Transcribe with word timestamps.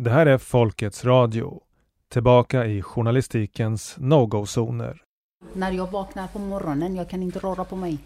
Det 0.00 0.10
här 0.10 0.26
är 0.26 0.38
Folkets 0.38 1.04
Radio. 1.04 1.60
Tillbaka 2.08 2.66
i 2.66 2.82
journalistikens 2.82 3.96
no-go-zoner. 3.98 5.02
När 5.52 5.72
jag 5.72 5.90
vaknar 5.90 6.26
på 6.26 6.38
morgonen, 6.38 6.96
jag 6.96 7.10
kan 7.10 7.22
inte 7.22 7.38
röra 7.38 7.64
på 7.64 7.76
mig. 7.76 7.98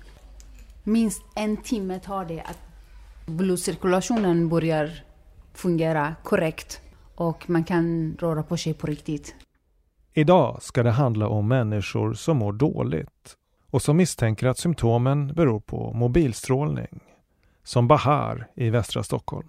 Minst 0.84 1.22
en 1.34 1.56
timme 1.56 2.00
tar 2.00 2.24
det 2.24 2.40
att 2.40 2.58
blodcirkulationen 3.26 4.48
börjar 4.48 5.04
fungera 5.54 6.14
korrekt 6.22 6.80
och 7.14 7.50
man 7.50 7.64
kan 7.64 8.16
röra 8.20 8.42
på 8.42 8.56
sig 8.56 8.74
på 8.74 8.86
riktigt. 8.86 9.34
Idag 10.12 10.62
ska 10.62 10.82
det 10.82 10.90
handla 10.90 11.28
om 11.28 11.48
människor 11.48 12.14
som 12.14 12.36
mår 12.36 12.52
dåligt 12.52 13.36
och 13.70 13.82
som 13.82 13.96
misstänker 13.96 14.46
att 14.46 14.58
symptomen 14.58 15.34
beror 15.34 15.60
på 15.60 15.92
mobilstrålning. 15.92 17.00
Som 17.64 17.88
Bahar 17.88 18.48
i 18.54 18.70
västra 18.70 19.02
Stockholm. 19.02 19.48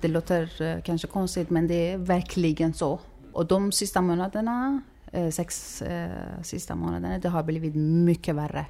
Det 0.00 0.08
låter 0.08 0.62
eh, 0.62 0.82
kanske 0.82 1.08
konstigt 1.08 1.50
men 1.50 1.68
det 1.68 1.90
är 1.90 1.98
verkligen 1.98 2.74
så. 2.74 3.00
Och 3.32 3.46
de 3.46 3.72
sista 3.72 4.00
månaderna, 4.00 4.82
eh, 5.12 5.30
sex 5.30 5.82
eh, 5.82 6.42
sista 6.42 6.74
månaderna, 6.74 7.18
det 7.18 7.28
har 7.28 7.42
blivit 7.42 7.74
mycket 7.74 8.34
värre. 8.34 8.66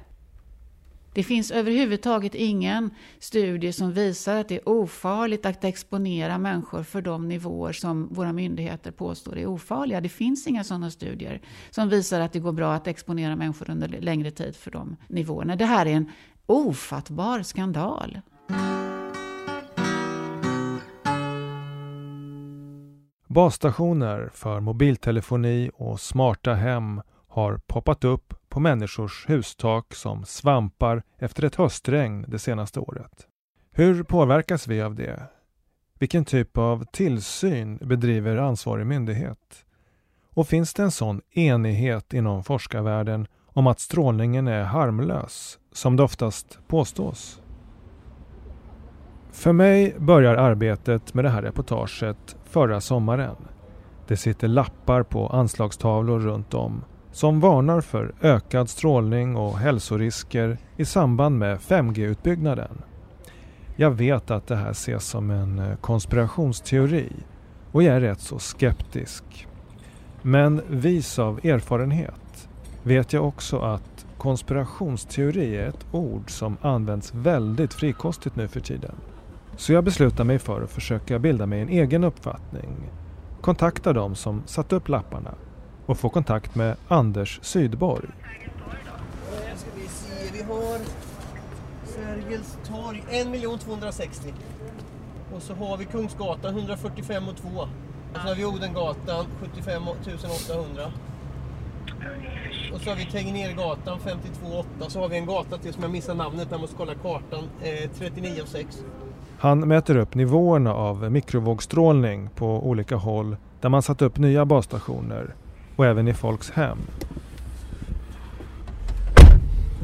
Det 1.13 1.23
finns 1.23 1.51
överhuvudtaget 1.51 2.35
ingen 2.35 2.89
studie 3.19 3.73
som 3.73 3.93
visar 3.93 4.35
att 4.35 4.47
det 4.47 4.55
är 4.55 4.69
ofarligt 4.69 5.45
att 5.45 5.63
exponera 5.63 6.37
människor 6.37 6.83
för 6.83 7.01
de 7.01 7.27
nivåer 7.27 7.73
som 7.73 8.07
våra 8.13 8.33
myndigheter 8.33 8.91
påstår 8.91 9.37
är 9.37 9.45
ofarliga. 9.45 10.01
Det 10.01 10.09
finns 10.09 10.47
inga 10.47 10.63
sådana 10.63 10.91
studier 10.91 11.41
som 11.69 11.89
visar 11.89 12.19
att 12.19 12.33
det 12.33 12.39
går 12.39 12.51
bra 12.51 12.73
att 12.73 12.87
exponera 12.87 13.35
människor 13.35 13.69
under 13.69 13.87
längre 13.87 14.31
tid 14.31 14.55
för 14.55 14.71
de 14.71 14.95
nivåerna. 15.07 15.55
Det 15.55 15.65
här 15.65 15.85
är 15.85 15.93
en 15.93 16.11
ofattbar 16.45 17.41
skandal. 17.41 18.19
Basstationer 23.31 24.29
för 24.33 24.59
mobiltelefoni 24.59 25.71
och 25.73 25.99
smarta 25.99 26.53
hem 26.53 27.01
har 27.27 27.57
poppat 27.67 28.03
upp 28.03 28.33
på 28.49 28.59
människors 28.59 29.29
hustak 29.29 29.93
som 29.93 30.25
svampar 30.25 31.03
efter 31.17 31.43
ett 31.43 31.55
höstregn 31.55 32.25
det 32.27 32.39
senaste 32.39 32.79
året. 32.79 33.27
Hur 33.71 34.03
påverkas 34.03 34.67
vi 34.67 34.81
av 34.81 34.95
det? 34.95 35.23
Vilken 35.99 36.25
typ 36.25 36.57
av 36.57 36.85
tillsyn 36.91 37.77
bedriver 37.77 38.37
ansvarig 38.37 38.85
myndighet? 38.85 39.65
Och 40.33 40.47
finns 40.47 40.73
det 40.73 40.83
en 40.83 40.91
sån 40.91 41.21
enighet 41.31 42.13
inom 42.13 42.43
forskarvärlden 42.43 43.27
om 43.45 43.67
att 43.67 43.79
strålningen 43.79 44.47
är 44.47 44.63
harmlös, 44.63 45.59
som 45.71 45.95
det 45.95 46.03
oftast 46.03 46.59
påstås? 46.67 47.41
För 49.31 49.53
mig 49.53 49.95
börjar 49.99 50.35
arbetet 50.35 51.13
med 51.13 51.25
det 51.25 51.29
här 51.29 51.41
reportaget 51.41 52.35
förra 52.49 52.81
sommaren. 52.81 53.35
Det 54.07 54.17
sitter 54.17 54.47
lappar 54.47 55.03
på 55.03 55.27
anslagstavlor 55.27 56.19
runt 56.19 56.53
om 56.53 56.83
som 57.11 57.39
varnar 57.39 57.81
för 57.81 58.13
ökad 58.21 58.69
strålning 58.69 59.35
och 59.35 59.57
hälsorisker 59.57 60.57
i 60.77 60.85
samband 60.85 61.37
med 61.37 61.59
5G-utbyggnaden. 61.59 62.81
Jag 63.75 63.91
vet 63.91 64.31
att 64.31 64.47
det 64.47 64.55
här 64.55 64.71
ses 64.71 65.05
som 65.05 65.31
en 65.31 65.59
eh, 65.59 65.75
konspirationsteori 65.75 67.13
och 67.71 67.83
jag 67.83 67.95
är 67.95 68.01
rätt 68.01 68.21
så 68.21 68.39
skeptisk. 68.39 69.47
Men 70.21 70.61
vis 70.67 71.19
av 71.19 71.39
erfarenhet 71.43 72.49
vet 72.83 73.13
jag 73.13 73.27
också 73.27 73.59
att 73.59 74.05
konspirationsteori 74.17 75.55
är 75.55 75.67
ett 75.67 75.85
ord 75.91 76.31
som 76.31 76.57
används 76.61 77.13
väldigt 77.13 77.73
frikostigt 77.73 78.35
nu 78.35 78.47
för 78.47 78.59
tiden. 78.59 78.95
Så 79.59 79.73
jag 79.73 79.83
beslutar 79.83 80.23
mig 80.23 80.39
för 80.39 80.61
att 80.61 80.71
försöka 80.71 81.19
bilda 81.19 81.45
mig 81.45 81.61
en 81.61 81.69
egen 81.69 82.03
uppfattning. 82.03 82.91
Kontakta 83.41 83.93
de 83.93 84.15
som 84.15 84.43
satt 84.45 84.73
upp 84.73 84.89
lapparna 84.89 85.35
och 85.85 85.97
få 85.97 86.09
kontakt 86.09 86.55
med 86.55 86.75
Anders 86.87 87.39
Sydborg. 87.43 88.07
ska 89.55 89.69
vi 89.75 89.87
se, 89.87 90.33
vi 90.33 90.43
har 90.43 90.79
Sergels 91.85 92.57
torg 92.67 93.03
1 93.09 93.61
260 93.61 94.33
och 95.35 95.41
så 95.41 95.53
har 95.53 95.77
vi 95.77 95.85
Kungsgatan 95.85 96.57
145 96.57 97.27
och 97.27 97.37
2. 97.37 97.47
Och 97.49 97.67
så 98.13 98.27
har 98.27 98.35
vi 98.35 98.45
Odengatan 98.45 99.25
75 99.41 99.87
800. 99.87 100.91
Och 102.73 102.81
så 102.81 102.89
har 102.89 102.95
vi 102.95 103.05
Tegnérgatan 103.05 103.99
52 103.99 104.59
8. 104.79 104.89
Så 104.89 104.99
har 104.99 105.09
vi 105.09 105.17
en 105.17 105.25
gata 105.25 105.57
till 105.57 105.73
som 105.73 105.83
jag 105.83 105.91
missar 105.91 106.15
namnet, 106.15 106.47
jag 106.51 106.61
måste 106.61 106.75
kolla 106.75 106.95
kartan, 106.95 107.43
eh, 107.63 107.89
39 107.97 108.41
6. 108.45 108.83
Han 109.41 109.59
mäter 109.59 109.97
upp 109.97 110.15
nivåerna 110.15 110.73
av 110.73 111.11
mikrovågstrålning 111.11 112.29
på 112.35 112.67
olika 112.67 112.95
håll 112.95 113.35
där 113.61 113.69
man 113.69 113.81
satt 113.81 114.01
upp 114.01 114.17
nya 114.17 114.45
basstationer 114.45 115.35
och 115.75 115.85
även 115.85 116.07
i 116.07 116.13
folks 116.13 116.51
hem. 116.51 116.77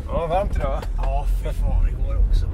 Ja, 0.07 0.27
varmt 0.27 0.55
idag. 0.55 0.79
Ja, 0.97 1.25
fy 1.43 1.49
fan, 1.49 1.87
igår 1.89 2.17
också. 2.29 2.45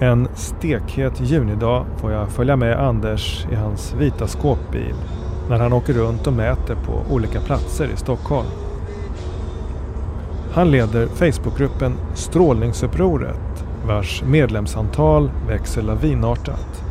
En 0.00 0.28
stekhet 0.34 1.20
junidag 1.20 1.86
får 1.96 2.12
jag 2.12 2.28
följa 2.28 2.56
med 2.56 2.78
Anders 2.78 3.46
i 3.52 3.54
hans 3.54 3.94
vita 3.94 4.26
skåpbil 4.26 4.94
när 5.48 5.58
han 5.58 5.72
åker 5.72 5.92
runt 5.92 6.26
och 6.26 6.32
mäter 6.32 6.76
på 6.86 7.14
olika 7.14 7.40
platser 7.40 7.88
i 7.94 7.96
Stockholm. 7.96 8.48
Han 10.52 10.70
leder 10.70 11.06
Facebookgruppen 11.06 11.92
Strålningsupproret 12.14 13.65
vars 13.86 14.22
medlemsantal 14.22 15.30
växer 15.48 15.82
lavinartat. 15.82 16.84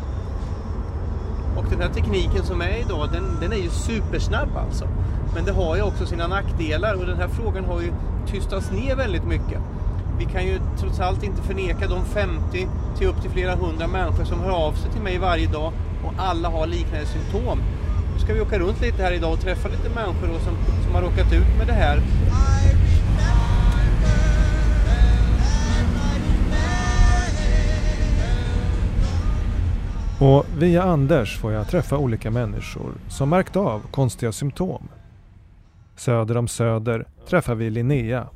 Och 1.56 1.64
den 1.70 1.80
här 1.80 1.88
tekniken 1.88 2.44
som 2.44 2.60
är 2.60 2.80
idag, 2.80 3.08
den, 3.12 3.24
den 3.40 3.52
är 3.52 3.56
ju 3.56 3.70
supersnabb 3.70 4.56
alltså. 4.56 4.88
Men 5.34 5.44
det 5.44 5.52
har 5.52 5.76
ju 5.76 5.82
också 5.82 6.06
sina 6.06 6.26
nackdelar 6.26 6.94
och 6.94 7.06
den 7.06 7.16
här 7.16 7.28
frågan 7.28 7.64
har 7.64 7.80
ju 7.80 7.92
tystats 8.26 8.70
ner 8.70 8.96
väldigt 8.96 9.24
mycket. 9.24 9.58
Vi 10.18 10.24
kan 10.24 10.46
ju 10.46 10.60
trots 10.78 11.00
allt 11.00 11.22
inte 11.22 11.42
förneka 11.42 11.88
de 11.88 12.04
50 12.04 12.68
till 12.98 13.08
upp 13.08 13.22
till 13.22 13.30
flera 13.30 13.54
hundra 13.54 13.86
människor 13.86 14.24
som 14.24 14.40
hör 14.40 14.50
av 14.50 14.72
sig 14.72 14.90
till 14.92 15.02
mig 15.02 15.18
varje 15.18 15.46
dag 15.46 15.72
och 16.04 16.12
alla 16.16 16.48
har 16.48 16.66
liknande 16.66 17.06
symptom. 17.06 17.58
Nu 18.14 18.20
ska 18.20 18.34
vi 18.34 18.40
åka 18.40 18.58
runt 18.58 18.80
lite 18.80 19.02
här 19.02 19.12
idag 19.12 19.32
och 19.32 19.40
träffa 19.40 19.68
lite 19.68 19.88
människor 19.94 20.28
som, 20.28 20.54
som 20.84 20.94
har 20.94 21.02
råkat 21.02 21.32
ut 21.32 21.58
med 21.58 21.66
det 21.66 21.72
här. 21.72 22.00
Och 30.20 30.46
via 30.58 30.82
Anders 30.82 31.38
får 31.38 31.52
jag 31.52 31.68
träffa 31.68 31.98
olika 31.98 32.30
människor 32.30 32.92
som 33.08 33.30
märkt 33.30 33.56
av 33.56 33.80
konstiga 33.90 34.32
symptom. 34.32 34.88
Söder 35.96 36.36
om 36.36 36.48
Söder 36.48 37.06
träffar 37.26 37.54
vi 37.54 37.70
Linnea. 37.70 38.28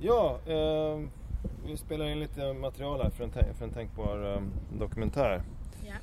Ja, 0.00 0.38
eh, 0.46 1.00
vi 1.66 1.76
spelar 1.76 2.06
in 2.06 2.20
lite 2.20 2.52
material 2.52 3.02
här 3.02 3.10
för 3.10 3.24
en, 3.24 3.30
för 3.30 3.64
en 3.64 3.70
tänkbar 3.70 4.32
eh, 4.32 4.42
dokumentär. 4.78 5.42
Ja. 5.86 5.94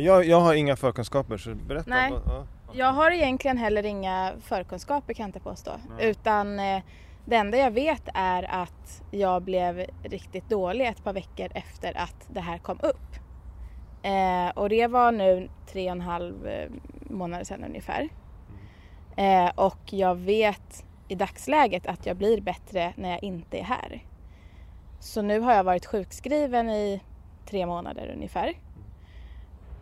Jag, 0.00 0.24
jag 0.24 0.40
har 0.40 0.54
inga 0.54 0.76
förkunskaper 0.76 1.36
så 1.36 1.54
berätta. 1.54 1.90
Nej. 1.90 2.10
Vad, 2.10 2.22
ja. 2.26 2.44
Jag 2.72 2.92
har 2.92 3.10
egentligen 3.10 3.58
heller 3.58 3.86
inga 3.86 4.32
förkunskaper 4.40 5.14
kan 5.14 5.22
jag 5.22 5.28
inte 5.28 5.40
påstå. 5.40 5.70
Nej. 5.96 6.10
Utan 6.10 6.58
eh, 6.58 6.82
det 7.24 7.36
enda 7.36 7.58
jag 7.58 7.70
vet 7.70 8.08
är 8.14 8.62
att 8.62 9.02
jag 9.10 9.42
blev 9.42 9.86
riktigt 10.02 10.48
dålig 10.48 10.86
ett 10.86 11.04
par 11.04 11.12
veckor 11.12 11.48
efter 11.54 11.96
att 11.96 12.28
det 12.28 12.40
här 12.40 12.58
kom 12.58 12.78
upp. 12.82 13.25
Eh, 14.02 14.48
och 14.54 14.68
det 14.68 14.86
var 14.86 15.12
nu 15.12 15.48
tre 15.66 15.84
och 15.86 15.92
en 15.92 16.00
halv 16.00 16.46
eh, 16.46 16.70
månader 17.00 17.44
sedan 17.44 17.64
ungefär. 17.64 18.08
Eh, 19.16 19.50
och 19.54 19.92
jag 19.92 20.14
vet 20.14 20.84
i 21.08 21.14
dagsläget 21.14 21.86
att 21.86 22.06
jag 22.06 22.16
blir 22.16 22.40
bättre 22.40 22.92
när 22.96 23.10
jag 23.10 23.22
inte 23.22 23.58
är 23.58 23.64
här. 23.64 24.02
Så 25.00 25.22
nu 25.22 25.40
har 25.40 25.54
jag 25.54 25.64
varit 25.64 25.86
sjukskriven 25.86 26.70
i 26.70 27.00
tre 27.46 27.66
månader 27.66 28.12
ungefär. 28.16 28.54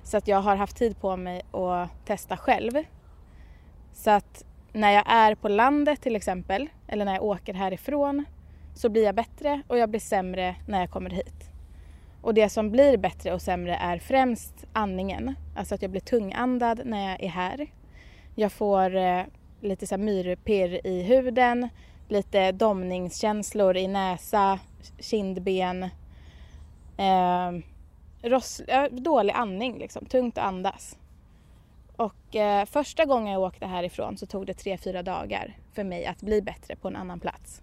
Så 0.03 0.17
att 0.17 0.29
jag 0.29 0.41
har 0.41 0.57
haft 0.57 0.77
tid 0.77 1.01
på 1.01 1.17
mig 1.17 1.43
att 1.51 2.07
testa 2.07 2.37
själv. 2.37 2.73
Så 3.93 4.11
att 4.11 4.45
när 4.73 4.91
jag 4.91 5.05
är 5.07 5.35
på 5.35 5.49
landet 5.49 6.03
till 6.03 6.17
exempel, 6.17 6.69
eller 6.87 7.05
när 7.05 7.15
jag 7.15 7.23
åker 7.23 7.55
härifrån, 7.55 8.25
så 8.75 8.89
blir 8.89 9.05
jag 9.05 9.15
bättre 9.15 9.63
och 9.69 9.79
jag 9.79 9.91
blir 9.91 10.01
sämre 10.01 10.57
när 10.69 10.81
jag 10.81 10.91
kommer 10.91 11.11
hit. 11.11 11.54
Och 12.25 12.35
det 12.35 12.49
som 12.49 12.71
blir 12.71 12.97
bättre 12.97 13.35
och 13.35 13.43
sämre 13.43 13.77
är 13.77 13.99
främst 13.99 14.65
andningen. 14.73 15.35
Alltså 15.57 15.75
att 15.75 15.83
jag 15.83 15.91
blir 15.91 16.01
tungandad 16.01 16.81
när 16.85 17.11
jag 17.11 17.23
är 17.23 17.29
här. 17.29 17.67
Jag 18.35 18.53
får 18.53 18.97
eh, 18.97 19.23
lite 19.61 19.87
så 19.87 19.95
här 19.95 20.03
myrpirr 20.03 20.87
i 20.87 21.03
huden, 21.03 21.69
lite 22.09 22.53
domningskänslor 22.53 23.77
i 23.77 23.89
näsa, 23.89 24.59
kindben. 24.99 25.83
Eh, 26.97 27.53
ross, 28.23 28.63
ja, 28.69 28.89
dålig 28.91 29.33
andning 29.33 29.79
liksom, 29.79 30.07
tungt 30.07 30.39
att 30.39 30.45
andas. 30.45 30.99
Och 31.97 32.37
eh, 32.37 32.65
första 32.65 33.05
gången 33.05 33.33
jag 33.33 33.43
åkte 33.43 33.67
härifrån 33.67 34.17
så 34.17 34.27
tog 34.27 34.47
det 34.47 34.55
tre, 34.55 34.79
fyra 34.79 35.03
dagar 35.03 35.57
för 35.75 35.85
mig 35.85 36.07
att 36.07 36.21
bli 36.23 36.43
bättre 36.43 36.77
på 36.77 36.89
en 36.89 36.97
annan 36.97 37.21
plats. 37.21 37.63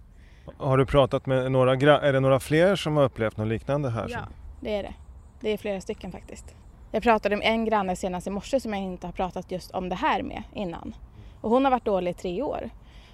Har 0.57 0.77
du 0.77 0.85
pratat 0.85 1.25
med 1.25 1.51
några, 1.51 1.75
gra- 1.75 1.99
är 2.01 2.13
det 2.13 2.19
några 2.19 2.39
fler 2.39 2.75
som 2.75 2.97
har 2.97 3.03
upplevt 3.03 3.37
något 3.37 3.47
liknande 3.47 3.89
här? 3.89 4.07
Ja, 4.09 4.19
det 4.61 4.75
är 4.75 4.83
det. 4.83 4.93
Det 5.39 5.49
är 5.49 5.57
flera 5.57 5.81
stycken 5.81 6.11
faktiskt. 6.11 6.55
Jag 6.91 7.03
pratade 7.03 7.35
med 7.35 7.47
en 7.47 7.65
granne 7.65 7.95
senast 7.95 8.27
i 8.27 8.29
morse 8.29 8.59
som 8.59 8.73
jag 8.73 8.83
inte 8.83 9.07
har 9.07 9.11
pratat 9.11 9.51
just 9.51 9.71
om 9.71 9.89
det 9.89 9.95
här 9.95 10.21
med 10.21 10.43
innan. 10.53 10.95
Och 11.41 11.49
hon 11.49 11.65
har 11.65 11.71
varit 11.71 11.85
dålig 11.85 12.11
i 12.11 12.13
tre 12.13 12.41
år 12.41 12.69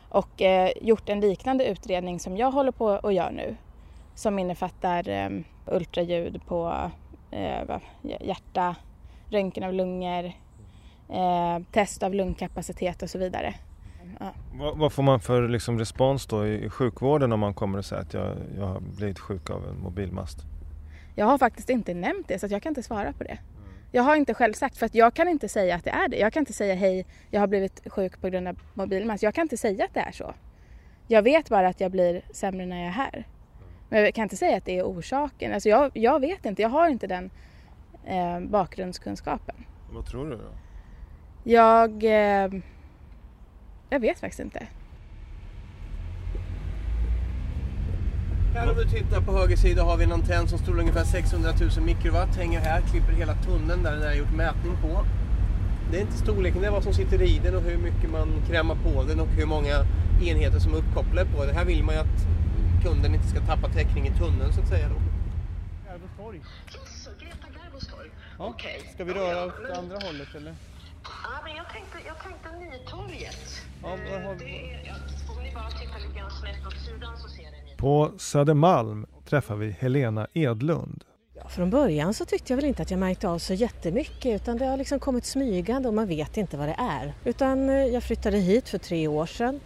och 0.10 0.42
eh, 0.42 0.72
gjort 0.82 1.10
en 1.10 1.20
liknande 1.20 1.66
utredning 1.66 2.20
som 2.20 2.38
jag 2.38 2.52
håller 2.52 2.72
på 2.72 2.86
och 2.86 3.14
gör 3.14 3.32
nu 3.32 3.56
som 4.16 4.40
innefattar 4.40 5.10
eh, 5.10 5.30
ultraljud 5.66 6.42
på 6.46 6.92
eh, 7.32 7.80
hjärta, 8.02 8.76
röntgen 9.30 9.64
av 9.64 9.74
lungor, 9.74 10.26
eh, 11.10 11.60
test 11.72 12.04
av 12.04 12.14
lungkapacitet 12.14 13.02
och 13.02 13.10
så 13.10 13.18
vidare. 13.18 13.56
Ja. 14.20 14.32
Vad, 14.54 14.78
vad, 14.78 14.94
får 14.94 15.04
man 15.04 15.20
för 15.20 15.48
liksom, 15.48 15.80
respons 15.80 16.26
då 16.26 16.48
i, 16.48 16.66
i 16.66 16.70
sjukvården 16.70 17.34
om 17.34 17.40
man 17.40 17.54
kommer 17.54 17.78
och 17.78 17.86
säger 17.86 18.02
att 18.02 18.14
jag, 18.14 18.36
jag 18.58 18.66
har 18.66 18.80
blivit 18.80 19.20
sjuk 19.20 19.50
av 19.50 19.68
en 19.68 19.80
mobilmast? 19.80 20.57
Jag 21.18 21.26
har 21.26 21.38
faktiskt 21.38 21.70
inte 21.70 21.94
nämnt 21.94 22.28
det 22.28 22.40
så 22.40 22.48
jag 22.50 22.62
kan 22.62 22.70
inte 22.70 22.84
svara 22.84 23.14
på 23.14 23.24
det. 23.24 23.38
Jag 23.92 24.04
har 24.04 24.16
inte 24.16 24.34
själv 24.34 24.54
sagt 24.54 24.78
för 24.78 24.86
att 24.86 24.96
jag 24.96 25.14
kan 25.14 25.28
inte 25.28 25.50
säga 25.50 25.76
att 25.76 25.84
det 25.84 25.90
är 25.90 26.08
det. 26.08 26.18
Jag 26.18 26.34
kan 26.34 26.42
inte 26.42 26.54
säga 26.54 26.76
hej, 26.76 27.06
jag 27.32 27.40
har 27.40 27.48
blivit 27.48 27.92
sjuk 27.92 28.22
på 28.22 28.30
grund 28.30 28.48
av 28.48 28.60
mobilmast. 28.74 29.24
Jag 29.24 29.34
kan 29.34 29.42
inte 29.42 29.58
säga 29.58 29.86
att 29.86 29.94
det 29.94 30.00
är 30.00 30.12
så. 30.12 30.34
Jag 31.08 31.22
vet 31.22 31.50
bara 31.50 31.68
att 31.68 31.80
jag 31.80 31.92
blir 31.92 32.22
sämre 32.32 32.66
när 32.66 32.78
jag 32.78 32.86
är 32.86 32.92
här. 32.92 33.28
Men 33.90 34.02
jag 34.02 34.14
kan 34.14 34.24
inte 34.24 34.38
säga 34.38 34.58
att 34.58 34.66
det 34.66 34.78
är 34.78 34.84
orsaken. 34.84 35.54
Alltså 35.54 35.70
jag, 35.70 35.92
jag 35.94 36.20
vet 36.20 36.46
inte, 36.46 36.62
jag 36.62 36.70
har 36.70 36.90
inte 36.90 37.08
den 37.08 37.30
eh, 38.06 38.40
bakgrundskunskapen. 38.40 39.56
Vad 39.92 40.06
tror 40.06 40.30
du 40.30 40.36
då? 40.36 40.50
Jag... 41.44 42.04
Eh, 42.04 42.52
jag 43.90 44.00
vet 44.00 44.20
faktiskt 44.20 44.40
inte. 44.40 44.68
Här 48.58 48.70
om 48.70 48.76
du 48.76 48.86
tittar 48.86 49.22
på 49.22 49.32
höger 49.32 49.56
sida 49.56 49.84
har 49.84 49.98
vi 49.98 50.04
en 50.04 50.12
antenn 50.12 50.48
som 50.48 50.60
står 50.60 50.80
ungefär 50.80 51.04
600 51.04 51.52
000 51.78 51.86
mikrowatt. 51.86 52.36
Hänger 52.36 52.60
här, 52.60 52.82
klipper 52.82 53.14
hela 53.14 53.34
tunneln 53.34 53.84
där 53.84 53.92
den 53.92 54.04
är 54.04 54.14
gjort 54.14 54.32
mätning 54.32 54.78
på. 54.82 55.06
Det 55.92 55.98
är 55.98 56.02
inte 56.02 56.18
storleken, 56.18 56.62
det 56.62 56.68
är 56.68 56.72
vad 56.72 56.84
som 56.84 56.94
sitter 56.94 57.22
i 57.22 57.40
den 57.44 57.56
och 57.56 57.62
hur 57.62 57.78
mycket 57.78 58.10
man 58.12 58.28
krämar 58.50 58.76
på 58.76 59.04
den 59.04 59.20
och 59.20 59.28
hur 59.28 59.46
många 59.46 59.86
enheter 60.22 60.60
som 60.60 60.74
är 60.74 60.78
uppkopplade 60.78 61.30
på 61.36 61.46
den. 61.46 61.56
Här 61.56 61.66
vill 61.66 61.84
man 61.84 61.96
ju 61.96 62.02
att 62.02 62.28
kunden 62.84 63.16
inte 63.16 63.28
ska 63.28 63.40
tappa 63.40 63.68
täckning 63.68 64.08
i 64.08 64.12
tunneln 64.12 64.54
så 64.54 64.62
att 64.62 64.68
säga. 64.68 64.90
Garvostorg. 65.88 66.38
Yes, 66.38 67.10
Greta 67.20 67.48
Garvostorg. 67.58 68.10
Ja. 68.40 68.46
Okej. 68.46 68.92
Ska 68.94 69.04
vi 69.04 69.14
röra 69.14 69.46
åt 69.46 69.54
ja. 69.70 69.78
andra 69.78 69.96
hållet 69.96 70.36
eller? 70.36 70.56
Ja, 71.04 71.36
men 71.46 71.56
jag 71.56 71.70
tänkte, 71.70 71.98
jag 72.08 72.18
tänkte 72.24 72.50
Nytorget. 72.60 73.62
Ja, 73.84 73.90
har... 73.90 74.36
det 74.36 74.74
är, 74.74 74.96
om 75.30 75.44
ni 75.44 75.54
bara 75.54 75.70
tittar 75.70 76.00
lite 76.00 76.20
grann 76.20 76.32
snett 76.32 76.68
åt 76.68 76.80
sidan 76.86 77.18
så 77.18 77.28
ser 77.30 77.52
ni. 77.52 77.67
På 77.78 78.12
Södermalm 78.18 79.06
träffar 79.30 79.56
vi 79.56 79.72
Helena 79.72 80.28
Edlund. 80.34 81.04
Ja, 81.36 81.48
från 81.48 81.70
början 81.70 82.14
så 82.14 82.26
tyckte 82.26 82.54
jag 82.54 82.56
väl 82.58 82.66
inte 82.66 82.82
att 82.82 82.92
jag 82.92 83.00
märkte 83.00 83.30
av 83.30 83.38
så 83.40 83.54
jättemycket 83.54 84.42
utan 84.42 84.58
det 84.58 84.66
har 84.66 84.78
liksom 84.78 85.00
kommit 85.00 85.26
smygande 85.26 85.88
och 85.88 85.94
man 85.94 86.08
vet 86.08 86.38
inte 86.38 86.58
vad 86.58 86.68
det 86.68 86.76
är. 86.80 87.14
Utan 87.26 87.70
eh, 87.70 87.76
jag 87.76 88.04
flyttade 88.04 88.38
hit 88.38 88.70
för 88.70 88.78
tre 88.78 89.08
år 89.08 89.26
sedan. 89.26 89.60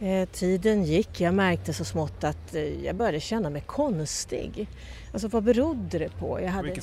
Eh, 0.00 0.28
tiden 0.28 0.84
gick, 0.84 1.20
jag 1.20 1.34
märkte 1.34 1.72
så 1.72 1.84
smått 1.84 2.24
att 2.24 2.54
eh, 2.54 2.84
jag 2.84 2.96
började 2.96 3.20
känna 3.20 3.50
mig 3.50 3.62
konstig. 3.66 4.68
Alltså 5.12 5.28
vad 5.28 5.42
berodde 5.42 5.98
det 5.98 6.10
på? 6.18 6.40
Jag 6.40 6.50
hade, 6.50 6.74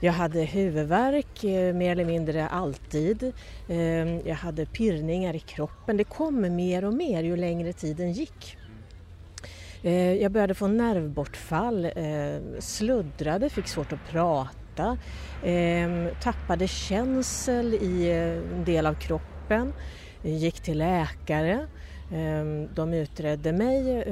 jag 0.00 0.12
hade 0.12 0.42
huvudvärk 0.42 1.44
eh, 1.44 1.74
mer 1.74 1.92
eller 1.92 2.04
mindre 2.04 2.48
alltid. 2.48 3.32
Eh, 3.68 4.28
jag 4.28 4.34
hade 4.34 4.66
pirrningar 4.66 5.36
i 5.36 5.40
kroppen. 5.40 5.96
Det 5.96 6.04
kom 6.04 6.56
mer 6.56 6.84
och 6.84 6.94
mer 6.94 7.22
ju 7.22 7.36
längre 7.36 7.72
tiden 7.72 8.12
gick. 8.12 8.56
Eh, 9.82 10.12
jag 10.14 10.32
började 10.32 10.54
få 10.54 10.66
nervbortfall, 10.66 11.84
eh, 11.84 12.40
sluddrade, 12.58 13.50
fick 13.50 13.68
svårt 13.68 13.92
att 13.92 14.10
prata, 14.10 14.98
eh, 15.44 15.90
tappade 16.22 16.68
känsel 16.68 17.74
i 17.74 18.10
en 18.10 18.64
del 18.64 18.86
av 18.86 18.94
kroppen, 18.94 19.72
gick 20.22 20.60
till 20.60 20.78
läkare. 20.78 21.66
De 22.74 22.94
utredde 22.94 23.52
mig, 23.52 24.04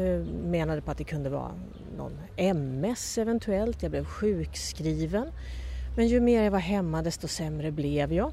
menade 0.44 0.80
på 0.80 0.90
att 0.90 0.98
det 0.98 1.04
kunde 1.04 1.30
vara 1.30 1.52
någon 1.96 2.18
MS 2.36 3.18
eventuellt. 3.18 3.82
Jag 3.82 3.90
blev 3.90 4.04
sjukskriven. 4.04 5.26
Men 5.96 6.08
ju 6.08 6.20
mer 6.20 6.42
jag 6.42 6.50
var 6.50 6.58
hemma 6.58 7.02
desto 7.02 7.28
sämre 7.28 7.70
blev 7.70 8.12
jag. 8.12 8.32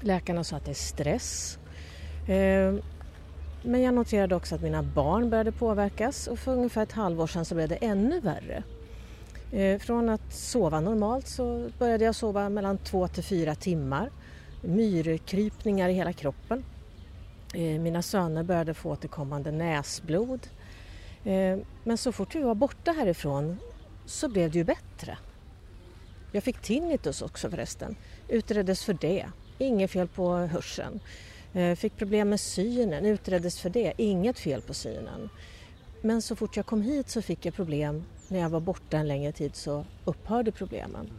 Läkarna 0.00 0.44
sa 0.44 0.56
att 0.56 0.64
det 0.64 0.70
är 0.70 0.74
stress. 0.74 1.58
Men 3.64 3.82
jag 3.82 3.94
noterade 3.94 4.36
också 4.36 4.54
att 4.54 4.62
mina 4.62 4.82
barn 4.82 5.30
började 5.30 5.52
påverkas 5.52 6.26
och 6.26 6.38
för 6.38 6.52
ungefär 6.52 6.82
ett 6.82 6.92
halvår 6.92 7.26
sedan 7.26 7.44
så 7.44 7.54
blev 7.54 7.68
det 7.68 7.76
ännu 7.76 8.20
värre. 8.20 8.62
Eh, 9.52 9.78
från 9.78 10.08
att 10.08 10.32
sova 10.32 10.80
normalt 10.80 11.28
så 11.28 11.70
började 11.78 12.04
jag 12.04 12.14
sova 12.14 12.48
mellan 12.48 12.78
två 12.78 13.08
till 13.08 13.24
fyra 13.24 13.54
timmar. 13.54 14.10
Myrkrypningar 14.62 15.88
i 15.88 15.92
hela 15.92 16.12
kroppen. 16.12 16.64
Eh, 17.54 17.80
mina 17.80 18.02
söner 18.02 18.42
började 18.42 18.74
få 18.74 18.90
återkommande 18.90 19.50
näsblod. 19.50 20.48
Eh, 21.24 21.58
men 21.84 21.98
så 21.98 22.12
fort 22.12 22.34
vi 22.34 22.42
var 22.42 22.54
borta 22.54 22.92
härifrån 22.92 23.58
så 24.06 24.28
blev 24.28 24.50
det 24.50 24.58
ju 24.58 24.64
bättre. 24.64 25.18
Jag 26.32 26.42
fick 26.42 26.58
tinnitus 26.58 27.22
också 27.22 27.50
förresten. 27.50 27.96
Utreddes 28.28 28.84
för 28.84 28.96
det. 29.00 29.26
Inget 29.58 29.90
fel 29.90 30.08
på 30.08 30.34
hörseln. 30.34 31.00
Eh, 31.54 31.74
fick 31.74 31.96
problem 31.96 32.28
med 32.28 32.40
synen, 32.40 33.06
utreddes 33.06 33.60
för 33.60 33.70
det, 33.70 33.92
inget 33.96 34.38
fel 34.38 34.62
på 34.62 34.74
synen. 34.74 35.28
Men 36.00 36.22
så 36.22 36.36
fort 36.36 36.56
jag 36.56 36.66
kom 36.66 36.82
hit 36.82 37.08
så 37.08 37.22
fick 37.22 37.46
jag 37.46 37.54
problem. 37.54 38.04
När 38.28 38.38
jag 38.38 38.48
var 38.48 38.60
borta 38.60 38.96
en 38.96 39.08
längre 39.08 39.32
tid 39.32 39.56
så 39.56 39.84
upphörde 40.04 40.52
problemen. 40.52 41.10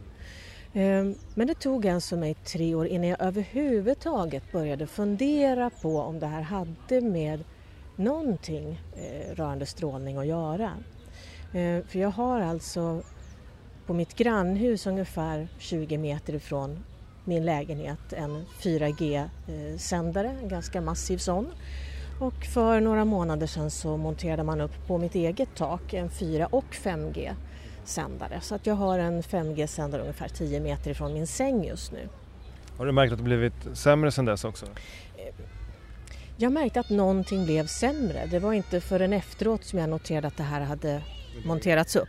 Ehm, 0.72 1.14
men 1.34 1.46
det 1.46 1.54
tog 1.54 1.86
alltså 1.86 2.16
mig 2.16 2.34
tre 2.34 2.74
år 2.74 2.86
innan 2.86 3.08
jag 3.08 3.22
överhuvudtaget 3.22 4.52
började 4.52 4.86
fundera 4.86 5.70
på 5.70 5.98
om 5.98 6.18
det 6.18 6.26
här 6.26 6.42
hade 6.42 7.00
med 7.00 7.44
någonting 7.96 8.80
eh, 8.96 9.34
rörande 9.34 9.66
strålning 9.66 10.16
att 10.16 10.26
göra. 10.26 10.70
Ehm, 11.52 11.82
för 11.86 11.98
jag 11.98 12.10
har 12.10 12.40
alltså 12.40 13.02
på 13.86 13.94
mitt 13.94 14.14
grannhus 14.14 14.86
ungefär 14.86 15.48
20 15.58 15.98
meter 15.98 16.34
ifrån 16.34 16.84
min 17.24 17.44
lägenhet 17.44 18.12
en 18.12 18.46
4G-sändare, 18.62 20.36
en 20.42 20.48
ganska 20.48 20.80
massiv 20.80 21.18
sån. 21.18 21.46
Och 22.20 22.44
för 22.54 22.80
några 22.80 23.04
månader 23.04 23.46
sedan 23.46 23.70
så 23.70 23.96
monterade 23.96 24.42
man 24.42 24.60
upp 24.60 24.86
på 24.86 24.98
mitt 24.98 25.14
eget 25.14 25.48
tak 25.56 25.94
en 25.94 26.10
4 26.10 26.46
och 26.46 26.64
5G-sändare. 26.70 28.40
Så 28.40 28.54
att 28.54 28.66
jag 28.66 28.74
har 28.74 28.98
en 28.98 29.22
5G-sändare 29.22 30.00
ungefär 30.00 30.28
10 30.28 30.60
meter 30.60 30.90
ifrån 30.90 31.12
min 31.12 31.26
säng 31.26 31.64
just 31.64 31.92
nu. 31.92 32.08
Har 32.78 32.86
du 32.86 32.92
märkt 32.92 33.12
att 33.12 33.18
det 33.18 33.24
blivit 33.24 33.66
sämre 33.72 34.10
sedan 34.10 34.24
dess 34.24 34.44
också? 34.44 34.66
Jag 36.36 36.52
märkte 36.52 36.80
att 36.80 36.90
någonting 36.90 37.44
blev 37.44 37.66
sämre. 37.66 38.26
Det 38.26 38.38
var 38.38 38.52
inte 38.52 38.80
förrän 38.80 39.12
efteråt 39.12 39.64
som 39.64 39.78
jag 39.78 39.88
noterade 39.88 40.26
att 40.26 40.36
det 40.36 40.42
här 40.42 40.60
hade 40.60 41.02
monterats 41.44 41.96
upp. 41.96 42.08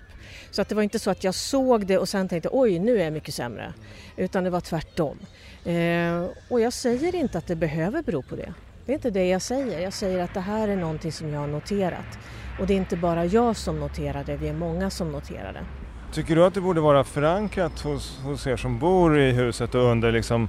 Så 0.56 0.62
att 0.62 0.70
det 0.70 0.76
var 0.76 0.84
inte 0.84 1.00
så 1.00 1.12
att 1.12 1.24
jag 1.24 1.36
såg 1.36 1.86
det 1.86 1.98
och 1.98 2.10
sen 2.10 2.28
tänkte 2.28 2.50
oj 2.52 2.80
nu 2.80 3.00
är 3.00 3.04
jag 3.04 3.14
mycket 3.14 3.34
sämre. 3.34 3.74
Utan 4.16 4.44
det 4.44 4.50
var 4.50 4.62
tvärtom. 4.62 5.18
Eh, 5.66 6.26
och 6.50 6.62
jag 6.62 6.74
säger 6.74 7.16
inte 7.16 7.38
att 7.38 7.48
det 7.48 7.56
behöver 7.56 8.02
bero 8.02 8.24
på 8.24 8.36
det. 8.36 8.54
Det 8.86 8.92
är 8.92 8.94
inte 8.94 9.10
det 9.10 9.28
jag 9.28 9.42
säger. 9.42 9.80
Jag 9.80 9.94
säger 9.94 10.24
att 10.24 10.34
det 10.34 10.40
här 10.40 10.68
är 10.68 10.76
någonting 10.76 11.12
som 11.12 11.30
jag 11.30 11.40
har 11.40 11.48
noterat. 11.48 12.20
Och 12.60 12.68
det 12.68 12.74
är 12.74 12.78
inte 12.78 12.98
bara 12.98 13.26
jag 13.26 13.56
som 13.56 13.80
noterar 13.80 14.24
det, 14.24 14.38
vi 14.38 14.48
är 14.48 14.54
många 14.54 14.90
som 14.90 15.12
noterar 15.12 15.54
det. 15.54 15.66
Tycker 16.14 16.36
du 16.36 16.46
att 16.46 16.54
det 16.54 16.62
borde 16.62 16.82
vara 16.82 17.04
förankrat 17.04 17.80
hos, 17.80 18.20
hos 18.20 18.48
er 18.48 18.58
som 18.58 18.80
bor 18.80 19.20
i 19.20 19.32
huset 19.32 19.76
och 19.76 19.82
under 19.82 20.12
liksom 20.12 20.48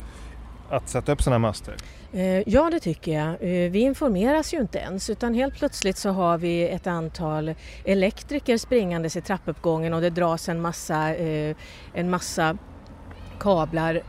att 0.70 0.88
sätta 0.88 1.12
upp 1.12 1.22
sådana 1.22 1.38
master? 1.38 1.74
Eh, 2.12 2.48
ja, 2.48 2.70
det 2.70 2.80
tycker 2.80 3.12
jag. 3.12 3.28
Eh, 3.28 3.70
vi 3.70 3.78
informeras 3.78 4.54
ju 4.54 4.60
inte 4.60 4.78
ens 4.78 5.10
utan 5.10 5.34
helt 5.34 5.54
plötsligt 5.54 5.96
så 5.96 6.10
har 6.10 6.38
vi 6.38 6.68
ett 6.68 6.86
antal 6.86 7.54
elektriker 7.84 8.58
springandes 8.58 9.16
i 9.16 9.20
trappuppgången 9.20 9.94
och 9.94 10.00
det 10.00 10.10
dras 10.10 10.48
en 10.48 10.60
massa, 10.60 11.14
eh, 11.14 11.56
en 11.94 12.10
massa 12.10 12.58
kablar 13.40 14.02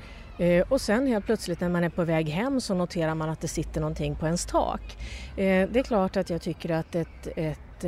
och 0.69 0.81
sen 0.81 1.07
helt 1.07 1.25
plötsligt 1.25 1.61
när 1.61 1.69
man 1.69 1.83
är 1.83 1.89
på 1.89 2.03
väg 2.03 2.29
hem 2.29 2.61
så 2.61 2.73
noterar 2.73 3.15
man 3.15 3.29
att 3.29 3.41
det 3.41 3.47
sitter 3.47 3.81
någonting 3.81 4.15
på 4.15 4.25
ens 4.25 4.45
tak. 4.45 4.97
Det 5.35 5.79
är 5.79 5.83
klart 5.83 6.17
att 6.17 6.29
jag 6.29 6.41
tycker 6.41 6.71
att 6.71 6.95
ett, 6.95 7.27
ett 7.35 7.85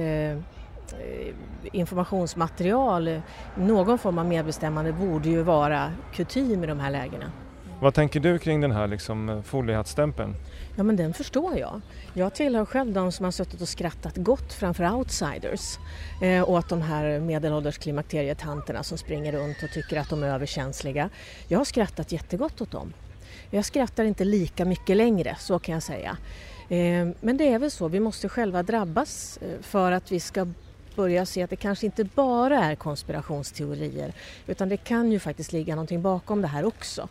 informationsmaterial, 1.72 3.22
någon 3.58 3.98
form 3.98 4.18
av 4.18 4.26
medbestämmande 4.26 4.94
borde 4.94 5.30
ju 5.30 5.42
vara 5.42 5.92
kutym 6.14 6.64
i 6.64 6.68
de 6.68 6.80
här 6.80 6.92
lägena. 6.92 7.32
Vad 7.82 7.94
tänker 7.94 8.20
du 8.20 8.40
kring 8.40 8.62
den 8.62 8.72
här 8.72 8.88
liksom, 8.88 9.30
eh, 9.30 9.42
foliehattstämpeln? 9.42 10.36
Ja 10.76 10.84
men 10.84 10.96
den 10.96 11.14
förstår 11.14 11.58
jag. 11.58 11.82
Jag 12.14 12.34
tillhör 12.34 12.66
själv 12.66 12.94
de 12.94 13.12
som 13.12 13.24
har 13.24 13.32
suttit 13.32 13.62
och 13.62 13.68
skrattat 13.70 14.18
gott 14.18 14.54
framför 14.54 14.94
outsiders 14.94 15.78
eh, 16.22 16.50
åt 16.50 16.70
de 16.70 16.82
här 16.82 17.20
medelålders 17.20 17.78
klimakterietanterna 17.78 18.84
som 18.84 18.98
springer 18.98 19.32
runt 19.32 19.64
och 19.64 19.70
tycker 19.74 20.00
att 20.00 20.10
de 20.10 20.24
är 20.24 20.28
överkänsliga. 20.28 21.10
Jag 21.48 21.58
har 21.58 21.66
skrattat 21.66 22.12
jättegott 22.12 22.62
åt 22.62 22.72
dem. 22.72 22.94
Jag 23.50 23.66
skrattar 23.66 24.04
inte 24.04 24.24
lika 24.24 24.66
mycket 24.66 24.98
längre, 24.98 25.36
så 25.40 25.60
kan 25.60 25.74
jag 25.74 25.84
säga. 25.84 26.18
Eh, 26.70 27.08
men 27.22 27.38
det 27.38 27.54
är 27.54 27.60
väl 27.60 27.72
så, 27.72 27.88
vi 27.88 28.00
måste 28.00 28.30
själva 28.30 28.64
drabbas 28.64 29.40
eh, 29.42 29.62
för 29.62 29.92
att 29.92 30.12
vi 30.12 30.20
ska 30.20 30.48
börja 30.96 31.26
se 31.26 31.44
att 31.44 31.50
det 31.50 31.56
kanske 31.56 31.86
inte 31.86 32.04
bara 32.04 32.64
är 32.64 32.76
konspirationsteorier 32.76 34.14
utan 34.48 34.70
det 34.70 34.78
kan 34.78 35.12
ju 35.12 35.20
faktiskt 35.20 35.54
ligga 35.54 35.76
någonting 35.76 36.02
bakom 36.02 36.42
det 36.42 36.48
här 36.48 36.66
också. 36.66 37.08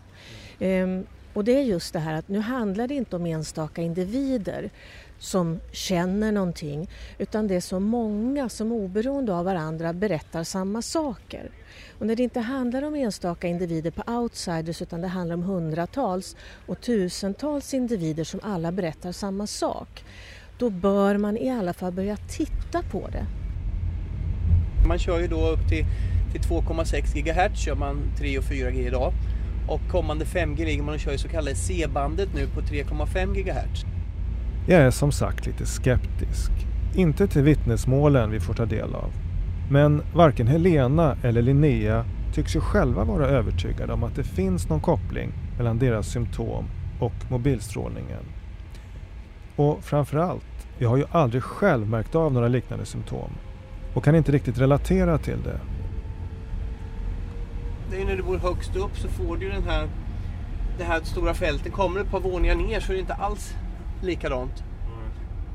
Ehm, 0.58 1.06
och 1.34 1.44
det 1.44 1.58
är 1.58 1.62
just 1.62 1.92
det 1.92 1.98
här 1.98 2.14
att 2.14 2.28
nu 2.28 2.38
handlar 2.38 2.88
det 2.88 2.94
inte 2.94 3.16
om 3.16 3.26
enstaka 3.26 3.82
individer 3.82 4.70
som 5.18 5.60
känner 5.72 6.32
någonting 6.32 6.90
utan 7.18 7.48
det 7.48 7.54
är 7.54 7.60
så 7.60 7.80
många 7.80 8.48
som 8.48 8.72
oberoende 8.72 9.34
av 9.34 9.44
varandra 9.44 9.92
berättar 9.92 10.44
samma 10.44 10.82
saker. 10.82 11.50
Och 11.98 12.06
när 12.06 12.16
det 12.16 12.22
inte 12.22 12.40
handlar 12.40 12.82
om 12.82 12.94
enstaka 12.94 13.46
individer 13.48 13.90
på 13.90 14.12
outsiders 14.12 14.82
utan 14.82 15.00
det 15.00 15.08
handlar 15.08 15.34
om 15.34 15.42
hundratals 15.42 16.36
och 16.66 16.80
tusentals 16.80 17.74
individer 17.74 18.24
som 18.24 18.40
alla 18.42 18.72
berättar 18.72 19.12
samma 19.12 19.46
sak 19.46 20.04
då 20.58 20.70
bör 20.70 21.16
man 21.16 21.36
i 21.36 21.50
alla 21.50 21.72
fall 21.72 21.92
börja 21.92 22.16
titta 22.16 22.82
på 22.82 23.08
det. 23.08 23.26
Man 24.88 24.98
kör 24.98 25.20
ju 25.20 25.26
då 25.26 25.48
upp 25.48 25.68
till, 25.68 25.84
till 26.32 26.40
2,6 26.40 27.14
GHz 27.14 27.64
kör 27.64 27.74
man 27.74 27.96
3 28.18 28.38
och 28.38 28.44
4G 28.44 28.86
idag. 28.86 29.12
Och 29.68 29.80
kommande 29.90 30.24
5G 30.24 30.64
ligger 30.64 30.82
man 30.82 30.94
och 30.94 31.00
kör 31.00 31.12
i 31.12 31.18
så 31.18 31.28
kallade 31.28 31.56
C-bandet 31.56 32.28
nu 32.34 32.46
på 32.46 32.60
3,5 32.60 33.34
GHz. 33.34 33.84
Jag 34.66 34.80
är 34.80 34.90
som 34.90 35.12
sagt 35.12 35.46
lite 35.46 35.66
skeptisk. 35.66 36.50
Inte 36.94 37.26
till 37.26 37.42
vittnesmålen 37.42 38.30
vi 38.30 38.40
får 38.40 38.54
ta 38.54 38.64
del 38.64 38.94
av. 38.94 39.12
Men 39.70 40.02
varken 40.14 40.46
Helena 40.46 41.16
eller 41.22 41.42
Linnea 41.42 42.04
tycks 42.34 42.56
ju 42.56 42.60
själva 42.60 43.04
vara 43.04 43.26
övertygade 43.26 43.92
om 43.92 44.04
att 44.04 44.16
det 44.16 44.24
finns 44.24 44.68
någon 44.68 44.80
koppling 44.80 45.32
mellan 45.56 45.78
deras 45.78 46.08
symptom 46.08 46.64
och 47.00 47.14
mobilstrålningen. 47.30 48.24
Och 49.56 49.84
framförallt, 49.84 50.68
jag 50.78 50.88
har 50.88 50.96
ju 50.96 51.04
aldrig 51.10 51.42
själv 51.42 51.88
märkt 51.88 52.14
av 52.14 52.32
några 52.32 52.48
liknande 52.48 52.86
symptom 52.86 53.30
och 53.94 54.04
kan 54.04 54.14
inte 54.14 54.32
riktigt 54.32 54.58
relatera 54.58 55.18
till 55.18 55.42
det. 55.44 55.60
Det 57.90 58.02
är 58.02 58.04
när 58.04 58.16
du 58.16 58.22
bor 58.22 58.38
högst 58.38 58.76
upp 58.76 58.96
så 58.96 59.08
får 59.08 59.36
du 59.36 59.46
ju 59.46 59.52
den 59.52 59.62
här, 59.62 59.88
det 60.78 60.84
här 60.84 61.00
stora 61.00 61.34
fältet. 61.34 61.72
Kommer 61.72 62.00
du 62.00 62.04
ett 62.04 62.10
par 62.10 62.20
våningar 62.20 62.54
ner 62.54 62.80
så 62.80 62.92
är 62.92 62.94
det 62.94 63.00
inte 63.00 63.14
alls 63.14 63.54
likadant. 64.02 64.64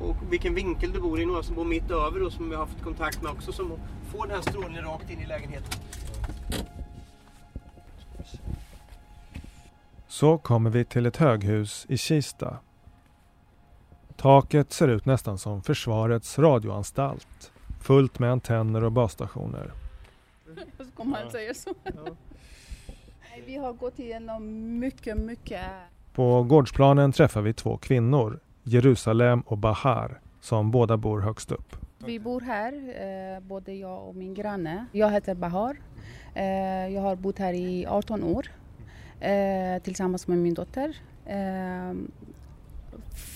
Och 0.01 0.15
vilken 0.29 0.55
vinkel 0.55 0.91
du 0.91 1.01
bor 1.01 1.19
i. 1.19 1.25
Några 1.25 1.43
som 1.43 1.55
bor 1.55 1.65
mitt 1.65 1.91
över 1.91 2.23
och 2.23 2.31
som 2.31 2.49
vi 2.49 2.55
har 2.55 2.65
haft 2.65 2.83
kontakt 2.83 3.21
med 3.21 3.31
också 3.31 3.51
som 3.51 3.71
får 4.11 4.27
den 4.27 4.35
här 4.35 4.41
strålningen 4.41 4.83
rakt 4.83 5.09
in 5.09 5.19
i 5.19 5.25
lägenheten. 5.25 5.79
Så 10.07 10.37
kommer 10.37 10.69
vi 10.69 10.85
till 10.85 11.05
ett 11.05 11.17
höghus 11.17 11.85
i 11.89 11.97
Kista. 11.97 12.57
Taket 14.15 14.73
ser 14.73 14.87
ut 14.87 15.05
nästan 15.05 15.37
som 15.37 15.61
Försvarets 15.61 16.39
radioanstalt. 16.39 17.51
Fullt 17.81 18.19
med 18.19 18.31
antenner 18.31 18.83
och 18.83 18.91
basstationer. 18.91 19.82
Ska 20.93 21.03
man 21.03 21.31
säga 21.31 21.53
så? 21.53 21.73
Vi 23.45 23.55
har 23.55 23.73
gått 23.73 23.99
igenom 23.99 24.79
mycket, 24.79 25.17
mycket. 25.17 25.61
På 26.13 26.43
gårdsplanen 26.43 27.11
träffar 27.11 27.41
vi 27.41 27.53
två 27.53 27.77
kvinnor, 27.77 28.39
Jerusalem 28.63 29.41
och 29.41 29.57
Bahar, 29.57 30.19
som 30.41 30.71
båda 30.71 30.97
bor 30.97 31.21
högst 31.21 31.51
upp. 31.51 31.75
Vi 32.05 32.19
bor 32.19 32.41
här, 32.41 32.73
eh, 32.73 33.39
både 33.39 33.73
jag 33.73 34.07
och 34.07 34.15
min 34.15 34.33
granne. 34.33 34.85
Jag 34.91 35.11
heter 35.11 35.35
Bahar. 35.35 35.77
Eh, 36.35 36.87
jag 36.87 37.01
har 37.01 37.15
bott 37.15 37.39
här 37.39 37.53
i 37.53 37.85
18 37.85 38.23
år 38.23 38.47
eh, 39.19 39.81
tillsammans 39.83 40.27
med 40.27 40.37
min 40.37 40.53
dotter. 40.53 40.97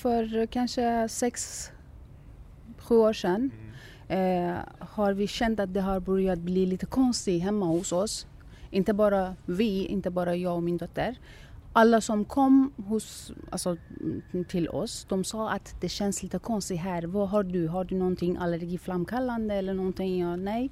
För 0.01 0.45
kanske 0.45 1.09
sex, 1.09 1.71
sju 2.77 2.95
år 2.95 3.13
sedan 3.13 3.51
eh, 4.07 4.55
har 4.79 5.13
vi 5.13 5.27
känt 5.27 5.59
att 5.59 5.73
det 5.73 5.81
har 5.81 5.99
börjat 5.99 6.39
bli 6.39 6.65
lite 6.65 6.85
konstigt 6.85 7.43
hemma 7.43 7.65
hos 7.65 7.91
oss. 7.91 8.27
Inte 8.71 8.93
bara 8.93 9.35
vi, 9.45 9.85
inte 9.85 10.09
bara 10.09 10.35
jag 10.35 10.55
och 10.55 10.63
min 10.63 10.77
dotter. 10.77 11.17
Alla 11.73 12.01
som 12.01 12.25
kom 12.25 12.71
hos, 12.87 13.31
alltså, 13.49 13.77
mm, 13.99 14.45
till 14.49 14.69
oss, 14.69 15.05
de 15.09 15.23
sa 15.23 15.49
att 15.49 15.75
det 15.81 15.89
känns 15.89 16.23
lite 16.23 16.39
konstigt 16.39 16.79
här. 16.79 17.03
Vad 17.03 17.29
har 17.29 17.43
du? 17.43 17.67
Har 17.67 17.83
du 17.83 17.95
någonting 17.95 18.37
allergiframkallande 18.37 19.55
eller 19.55 19.73
någonting? 19.73 20.19
Ja, 20.19 20.35
nej. 20.35 20.69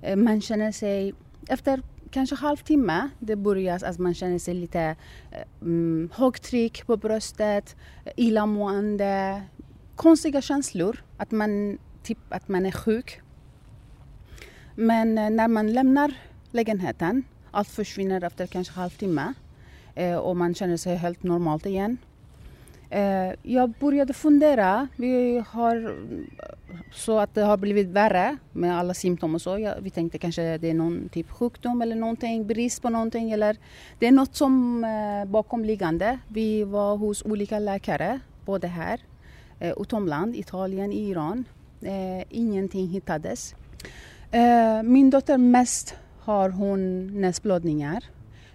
Eh, 0.00 0.16
Man 0.16 0.40
känner 0.40 0.72
sig, 0.72 1.14
efter 1.48 1.82
kanske 2.10 2.36
halvtimme, 2.36 3.08
det 3.18 3.36
börjar 3.36 3.84
att 3.84 3.98
man 3.98 4.14
känner 4.14 4.38
sig 4.38 4.54
lite 4.54 4.80
eh, 5.30 5.42
mm, 5.62 6.10
högtryck 6.14 6.86
på 6.86 6.96
bröstet, 6.96 7.76
illamående, 8.16 9.42
konstiga 9.96 10.40
känslor. 10.40 11.04
Att 11.16 11.30
man, 11.30 11.78
typ 12.04 12.18
att 12.28 12.48
man 12.48 12.66
är 12.66 12.70
sjuk. 12.70 13.20
Men 14.74 15.18
eh, 15.18 15.30
när 15.30 15.48
man 15.48 15.72
lämnar 15.72 16.14
lägenheten, 16.50 17.22
allt 17.50 17.68
försvinner 17.68 18.24
efter 18.24 18.46
kanske 18.46 18.74
halvtimme 18.74 19.32
eh, 19.94 20.16
och 20.16 20.36
man 20.36 20.54
känner 20.54 20.76
sig 20.76 20.96
helt 20.96 21.22
normalt 21.22 21.66
igen. 21.66 21.96
Eh, 22.90 23.32
jag 23.42 23.70
började 23.70 24.12
fundera, 24.12 24.88
vi 24.96 25.42
har 25.48 25.96
så 26.92 27.18
att 27.18 27.34
det 27.34 27.42
har 27.42 27.56
blivit 27.56 27.88
värre 27.88 28.36
med 28.52 28.78
alla 28.78 28.94
symptom 28.94 29.34
och 29.34 29.42
så. 29.42 29.74
Vi 29.80 29.90
tänkte 29.90 30.18
kanske 30.18 30.58
det 30.58 30.70
är 30.70 30.74
någon 30.74 31.08
typ 31.08 31.30
sjukdom 31.30 31.82
eller 31.82 31.96
någonting, 31.96 32.46
brist 32.46 32.82
på 32.82 32.90
någonting 32.90 33.30
eller 33.30 33.56
det 33.98 34.06
är 34.06 34.12
något 34.12 34.36
som 34.36 34.86
bakomliggande. 35.26 36.18
Vi 36.28 36.64
var 36.64 36.96
hos 36.96 37.22
olika 37.22 37.58
läkare, 37.58 38.20
både 38.44 38.66
här, 38.66 39.00
utomland, 39.76 40.36
Italien, 40.36 40.92
Iran. 40.92 41.44
Eh, 41.84 42.24
ingenting 42.30 42.88
hittades. 42.88 43.54
Eh, 44.30 44.82
min 44.82 45.10
dotter 45.10 45.38
mest 45.38 45.94
har 46.20 46.50
hon 46.50 47.06
näsblödningar. 47.20 48.04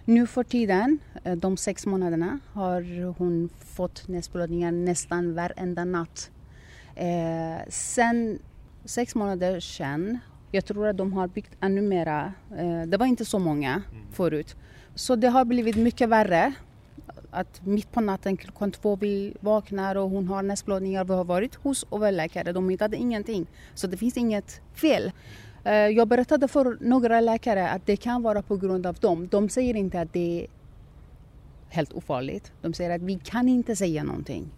Nu 0.04 0.26
för 0.26 0.44
tiden, 0.44 0.98
eh, 1.24 1.36
de 1.36 1.56
sex 1.56 1.86
månaderna, 1.86 2.38
har 2.52 3.04
hon 3.18 3.48
fått 3.58 4.08
näsblödningar 4.08 4.72
nästan 4.72 5.34
varenda 5.34 5.84
natt. 5.84 6.30
Eh, 6.94 7.68
sen 7.68 8.38
sex 8.84 9.14
månader 9.14 9.60
sedan, 9.60 10.18
jag 10.50 10.64
tror 10.64 10.86
att 10.86 10.96
de 10.96 11.12
har 11.12 11.28
byggt 11.28 11.56
ännu 11.60 11.82
mera. 11.82 12.32
Eh, 12.58 12.82
det 12.82 12.96
var 12.96 13.06
inte 13.06 13.24
så 13.24 13.38
många 13.38 13.82
förut. 14.12 14.56
Så 14.94 15.16
det 15.16 15.28
har 15.28 15.44
blivit 15.44 15.76
mycket 15.76 16.08
värre. 16.08 16.52
Att 17.30 17.66
mitt 17.66 17.92
på 17.92 18.00
natten 18.00 18.36
klockan 18.36 18.70
två 18.72 18.96
vi 18.96 19.34
vaknar 19.40 19.96
och 19.96 20.10
hon 20.10 20.28
har 20.28 20.42
näsblödningar. 20.42 21.04
Vi 21.04 21.14
har 21.14 21.24
varit 21.24 21.54
hos 21.54 21.86
överläkare, 21.92 22.52
de 22.52 22.68
hittade 22.68 22.96
ingenting. 22.96 23.46
Så 23.74 23.86
det 23.86 23.96
finns 23.96 24.16
inget 24.16 24.60
fel. 24.74 25.12
Eh, 25.64 25.74
jag 25.74 26.08
berättade 26.08 26.48
för 26.48 26.78
några 26.80 27.20
läkare 27.20 27.68
att 27.68 27.86
det 27.86 27.96
kan 27.96 28.22
vara 28.22 28.42
på 28.42 28.56
grund 28.56 28.86
av 28.86 28.94
dem. 28.94 29.28
De 29.28 29.48
säger 29.48 29.76
inte 29.76 30.00
att 30.00 30.12
det 30.12 30.42
är 30.42 30.46
helt 31.68 31.92
ofarligt. 31.92 32.52
De 32.62 32.74
säger 32.74 32.90
att 32.90 33.02
vi 33.02 33.20
kan 33.24 33.48
inte 33.48 33.76
säga 33.76 34.04
någonting. 34.04 34.48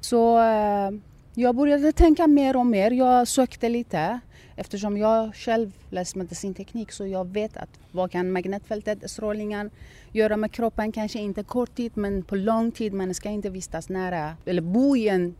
Så 0.00 0.38
eh, 0.38 0.90
jag 1.34 1.56
började 1.56 1.92
tänka 1.92 2.26
mer 2.26 2.56
och 2.56 2.66
mer. 2.66 2.90
Jag 2.90 3.28
sökte 3.28 3.68
lite 3.68 4.20
eftersom 4.60 4.96
jag 4.98 5.34
själv 5.34 5.72
läst 5.90 6.16
medicinteknik 6.16 6.92
så 6.92 7.06
jag 7.06 7.28
vet 7.28 7.56
att 7.56 7.68
vad 7.90 8.10
kan 8.10 8.32
magnetfältet, 8.32 9.10
strålningen 9.10 9.70
göra 10.12 10.36
med 10.36 10.52
kroppen. 10.52 10.92
Kanske 10.92 11.18
inte 11.18 11.42
kort 11.42 11.74
tid 11.74 11.92
men 11.94 12.22
på 12.22 12.36
lång 12.36 12.72
tid. 12.72 12.92
Man 12.92 13.14
ska 13.14 13.28
inte 13.28 13.50
vistas 13.50 13.88
nära 13.88 14.36
eller 14.46 14.62
bo 14.62 14.96
i 14.96 15.08
en 15.08 15.34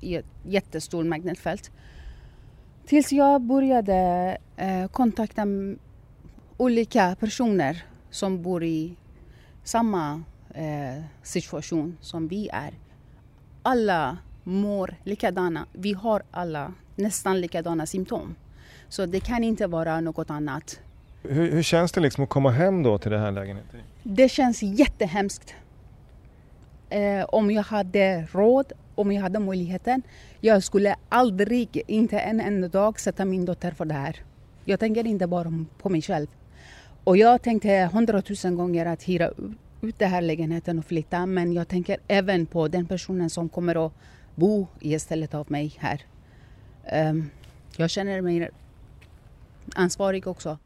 i 0.00 0.14
ett 0.16 0.26
jättestort 0.46 1.06
magnetfält. 1.06 1.70
Tills 2.86 3.12
jag 3.12 3.40
började 3.40 4.38
eh, 4.56 4.86
kontakta 4.88 5.46
olika 6.56 7.16
personer 7.20 7.84
som 8.10 8.42
bor 8.42 8.64
i 8.64 8.96
samma 9.64 10.22
eh, 10.54 11.02
situation 11.22 11.96
som 12.00 12.28
vi 12.28 12.48
är. 12.52 12.74
Alla 13.62 14.18
mår 14.44 14.96
likadana. 15.04 15.66
Vi 15.72 15.92
har 15.92 16.22
alla 16.30 16.72
nästan 16.96 17.40
likadana 17.40 17.86
symptom. 17.86 18.34
Så 18.92 19.06
det 19.06 19.20
kan 19.20 19.44
inte 19.44 19.66
vara 19.66 20.00
något 20.00 20.30
annat. 20.30 20.80
Hur, 21.22 21.50
hur 21.50 21.62
känns 21.62 21.92
det 21.92 22.00
liksom 22.00 22.24
att 22.24 22.30
komma 22.30 22.50
hem 22.50 22.82
då 22.82 22.98
till 22.98 23.10
den 23.10 23.20
här 23.20 23.32
lägenheten? 23.32 23.80
Det 24.02 24.28
känns 24.28 24.62
jättehemskt. 24.62 25.54
Eh, 26.90 27.24
om 27.28 27.50
jag 27.50 27.62
hade 27.62 28.28
råd, 28.32 28.72
om 28.94 29.12
jag 29.12 29.22
hade 29.22 29.38
möjligheten. 29.38 30.02
Jag 30.40 30.62
skulle 30.62 30.96
aldrig, 31.08 31.82
inte 31.86 32.18
en 32.18 32.40
enda 32.40 32.68
dag, 32.68 33.00
sätta 33.00 33.24
min 33.24 33.44
dotter 33.44 33.70
för 33.70 33.84
det 33.84 33.94
här. 33.94 34.16
Jag 34.64 34.80
tänker 34.80 35.06
inte 35.06 35.26
bara 35.26 35.64
på 35.78 35.88
mig 35.88 36.02
själv. 36.02 36.26
Och 37.04 37.16
jag 37.16 37.42
tänkte 37.42 37.90
hundratusen 37.92 38.56
gånger 38.56 38.86
att 38.86 39.02
hyra 39.02 39.30
ut- 39.82 39.98
den 39.98 40.10
här 40.10 40.20
lägenheten 40.20 40.78
och 40.78 40.84
flytta. 40.84 41.26
Men 41.26 41.52
jag 41.52 41.68
tänker 41.68 41.96
även 42.08 42.46
på 42.46 42.68
den 42.68 42.86
personen 42.86 43.30
som 43.30 43.48
kommer 43.48 43.86
att 43.86 43.92
bo 44.34 44.66
istället 44.80 45.34
av 45.34 45.50
mig 45.50 45.74
här. 45.78 46.00
Ehm, 46.84 47.30
jag 47.76 47.90
känner 47.90 48.20
mig 48.20 48.50
ansvarig 49.74 50.26
också. 50.26 50.58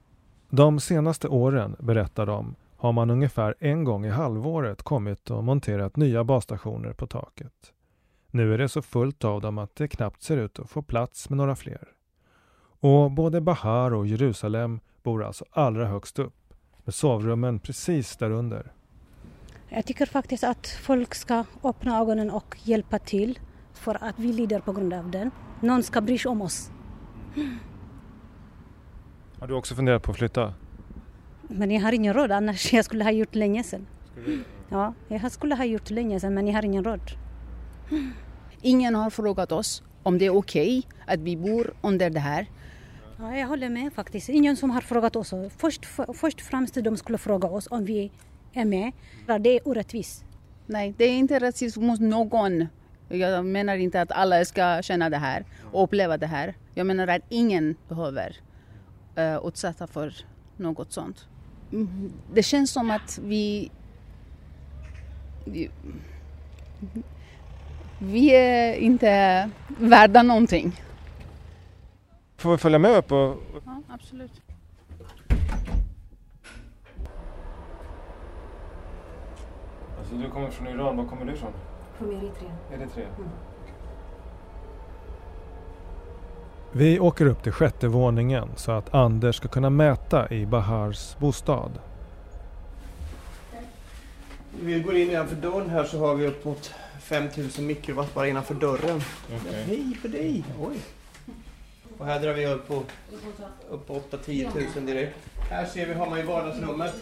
De 0.49 0.81
senaste 0.81 1.29
åren, 1.29 1.77
berättar 1.79 2.27
de, 2.27 2.55
har 2.77 2.93
man 2.93 3.11
ungefär 3.11 3.55
en 3.59 3.85
gång 3.85 4.07
i 4.07 4.11
halvåret 4.11 4.83
kommit 4.83 5.31
och 5.31 5.45
monterat 5.45 5.97
nya 5.97 6.25
basstationer 6.25 6.93
på 6.93 7.07
taket. 7.07 7.73
Nu 8.31 8.55
är 8.55 8.59
det 8.59 8.69
så 8.69 8.83
fullt 8.83 9.25
av 9.25 9.41
dem 9.41 9.59
att 9.59 9.77
det 9.77 9.89
knappt 9.89 10.23
ser 10.23 10.37
ut 10.37 10.59
att 10.59 10.71
få 10.71 10.83
plats 10.83 11.31
med 11.31 11.37
några 11.37 11.57
fler. 11.57 11.89
Och 12.81 13.11
både 13.11 13.41
Bahar 13.41 13.95
och 13.95 14.07
Jerusalem 14.07 14.81
bor 15.03 15.25
alltså 15.25 15.45
allra 15.51 15.87
högst 15.87 16.19
upp 16.19 16.55
med 16.85 16.95
sovrummen 16.95 17.59
precis 17.59 18.17
därunder. 18.17 18.73
Jag 19.69 19.87
tycker 19.87 20.07
faktiskt 20.07 20.45
att 20.45 20.67
folk 20.67 21.15
ska 21.15 21.45
öppna 21.63 21.99
ögonen 22.01 22.31
och 22.31 22.57
hjälpa 22.63 22.99
till 22.99 23.39
för 23.73 24.05
att 24.05 24.19
vi 24.19 24.33
lider 24.33 24.61
på 24.61 24.73
grund 24.73 24.93
av 24.93 25.11
den. 25.11 25.31
Någon 25.61 25.83
ska 25.83 26.01
bry 26.01 26.19
sig 26.19 26.29
om 26.29 26.43
oss. 26.43 26.71
Har 29.41 29.47
du 29.47 29.55
också 29.55 29.75
funderat 29.75 30.03
på 30.03 30.11
att 30.11 30.19
flytta? 30.19 30.55
Men 31.49 31.71
jag 31.71 31.81
har 31.81 31.93
ingen 31.93 32.15
råd 32.15 32.33
annars. 32.33 32.73
Jag 32.73 32.85
skulle 32.85 33.05
ha 33.05 33.11
gjort 33.11 33.35
länge 33.35 33.63
sedan. 33.63 33.87
Ja, 34.69 34.95
jag 35.09 35.33
skulle 35.33 35.55
ha 35.55 35.65
gjort 35.65 35.91
länge 35.91 36.21
sedan 36.21 36.35
men 36.35 36.47
jag 36.47 36.55
har 36.55 36.65
ingen 36.65 36.85
råd. 36.85 37.01
Ingen 38.63 38.95
har 38.95 39.11
frågat 39.11 39.53
oss 39.53 39.83
om 40.03 40.19
det 40.19 40.27
är 40.27 40.37
okej 40.37 40.79
okay 40.79 41.15
att 41.15 41.21
vi 41.21 41.37
bor 41.37 41.75
under 41.83 42.11
det 42.11 42.21
här. 42.21 42.47
Ja, 43.19 43.37
jag 43.37 43.47
håller 43.47 43.69
med 43.69 43.93
faktiskt. 43.93 44.29
Ingen 44.29 44.57
som 44.57 44.71
har 44.71 44.81
frågat 44.81 45.17
oss. 45.17 45.35
Först, 45.57 45.87
först 46.15 46.41
främst 46.41 46.75
de 46.75 46.97
skulle 46.97 47.19
fråga 47.19 47.49
oss 47.49 47.69
om 47.71 47.85
vi 47.85 48.13
är 48.53 48.65
med. 48.65 48.93
Det 49.41 49.51
är 49.51 49.69
orättvist. 49.69 50.25
Nej, 50.67 50.95
det 50.97 51.05
är 51.05 51.19
inte 51.19 51.39
rättvist 51.39 51.77
mot 51.77 52.01
någon. 52.01 52.67
Jag 53.09 53.45
menar 53.45 53.77
inte 53.77 54.01
att 54.01 54.13
alla 54.13 54.45
ska 54.45 54.83
känna 54.83 55.11
det 55.11 55.17
här 55.17 55.45
och 55.73 55.85
uppleva 55.85 56.17
det 56.17 56.27
här. 56.27 56.55
Jag 56.75 56.87
menar 56.87 57.07
att 57.07 57.23
ingen 57.29 57.77
behöver 57.89 58.37
uh, 59.19 59.47
utsätta 59.47 59.87
för 59.87 60.15
något 60.57 60.93
sånt. 60.93 61.27
Mm, 61.73 62.13
det 62.35 62.43
känns 62.43 62.71
som 62.71 62.91
att 62.91 63.19
vi... 63.23 63.71
Vi, 65.45 65.71
vi 67.99 68.35
är 68.35 68.75
inte 68.75 69.51
värda 69.79 70.23
någonting. 70.23 70.81
Får 72.37 72.51
vi 72.51 72.59
följa 72.59 72.79
med 72.79 72.91
upp? 72.91 73.13
Och... 73.13 73.37
Ja, 73.65 73.83
absolut. 73.89 74.43
Alltså 79.99 80.15
du 80.15 80.31
kommer 80.31 80.51
från 80.51 80.67
Iran, 80.67 80.97
var 80.97 81.05
kommer 81.05 81.25
du 81.25 81.33
ifrån? 81.33 81.53
Från 81.99 82.13
Eritrea. 82.13 82.57
Eritrea. 82.73 83.09
Mm. 83.09 83.29
Vi 86.79 87.01
åker 87.01 87.27
upp 87.27 87.43
till 87.43 87.53
sjätte 87.53 87.89
våningen 87.89 88.49
så 88.57 88.73
att 88.73 88.95
Anders 88.95 89.37
ska 89.37 89.49
kunna 89.49 89.71
mäta 89.71 90.31
i 90.31 90.47
Bahars 90.47 91.17
bostad. 91.19 91.71
Vi 94.63 94.81
går 94.81 94.97
in 94.97 95.11
innanför 95.11 95.37
dörren 95.37 95.71
här 95.71 95.85
så 95.85 95.99
har 95.99 96.15
vi 96.15 96.27
upp 96.27 96.45
mot 96.45 96.75
5000 97.01 97.67
mikrowatt 97.67 98.15
bara 98.15 98.29
innanför 98.29 98.55
dörren. 98.55 99.01
Okay. 99.27 99.63
Hej 99.67 99.99
för 100.03 100.09
dig! 100.09 100.45
Oj. 100.61 100.77
Och 101.99 102.07
här 102.07 102.21
drar 102.21 102.33
vi 102.33 102.47
upp 102.47 102.69
på, 102.69 102.83
upp 103.71 103.87
på 103.87 104.01
8-10 104.11 104.77
000 104.77 104.87
direkt. 104.87 105.17
Här 105.51 105.67
ser 105.67 105.87
vi, 105.87 105.95
har 105.95 106.11
man 106.11 106.19
i 106.19 106.23
vardagsrummet. 106.23 106.95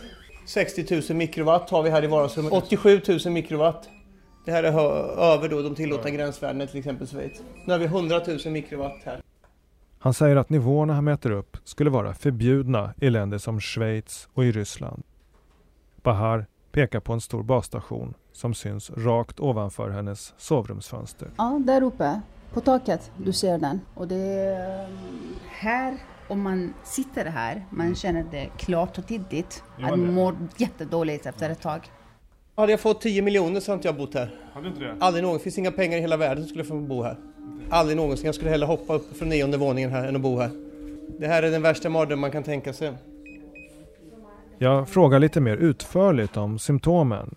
60 0.47 1.03
000 1.09 1.19
mikrowatt 1.19 1.71
har 1.71 1.83
vi 1.83 1.91
här 1.91 2.05
i 2.05 2.07
vardagsrummet. 2.07 2.53
87 2.53 3.01
000 3.25 3.33
mikrowatt. 3.33 3.89
Det 4.45 4.53
här 4.53 4.63
är 4.63 4.73
över 5.35 5.49
då 5.49 5.63
de 5.63 5.75
tillåtna 5.75 6.11
gränsvärdena 6.11 6.67
till 6.67 6.79
exempel 6.79 7.07
Schweiz. 7.07 7.43
Nu 7.67 7.73
har 7.73 7.79
vi 7.79 7.85
100 7.85 8.21
000 8.45 8.53
mikrowatt 8.53 9.01
här. 9.05 9.21
Han 10.05 10.15
säger 10.15 10.37
att 10.37 10.51
nivåerna 10.51 10.95
han 10.95 11.05
mäter 11.05 11.31
upp 11.31 11.57
skulle 11.65 11.91
vara 11.91 12.15
förbjudna 12.15 12.95
i 13.01 13.11
länder 13.11 13.39
som 13.39 13.61
Schweiz 13.61 14.29
och 14.35 14.45
i 14.45 14.53
Ryssland. 14.53 15.03
Bahar 16.03 16.47
pekar 16.73 17.01
på 17.01 17.13
en 17.13 17.21
stor 17.21 17.43
basstation 17.43 18.15
som 18.33 18.55
syns 18.55 18.91
rakt 18.91 19.41
ovanför 19.41 19.91
hennes 19.91 20.35
sovrumsfönster. 20.37 21.31
Ja, 21.37 21.61
där 21.65 21.83
uppe 21.83 22.21
på 22.53 22.61
taket. 22.61 23.11
Du 23.17 23.33
ser 23.33 23.59
den. 23.59 23.81
Och 23.95 24.09
det 24.09 24.17
är 24.17 24.89
här, 25.49 25.99
om 26.29 26.43
man 26.43 26.75
sitter 26.83 27.25
här, 27.25 27.67
man 27.71 27.95
känner 27.95 28.25
det 28.31 28.51
klart 28.57 28.99
och 28.99 29.09
tydligt. 29.09 29.65
Att 29.77 29.91
man 29.91 30.15
mår 30.15 30.37
jättedåligt 30.57 31.27
efter 31.27 31.51
ett 31.51 31.61
tag. 31.61 31.91
Hade 32.55 32.73
jag 32.73 32.81
fått 32.81 33.01
10 33.01 33.23
miljoner 33.23 33.61
så 33.61 33.73
hade 33.73 33.79
inte 33.79 33.89
jag 33.89 33.97
bott 33.97 34.15
här. 34.15 34.35
Hade 34.53 34.69
inte 34.69 34.81
det? 34.81 34.97
Aldrig 35.01 35.25
någonsin. 35.25 35.39
Det 35.41 35.45
finns 35.45 35.59
inga 35.59 35.73
pengar 35.73 35.99
i 35.99 36.01
hela 36.01 36.17
världen 36.17 36.45
som 36.45 36.49
skulle 36.49 36.65
få 36.65 36.81
bo 36.81 37.03
här. 37.03 37.17
Aldrig 37.71 37.97
någonsin. 37.97 38.27
Jag 38.27 38.35
skulle 38.35 38.51
hellre 38.51 38.67
hoppa 38.67 38.95
upp 38.95 39.17
från 39.17 39.29
nionde 39.29 39.57
våningen 39.57 39.91
här 39.91 40.09
än 40.09 40.17
att 40.17 40.23
bo 40.23 40.39
här. 40.39 40.51
Det 41.19 41.27
här 41.27 41.43
är 41.43 41.51
den 41.51 41.63
värsta 41.63 41.89
mardröm 41.89 42.21
man 42.21 42.31
kan 42.31 42.43
tänka 42.43 42.73
sig. 42.73 42.93
Jag 44.59 44.89
frågar 44.89 45.19
lite 45.19 45.41
mer 45.41 45.57
utförligt 45.57 46.37
om 46.37 46.59
symptomen. 46.59 47.35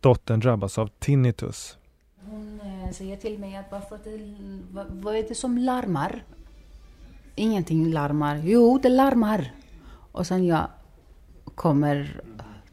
Dottern 0.00 0.40
drabbas 0.40 0.78
av 0.78 0.90
tinnitus. 0.98 1.78
Hon 2.30 2.60
säger 2.92 3.16
till 3.16 3.38
mig 3.38 3.56
att 3.56 3.72
varför 3.72 3.98
det, 4.04 4.34
vad, 4.70 4.86
vad 4.90 5.16
är 5.16 5.22
det 5.28 5.34
som 5.34 5.58
larmar? 5.58 6.24
Ingenting 7.34 7.92
larmar. 7.92 8.40
Jo, 8.44 8.78
det 8.82 8.88
larmar. 8.88 9.52
Och 10.12 10.26
sen 10.26 10.46
jag 10.46 10.66
kommer 11.54 12.20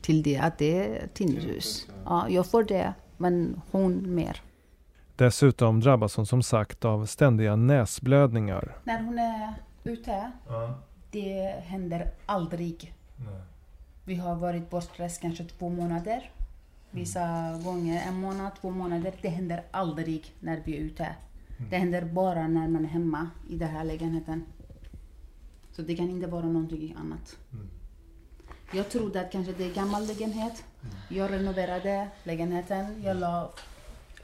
till 0.01 0.23
det 0.23 0.37
att 0.37 0.57
det 0.57 0.85
är 0.85 1.07
tinnitus. 1.13 1.87
Ja, 2.05 2.29
jag 2.29 2.45
får 2.45 2.63
det, 2.63 2.93
men 3.17 3.61
hon 3.71 4.15
mer. 4.15 4.41
Dessutom 5.17 5.79
drabbas 5.79 6.15
hon 6.15 6.25
som 6.25 6.43
sagt 6.43 6.85
av 6.85 7.05
ständiga 7.05 7.55
näsblödningar. 7.55 8.77
När 8.83 9.03
hon 9.03 9.19
är 9.19 9.53
ute, 9.83 10.31
ja. 10.47 10.73
det 11.11 11.55
händer 11.65 12.11
aldrig. 12.25 12.93
Nej. 13.15 13.41
Vi 14.03 14.15
har 14.15 14.35
varit 14.35 14.69
bortrest 14.69 15.21
kanske 15.21 15.43
två 15.43 15.69
månader. 15.69 16.31
Vissa 16.91 17.21
mm. 17.21 17.63
gånger 17.63 18.03
en 18.07 18.21
månad, 18.21 18.51
två 18.61 18.69
månader. 18.69 19.13
Det 19.21 19.29
händer 19.29 19.63
aldrig 19.71 20.33
när 20.39 20.61
vi 20.65 20.77
är 20.77 20.81
ute. 20.81 21.03
Mm. 21.03 21.69
Det 21.69 21.77
händer 21.77 22.05
bara 22.05 22.47
när 22.47 22.67
man 22.67 22.85
är 22.85 22.89
hemma 22.89 23.29
i 23.49 23.55
den 23.55 23.69
här 23.69 23.83
lägenheten. 23.83 24.45
Så 25.71 25.81
det 25.81 25.95
kan 25.95 26.09
inte 26.09 26.27
vara 26.27 26.45
någonting 26.45 26.95
annat. 26.99 27.37
Mm. 27.53 27.69
Jag 28.73 28.89
trodde 28.89 29.21
att 29.21 29.31
kanske 29.31 29.53
det 29.53 29.63
är 29.63 29.73
gammal 29.73 30.07
lägenhet. 30.07 30.63
Mm. 30.81 30.95
Jag 31.09 31.31
renoverade 31.31 32.07
lägenheten. 32.23 33.03
Jag 33.03 33.17
la 33.17 33.51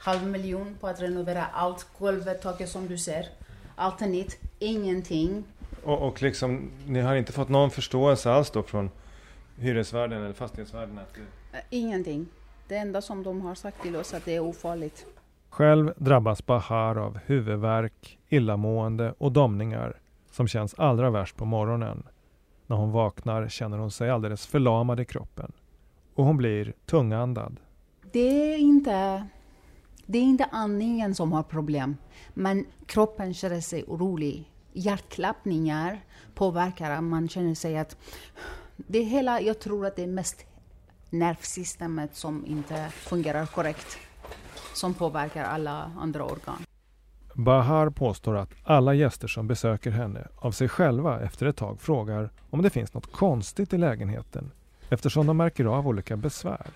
halv 0.04 0.26
miljon 0.26 0.76
på 0.80 0.86
att 0.86 1.02
renovera 1.02 1.46
allt. 1.46 1.86
Golvet, 1.98 2.42
taket 2.42 2.68
som 2.68 2.86
du 2.86 2.98
ser. 2.98 3.28
Allt 3.76 4.02
är 4.02 4.06
nytt. 4.06 4.38
Ingenting. 4.58 5.44
Och, 5.84 6.08
och 6.08 6.22
liksom, 6.22 6.70
ni 6.86 7.00
har 7.00 7.14
inte 7.14 7.32
fått 7.32 7.48
någon 7.48 7.70
förståelse 7.70 8.30
alls 8.30 8.50
då 8.50 8.62
från 8.62 8.90
hyresvärden 9.58 10.22
eller 10.22 10.32
fastighetsvärden? 10.32 10.98
Att 10.98 11.14
det... 11.14 11.76
Ingenting. 11.76 12.26
Det 12.68 12.76
enda 12.76 13.02
som 13.02 13.22
de 13.22 13.40
har 13.40 13.54
sagt 13.54 13.82
till 13.82 13.96
oss 13.96 14.12
är 14.12 14.16
att 14.16 14.24
det 14.24 14.36
är 14.36 14.40
ofarligt. 14.40 15.06
Själv 15.50 15.92
drabbas 15.96 16.46
Bahar 16.46 16.96
av 16.96 17.18
huvudvärk, 17.26 18.18
illamående 18.28 19.14
och 19.18 19.32
domningar 19.32 20.00
som 20.30 20.48
känns 20.48 20.74
allra 20.74 21.10
värst 21.10 21.36
på 21.36 21.44
morgonen. 21.44 22.02
När 22.66 22.76
hon 22.76 22.92
vaknar 22.92 23.48
känner 23.48 23.78
hon 23.78 23.90
sig 23.90 24.10
alldeles 24.10 24.46
förlamad 24.46 25.00
i 25.00 25.04
kroppen 25.04 25.52
och 26.14 26.24
hon 26.24 26.36
blir 26.36 26.72
tungandad. 26.86 27.56
Det 28.12 28.52
är 28.52 28.58
inte, 28.58 29.26
det 30.06 30.18
är 30.18 30.22
inte 30.22 30.44
andningen 30.44 31.14
som 31.14 31.32
har 31.32 31.42
problem, 31.42 31.96
men 32.34 32.66
kroppen 32.86 33.34
känner 33.34 33.60
sig 33.60 33.84
orolig. 33.84 34.50
Hjärtklappningar 34.72 36.00
påverkar, 36.34 37.00
man 37.00 37.28
känner 37.28 37.54
sig 37.54 37.78
att 37.78 37.96
det 38.76 39.02
hela, 39.02 39.40
jag 39.40 39.60
tror 39.60 39.86
att 39.86 39.96
det 39.96 40.02
är 40.02 40.06
mest 40.06 40.44
nervsystemet 41.10 42.16
som 42.16 42.46
inte 42.46 42.88
fungerar 42.90 43.46
korrekt 43.46 43.98
som 44.74 44.94
påverkar 44.94 45.44
alla 45.44 45.92
andra 45.98 46.24
organ. 46.24 46.62
Bahar 47.34 47.90
påstår 47.90 48.36
att 48.36 48.50
alla 48.64 48.94
gäster 48.94 49.28
som 49.28 49.46
besöker 49.46 49.90
henne 49.90 50.28
av 50.36 50.52
sig 50.52 50.68
själva 50.68 51.20
efter 51.20 51.46
ett 51.46 51.56
tag 51.56 51.80
frågar 51.80 52.30
om 52.50 52.62
det 52.62 52.70
finns 52.70 52.94
något 52.94 53.12
konstigt 53.12 53.72
i 53.72 53.78
lägenheten 53.78 54.50
eftersom 54.88 55.26
de 55.26 55.36
märker 55.36 55.64
av 55.64 55.88
olika 55.88 56.16
besvär. 56.16 56.70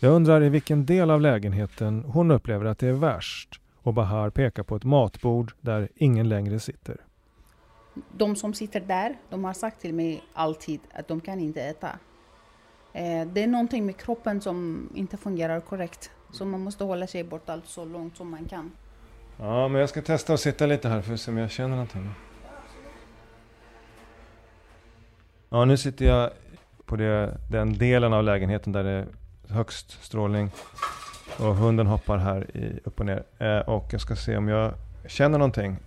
Jag 0.00 0.12
undrar 0.12 0.42
i 0.42 0.48
vilken 0.48 0.86
del 0.86 1.10
av 1.10 1.20
lägenheten 1.20 2.04
hon 2.04 2.30
upplever 2.30 2.64
att 2.64 2.78
det 2.78 2.88
är 2.88 2.92
värst 2.92 3.60
och 3.82 3.94
Bahar 3.94 4.30
pekar 4.30 4.62
på 4.62 4.76
ett 4.76 4.84
matbord 4.84 5.52
där 5.60 5.88
ingen 5.94 6.28
längre 6.28 6.60
sitter. 6.60 6.96
De 8.12 8.36
som 8.36 8.54
sitter 8.54 8.80
där, 8.80 9.16
de 9.30 9.44
har 9.44 9.52
sagt 9.52 9.80
till 9.80 9.94
mig 9.94 10.22
alltid 10.32 10.80
att 10.94 11.08
de 11.08 11.20
kan 11.20 11.40
inte 11.40 11.62
äta. 11.62 11.88
Eh, 12.92 13.26
det 13.26 13.42
är 13.42 13.46
någonting 13.46 13.86
med 13.86 13.96
kroppen 13.96 14.40
som 14.40 14.88
inte 14.94 15.16
fungerar 15.16 15.60
korrekt. 15.60 16.10
Så 16.30 16.44
man 16.44 16.60
måste 16.60 16.84
hålla 16.84 17.06
sig 17.06 17.24
borta 17.24 17.60
så 17.64 17.84
långt 17.84 18.16
som 18.16 18.30
man 18.30 18.44
kan. 18.44 18.72
Ja, 19.38 19.68
men 19.68 19.80
jag 19.80 19.88
ska 19.88 20.02
testa 20.02 20.34
att 20.34 20.40
sitta 20.40 20.66
lite 20.66 20.88
här 20.88 21.02
för 21.02 21.14
att 21.14 21.20
se 21.20 21.30
om 21.30 21.36
jag 21.36 21.50
känner 21.50 21.68
någonting. 21.68 22.10
Ja, 25.48 25.64
nu 25.64 25.76
sitter 25.76 26.04
jag 26.04 26.30
på 26.84 26.96
det, 26.96 27.38
den 27.50 27.78
delen 27.78 28.12
av 28.12 28.24
lägenheten 28.24 28.72
där 28.72 28.84
det 28.84 29.06
högst 29.54 30.04
strålning. 30.04 30.50
Och 31.38 31.54
hunden 31.54 31.86
hoppar 31.86 32.18
här 32.18 32.56
i, 32.56 32.80
upp 32.84 33.00
och 33.00 33.06
ner. 33.06 33.24
Eh, 33.38 33.58
och 33.58 33.88
jag 33.92 34.00
ska 34.00 34.16
se 34.16 34.36
om 34.36 34.48
jag 34.48 34.74
känner 35.06 35.38
någonting. 35.38 35.78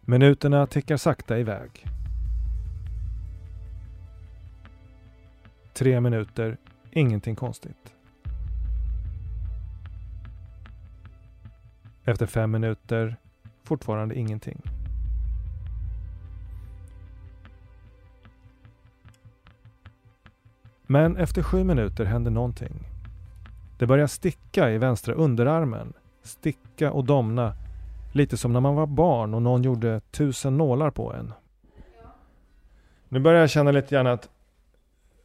Minuterna 0.00 0.66
tickar 0.66 0.96
sakta 0.96 1.38
iväg. 1.38 1.86
Tre 5.72 6.00
minuter, 6.00 6.56
ingenting 6.90 7.36
konstigt. 7.36 7.94
Efter 12.04 12.26
fem 12.26 12.50
minuter, 12.50 13.16
fortfarande 13.64 14.14
ingenting. 14.18 14.75
Men 20.86 21.16
efter 21.16 21.42
sju 21.42 21.64
minuter 21.64 22.04
händer 22.04 22.30
någonting. 22.30 22.86
Det 23.78 23.86
börjar 23.86 24.06
sticka 24.06 24.70
i 24.70 24.78
vänstra 24.78 25.14
underarmen. 25.14 25.92
Sticka 26.22 26.92
och 26.92 27.04
domna. 27.04 27.54
Lite 28.12 28.36
som 28.36 28.52
när 28.52 28.60
man 28.60 28.74
var 28.74 28.86
barn 28.86 29.34
och 29.34 29.42
någon 29.42 29.62
gjorde 29.62 30.00
tusen 30.00 30.56
nålar 30.56 30.90
på 30.90 31.12
en. 31.12 31.32
Nu 33.08 33.20
börjar 33.20 33.40
jag 33.40 33.50
känna 33.50 33.70
lite 33.70 33.94
grann 33.94 34.06
att 34.06 34.28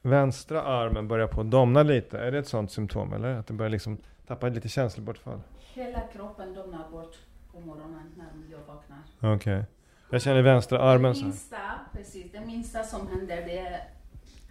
vänstra 0.01 0.61
armen 0.61 1.07
börjar 1.07 1.27
på 1.27 1.41
att 1.41 1.51
domna 1.51 1.83
lite. 1.83 2.19
Är 2.19 2.31
det 2.31 2.37
ett 2.39 2.47
sånt 2.47 2.71
symptom 2.71 3.13
eller? 3.13 3.35
Att 3.35 3.47
det 3.47 3.53
börjar 3.53 3.69
liksom 3.69 3.97
tappa 4.27 4.49
lite 4.49 4.69
känslobortfall? 4.69 5.41
Hela 5.73 5.99
kroppen 5.99 6.53
domnar 6.53 6.89
bort 6.91 7.15
på 7.51 7.59
morgonen 7.59 8.11
när 8.17 8.51
jag 8.51 8.59
vaknar. 8.59 8.99
Okej. 9.19 9.35
Okay. 9.35 9.63
Jag 10.09 10.21
känner 10.21 10.41
vänstra 10.41 10.81
armen 10.81 11.11
det 11.11 11.19
så 11.19 11.25
minsta, 11.25 11.57
precis, 11.93 12.31
det 12.31 12.45
minsta 12.45 12.83
som 12.83 13.07
händer 13.07 13.35
det 13.35 13.57
är 13.57 13.81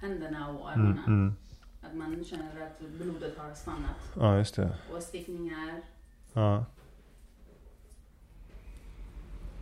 händerna 0.01 0.49
och 0.49 0.71
armarna. 0.71 1.03
Mm, 1.07 1.21
mm. 1.21 1.35
Att 1.81 1.95
man 1.95 2.25
känner 2.25 2.45
att 2.45 2.81
blodet 2.99 3.39
har 3.39 3.55
stannat. 3.55 4.13
Ja, 4.21 4.37
just 4.37 4.57
det. 4.57 4.73
Och 4.95 5.03
stickningar. 5.03 5.81
Ja. 6.33 6.65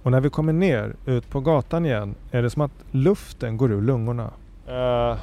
Och 0.03 0.11
när 0.11 0.21
vi 0.21 0.31
kommer 0.31 0.53
ner 0.53 0.97
ut 1.07 1.31
på 1.31 1.41
gatan 1.41 1.87
igen 1.87 2.15
är 2.31 2.43
det 2.43 2.51
som 2.51 2.63
att 2.63 2.85
luften 2.91 3.57
går 3.57 3.73
ur 3.73 3.83
lungorna. 3.83 4.25
Uh, 4.25 5.19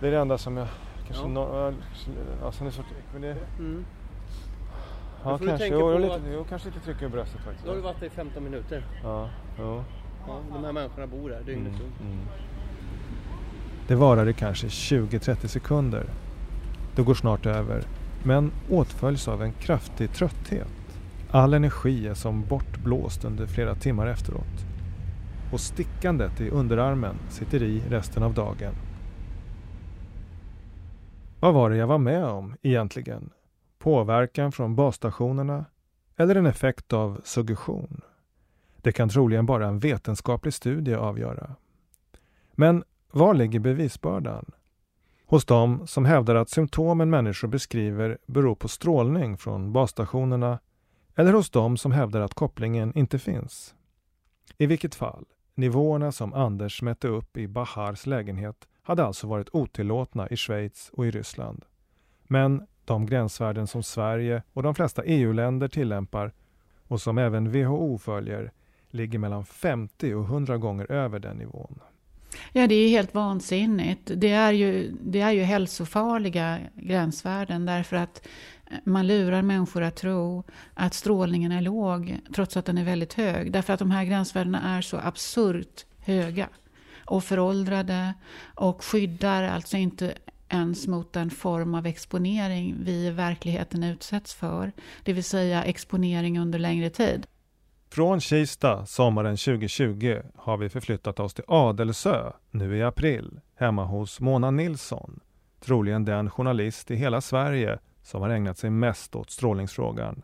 det 0.00 0.06
är 0.06 0.10
det 0.10 0.18
enda 0.18 0.38
som 0.38 0.56
jag 0.56 0.68
kanske... 1.06 1.24
Ja. 1.24 1.28
No, 1.28 1.68
uh, 1.68 1.74
alltså, 2.44 2.70
så, 2.70 2.82
men 3.12 3.22
det, 3.22 3.36
mm. 3.58 3.84
Ja, 5.24 5.38
kanske. 5.38 5.66
Jo, 5.66 5.92
jo, 5.92 5.98
lite, 5.98 6.20
jo, 6.32 6.44
kanske 6.48 6.68
lite 6.68 6.80
tryck 6.80 7.02
i 7.02 7.08
bröstet 7.08 7.40
faktiskt. 7.40 7.64
Då 7.64 7.70
har 7.70 7.76
du 7.76 7.82
varit 7.82 8.00
där 8.00 8.06
i 8.06 8.10
15 8.10 8.44
minuter. 8.44 8.86
Ja, 9.02 9.30
jo. 9.58 9.84
Ja, 10.26 10.40
de 10.52 10.64
här 10.64 10.72
människorna 10.72 11.06
bor 11.06 11.30
där 11.30 11.42
dygnet 11.42 11.72
mm, 11.72 11.82
runt. 11.82 12.00
Mm. 12.00 12.18
Det 13.88 13.94
varade 13.94 14.32
kanske 14.32 14.66
20-30 14.66 15.46
sekunder. 15.46 16.06
Det 16.96 17.02
går 17.02 17.14
snart 17.14 17.46
över, 17.46 17.84
men 18.22 18.52
åtföljs 18.70 19.28
av 19.28 19.42
en 19.42 19.52
kraftig 19.52 20.12
trötthet. 20.12 20.68
All 21.30 21.54
energi 21.54 22.08
är 22.08 22.14
som 22.14 22.44
bortblåst 22.44 23.24
under 23.24 23.46
flera 23.46 23.74
timmar 23.74 24.06
efteråt. 24.06 24.66
Och 25.52 25.60
stickandet 25.60 26.40
i 26.40 26.50
underarmen 26.50 27.14
sitter 27.30 27.62
i 27.62 27.82
resten 27.88 28.22
av 28.22 28.34
dagen. 28.34 28.74
Vad 31.40 31.54
var 31.54 31.70
det 31.70 31.76
jag 31.76 31.86
var 31.86 31.98
med 31.98 32.24
om 32.24 32.56
egentligen? 32.62 33.30
Påverkan 33.78 34.52
från 34.52 34.76
basstationerna 34.76 35.64
eller 36.16 36.34
en 36.34 36.46
effekt 36.46 36.92
av 36.92 37.20
suggestion? 37.24 38.00
Det 38.82 38.92
kan 38.92 39.08
troligen 39.08 39.46
bara 39.46 39.66
en 39.66 39.78
vetenskaplig 39.78 40.54
studie 40.54 40.94
avgöra. 40.94 41.50
Men 42.52 42.84
var 43.14 43.34
ligger 43.34 43.60
bevisbördan? 43.60 44.44
Hos 45.26 45.44
dem 45.44 45.86
som 45.86 46.04
hävdar 46.04 46.34
att 46.34 46.50
symptomen 46.50 47.10
människor 47.10 47.48
beskriver 47.48 48.18
beror 48.26 48.54
på 48.54 48.68
strålning 48.68 49.38
från 49.38 49.72
basstationerna 49.72 50.58
eller 51.14 51.32
hos 51.32 51.50
dem 51.50 51.76
som 51.76 51.92
hävdar 51.92 52.20
att 52.20 52.34
kopplingen 52.34 52.98
inte 52.98 53.18
finns? 53.18 53.74
I 54.58 54.66
vilket 54.66 54.94
fall, 54.94 55.24
nivåerna 55.54 56.12
som 56.12 56.34
Anders 56.34 56.82
mätte 56.82 57.08
upp 57.08 57.36
i 57.36 57.48
Bahars 57.48 58.06
lägenhet 58.06 58.68
hade 58.82 59.04
alltså 59.04 59.26
varit 59.26 59.48
otillåtna 59.52 60.28
i 60.28 60.36
Schweiz 60.36 60.90
och 60.92 61.06
i 61.06 61.10
Ryssland. 61.10 61.64
Men 62.24 62.66
de 62.84 63.06
gränsvärden 63.06 63.66
som 63.66 63.82
Sverige 63.82 64.42
och 64.52 64.62
de 64.62 64.74
flesta 64.74 65.04
EU-länder 65.04 65.68
tillämpar 65.68 66.32
och 66.88 67.00
som 67.00 67.18
även 67.18 67.50
WHO 67.52 67.98
följer 67.98 68.52
ligger 68.90 69.18
mellan 69.18 69.44
50 69.44 70.14
och 70.14 70.24
100 70.24 70.58
gånger 70.58 70.92
över 70.92 71.18
den 71.18 71.36
nivån. 71.36 71.80
Ja, 72.52 72.66
det 72.66 72.74
är 72.74 72.88
helt 72.88 73.14
vansinnigt. 73.14 74.10
Det 74.14 74.30
är 74.30 74.52
ju, 74.52 74.96
det 75.00 75.20
är 75.20 75.30
ju 75.30 75.42
hälsofarliga 75.42 76.58
gränsvärden 76.74 77.66
därför 77.66 77.96
att 77.96 78.26
eh, 78.70 78.76
man 78.84 79.06
lurar 79.06 79.42
människor 79.42 79.82
att 79.82 79.96
tro 79.96 80.44
att 80.74 80.94
strålningen 80.94 81.52
är 81.52 81.60
låg 81.60 82.18
trots 82.34 82.56
att 82.56 82.64
den 82.64 82.78
är 82.78 82.84
väldigt 82.84 83.14
hög. 83.14 83.52
Därför 83.52 83.72
att 83.72 83.78
de 83.78 83.90
här 83.90 84.04
gränsvärdena 84.04 84.76
är 84.76 84.82
så 84.82 84.96
absurt 84.96 85.84
höga 85.98 86.48
och 87.04 87.24
föråldrade 87.24 88.14
och 88.54 88.84
skyddar 88.84 89.42
alltså 89.42 89.76
inte 89.76 90.14
ens 90.48 90.86
mot 90.86 91.12
den 91.12 91.30
form 91.30 91.74
av 91.74 91.86
exponering 91.86 92.76
vi 92.80 92.92
i 92.92 93.10
verkligheten 93.10 93.84
utsätts 93.84 94.34
för. 94.34 94.72
Det 95.02 95.12
vill 95.12 95.24
säga 95.24 95.64
exponering 95.64 96.38
under 96.38 96.58
längre 96.58 96.90
tid. 96.90 97.26
Från 97.94 98.20
Kista 98.20 98.86
sommaren 98.86 99.36
2020 99.36 100.22
har 100.36 100.56
vi 100.56 100.68
förflyttat 100.68 101.20
oss 101.20 101.34
till 101.34 101.44
Adelsö 101.48 102.32
nu 102.50 102.76
i 102.76 102.82
april 102.82 103.40
hemma 103.56 103.84
hos 103.84 104.20
Mona 104.20 104.50
Nilsson. 104.50 105.20
Troligen 105.60 106.04
den 106.04 106.30
journalist 106.30 106.90
i 106.90 106.94
hela 106.94 107.20
Sverige 107.20 107.78
som 108.02 108.22
har 108.22 108.28
ägnat 108.28 108.58
sig 108.58 108.70
mest 108.70 109.16
åt 109.16 109.30
strålningsfrågan. 109.30 110.22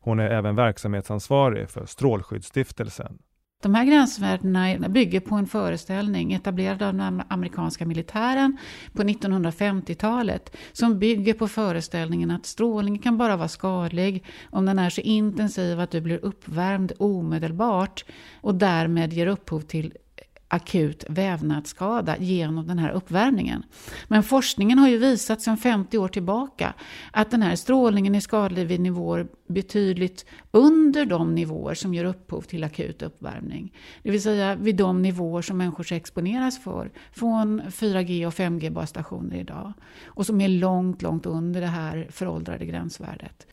Hon 0.00 0.20
är 0.20 0.30
även 0.30 0.56
verksamhetsansvarig 0.56 1.70
för 1.70 1.86
Strålskyddsstiftelsen. 1.86 3.18
De 3.62 3.74
här 3.74 3.84
gränsvärdena 3.84 4.88
bygger 4.88 5.20
på 5.20 5.34
en 5.34 5.46
föreställning 5.46 6.32
etablerad 6.32 6.82
av 6.82 6.94
den 6.94 7.22
amerikanska 7.28 7.86
militären 7.86 8.58
på 8.92 9.02
1950-talet 9.02 10.56
som 10.72 10.98
bygger 10.98 11.34
på 11.34 11.48
föreställningen 11.48 12.30
att 12.30 12.46
strålning 12.46 12.98
kan 12.98 13.18
bara 13.18 13.36
vara 13.36 13.48
skadlig 13.48 14.24
om 14.50 14.66
den 14.66 14.78
är 14.78 14.90
så 14.90 15.00
intensiv 15.00 15.80
att 15.80 15.90
du 15.90 16.00
blir 16.00 16.24
uppvärmd 16.24 16.92
omedelbart 16.98 18.04
och 18.40 18.54
därmed 18.54 19.12
ger 19.12 19.26
upphov 19.26 19.60
till 19.60 19.92
akut 20.48 21.04
vävnadsskada 21.08 22.16
genom 22.18 22.66
den 22.66 22.78
här 22.78 22.90
uppvärmningen. 22.90 23.62
Men 24.08 24.22
forskningen 24.22 24.78
har 24.78 24.88
ju 24.88 24.98
visat 24.98 25.42
sedan 25.42 25.56
50 25.56 25.98
år 25.98 26.08
tillbaka 26.08 26.74
att 27.12 27.30
den 27.30 27.42
här 27.42 27.56
strålningen 27.56 28.14
är 28.14 28.20
skadlig 28.20 28.66
vid 28.66 28.80
nivåer 28.80 29.26
betydligt 29.46 30.26
under 30.50 31.04
de 31.04 31.34
nivåer 31.34 31.74
som 31.74 31.94
ger 31.94 32.04
upphov 32.04 32.40
till 32.40 32.64
akut 32.64 33.02
uppvärmning. 33.02 33.72
Det 34.02 34.10
vill 34.10 34.22
säga 34.22 34.54
vid 34.54 34.76
de 34.76 35.02
nivåer 35.02 35.42
som 35.42 35.58
människor 35.58 35.92
exponeras 35.92 36.64
för 36.64 36.90
från 37.12 37.62
4G 37.62 38.26
och 38.26 38.32
5G 38.32 38.70
basstationer 38.70 39.36
idag. 39.36 39.72
Och 40.04 40.26
som 40.26 40.40
är 40.40 40.48
långt, 40.48 41.02
långt 41.02 41.26
under 41.26 41.60
det 41.60 41.66
här 41.66 42.06
föråldrade 42.10 42.66
gränsvärdet. 42.66 43.46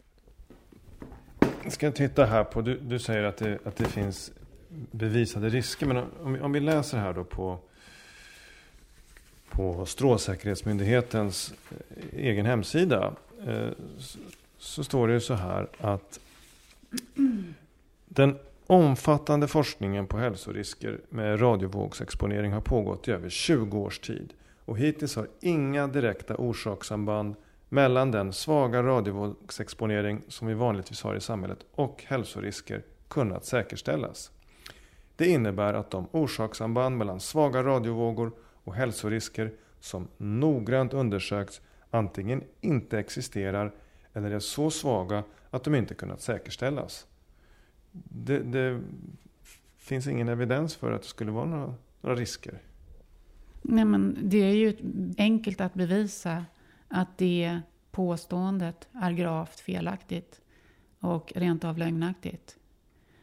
Jag 1.63 1.71
ska 1.71 1.91
titta 1.91 2.25
här 2.25 2.43
på, 2.43 2.61
du, 2.61 2.79
du 2.79 2.99
säger 2.99 3.23
att 3.23 3.37
det, 3.37 3.59
att 3.65 3.75
det 3.75 3.85
finns 3.85 4.31
bevisade 4.91 5.49
risker. 5.49 5.85
Men 5.85 5.97
om 6.23 6.33
vi, 6.33 6.39
om 6.39 6.51
vi 6.51 6.59
läser 6.59 6.97
här 6.97 7.13
då 7.13 7.23
på, 7.23 7.59
på 9.49 9.85
Strålsäkerhetsmyndighetens 9.85 11.53
eh, 11.69 12.19
egen 12.19 12.45
hemsida. 12.45 13.13
Eh, 13.47 13.69
så, 13.97 14.19
så 14.57 14.83
står 14.83 15.07
det 15.07 15.21
så 15.21 15.33
här 15.33 15.67
att 15.77 16.19
den 18.05 18.37
omfattande 18.67 19.47
forskningen 19.47 20.07
på 20.07 20.17
hälsorisker 20.17 20.99
med 21.09 21.41
radiovågsexponering 21.41 22.51
har 22.51 22.61
pågått 22.61 23.07
i 23.07 23.11
över 23.11 23.29
20 23.29 23.79
års 23.79 23.99
tid. 23.99 24.33
Och 24.65 24.77
hittills 24.77 25.15
har 25.15 25.27
inga 25.41 25.87
direkta 25.87 26.35
orsakssamband 26.37 27.35
mellan 27.69 28.11
den 28.11 28.33
svaga 28.33 28.83
radiovågsexponering 28.83 30.21
som 30.27 30.47
vi 30.47 30.53
vanligtvis 30.53 31.01
har 31.01 31.15
i 31.15 31.21
samhället 31.21 31.59
och 31.71 32.03
hälsorisker 32.07 32.81
kunnat 33.07 33.45
säkerställas. 33.45 34.31
Det 35.15 35.27
innebär 35.27 35.73
att 35.73 35.91
de 35.91 36.07
orsakssamband 36.11 36.97
mellan 36.97 37.19
svaga 37.19 37.63
radiovågor 37.63 38.31
och 38.63 38.75
hälsorisker 38.75 39.53
som 39.79 40.07
noggrant 40.17 40.93
undersökts 40.93 41.61
antingen 41.89 42.43
inte 42.61 42.99
existerar 42.99 43.73
eller 44.13 44.31
är 44.31 44.39
så 44.39 44.71
svaga 44.71 45.23
att 45.49 45.63
de 45.63 45.75
inte 45.75 45.93
kunnat 45.93 46.21
säkerställas. 46.21 47.07
Det, 47.91 48.39
det 48.39 48.81
finns 49.77 50.07
ingen 50.07 50.29
evidens 50.29 50.75
för 50.75 50.91
att 50.91 51.01
det 51.01 51.07
skulle 51.07 51.31
vara 51.31 51.45
några, 51.45 51.73
några 52.01 52.15
risker. 52.15 52.61
Nej, 53.61 53.85
men 53.85 54.17
det 54.23 54.37
är 54.37 54.53
ju 54.53 54.77
enkelt 55.17 55.61
att 55.61 55.73
bevisa 55.73 56.45
att 56.87 57.17
det 57.17 57.61
påståendet 57.91 58.87
är 58.93 59.11
gravt 59.11 59.59
felaktigt 59.59 60.41
och 60.99 61.33
rent 61.35 61.63
av 61.63 61.77
lögnaktigt. 61.77 62.57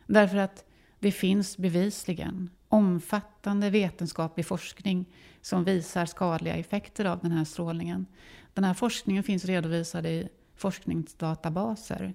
Därför 0.06 0.36
att 0.36 0.64
det 1.00 1.12
finns 1.12 1.56
bevisligen 1.56 2.50
omfattande 2.68 3.70
vetenskaplig 3.70 4.46
forskning 4.46 5.06
som 5.40 5.64
visar 5.64 6.06
skadliga 6.06 6.54
effekter 6.54 7.04
av 7.04 7.18
den 7.18 7.32
här 7.32 7.44
strålningen. 7.44 8.06
Den 8.54 8.64
här 8.64 8.74
forskningen 8.74 9.22
finns 9.22 9.44
redovisad 9.44 10.06
i 10.06 10.28
forskningsdatabaser. 10.56 12.14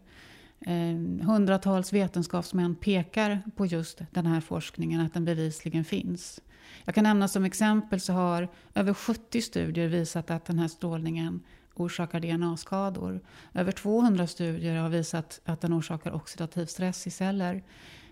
Eh, 0.59 1.25
hundratals 1.25 1.93
vetenskapsmän 1.93 2.75
pekar 2.75 3.41
på 3.55 3.65
just 3.65 4.01
den 4.11 4.25
här 4.25 4.41
forskningen, 4.41 5.01
att 5.01 5.13
den 5.13 5.25
bevisligen 5.25 5.85
finns. 5.85 6.41
Jag 6.85 6.95
kan 6.95 7.03
nämna 7.03 7.27
som 7.27 7.45
exempel 7.45 7.99
så 7.99 8.13
har 8.13 8.47
över 8.73 8.93
70 8.93 9.41
studier 9.41 9.87
visat 9.87 10.31
att 10.31 10.45
den 10.45 10.59
här 10.59 10.67
strålningen 10.67 11.41
orsakar 11.73 12.19
DNA-skador. 12.19 13.21
Över 13.53 13.71
200 13.71 14.27
studier 14.27 14.75
har 14.75 14.89
visat 14.89 15.39
att 15.45 15.61
den 15.61 15.73
orsakar 15.73 16.15
oxidativ 16.15 16.65
stress 16.65 17.07
i 17.07 17.11
celler. 17.11 17.63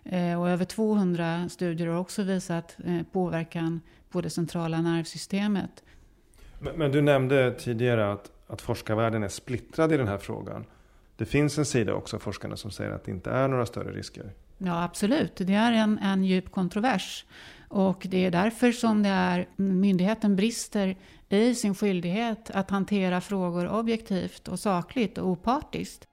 Eh, 0.06 0.42
och 0.42 0.50
över 0.50 0.66
200 0.66 1.50
studier 1.50 1.88
har 1.88 2.00
också 2.00 2.24
visat 2.24 2.78
eh, 2.86 3.02
påverkan 3.12 3.82
på 4.10 4.22
det 4.22 4.30
centrala 4.30 4.82
nervsystemet. 4.82 5.84
Men, 6.60 6.76
men, 6.76 6.92
du 6.92 7.02
nämnde 7.02 7.52
tidigare 7.52 8.12
att, 8.12 8.32
att 8.48 8.62
forskarvärlden 8.62 9.24
är 9.24 9.28
splittrad 9.28 9.94
i 9.94 9.98
den 9.98 10.08
här 10.08 10.18
frågan. 10.18 10.66
Det 11.18 11.26
finns 11.26 11.58
en 11.58 11.66
sida 11.66 11.94
också 11.94 12.16
av 12.16 12.20
forskarna 12.20 12.58
som 12.58 12.72
säger 12.72 12.92
att 12.92 13.04
det 13.04 13.12
inte 13.12 13.32
är 13.32 13.48
några 13.48 13.66
större 13.66 13.92
risker. 13.92 14.32
Ja, 14.58 14.84
absolut. 14.84 15.36
Det 15.36 15.54
är 15.54 15.72
en, 15.72 16.00
en 16.00 16.24
djup 16.24 16.52
kontrovers. 16.52 17.26
Och 17.68 18.06
det 18.10 18.26
är 18.26 18.32
därför 18.32 18.72
som 18.72 19.04
det 19.04 19.10
är, 19.10 19.48
myndigheten 19.56 20.36
brister 20.36 20.96
i 21.30 21.56
sin 21.56 21.76
skyldighet 21.76 22.52
att 22.54 22.70
hantera 22.70 23.22
frågor 23.22 23.68
objektivt 23.68 24.48
och 24.48 24.60
sakligt 24.60 25.18
och 25.18 25.28
opartiskt. 25.28 26.08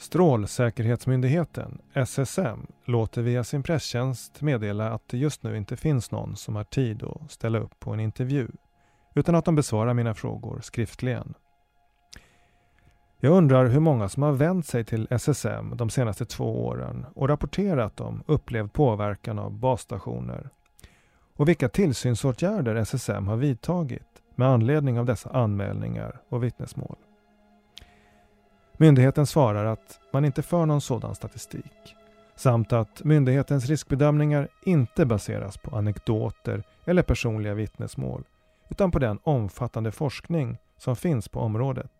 Strålsäkerhetsmyndigheten, 0.00 1.78
SSM, 1.94 2.66
låter 2.84 3.22
via 3.22 3.44
sin 3.44 3.62
presstjänst 3.62 4.40
meddela 4.40 4.92
att 4.92 5.08
det 5.08 5.18
just 5.18 5.42
nu 5.42 5.56
inte 5.56 5.76
finns 5.76 6.10
någon 6.10 6.36
som 6.36 6.56
har 6.56 6.64
tid 6.64 7.02
att 7.02 7.30
ställa 7.30 7.58
upp 7.58 7.80
på 7.80 7.92
en 7.92 8.00
intervju, 8.00 8.48
utan 9.14 9.34
att 9.34 9.44
de 9.44 9.54
besvarar 9.54 9.94
mina 9.94 10.14
frågor 10.14 10.60
skriftligen. 10.62 11.34
Jag 13.20 13.32
undrar 13.32 13.66
hur 13.66 13.80
många 13.80 14.08
som 14.08 14.22
har 14.22 14.32
vänt 14.32 14.66
sig 14.66 14.84
till 14.84 15.06
SSM 15.10 15.76
de 15.76 15.90
senaste 15.90 16.24
två 16.24 16.66
åren 16.66 17.06
och 17.14 17.28
rapporterat 17.28 18.00
om 18.00 18.22
upplevd 18.26 18.72
påverkan 18.72 19.38
av 19.38 19.52
basstationer 19.52 20.50
och 21.36 21.48
vilka 21.48 21.68
tillsynsåtgärder 21.68 22.74
SSM 22.74 23.28
har 23.28 23.36
vidtagit 23.36 24.22
med 24.34 24.48
anledning 24.48 24.98
av 24.98 25.06
dessa 25.06 25.30
anmälningar 25.30 26.20
och 26.28 26.44
vittnesmål. 26.44 26.96
Myndigheten 28.80 29.26
svarar 29.26 29.64
att 29.64 30.00
man 30.12 30.24
inte 30.24 30.42
för 30.42 30.66
någon 30.66 30.80
sådan 30.80 31.14
statistik 31.14 31.96
samt 32.36 32.72
att 32.72 33.04
myndighetens 33.04 33.66
riskbedömningar 33.66 34.48
inte 34.64 35.06
baseras 35.06 35.58
på 35.58 35.76
anekdoter 35.76 36.62
eller 36.84 37.02
personliga 37.02 37.54
vittnesmål 37.54 38.24
utan 38.68 38.90
på 38.90 38.98
den 38.98 39.18
omfattande 39.22 39.92
forskning 39.92 40.58
som 40.76 40.96
finns 40.96 41.28
på 41.28 41.40
området. 41.40 41.90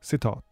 Citat. 0.00 0.44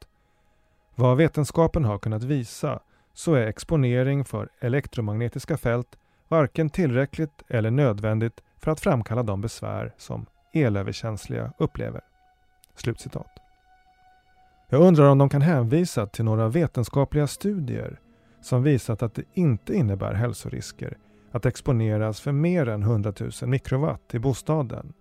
Vad 0.94 1.16
vetenskapen 1.16 1.84
har 1.84 1.98
kunnat 1.98 2.22
visa 2.22 2.80
så 3.12 3.34
är 3.34 3.46
exponering 3.46 4.24
för 4.24 4.48
elektromagnetiska 4.60 5.56
fält 5.56 5.98
varken 6.28 6.70
tillräckligt 6.70 7.42
eller 7.48 7.70
nödvändigt 7.70 8.42
för 8.58 8.70
att 8.70 8.80
framkalla 8.80 9.22
de 9.22 9.40
besvär 9.40 9.94
som 9.96 10.26
elöverkänsliga 10.52 11.52
upplever. 11.58 12.00
Slutcitat. 12.74 13.45
Jag 14.68 14.82
undrar 14.82 15.08
om 15.08 15.18
de 15.18 15.28
kan 15.28 15.42
hänvisa 15.42 16.06
till 16.06 16.24
några 16.24 16.48
vetenskapliga 16.48 17.26
studier 17.26 18.00
som 18.40 18.62
visat 18.62 19.02
att 19.02 19.14
det 19.14 19.24
inte 19.34 19.74
innebär 19.74 20.14
hälsorisker 20.14 20.98
att 21.30 21.46
exponeras 21.46 22.20
för 22.20 22.32
mer 22.32 22.68
än 22.68 22.82
100 22.82 23.12
000 23.20 23.30
mikrowatt 23.42 24.14
i 24.14 24.18
bostaden. 24.18 24.92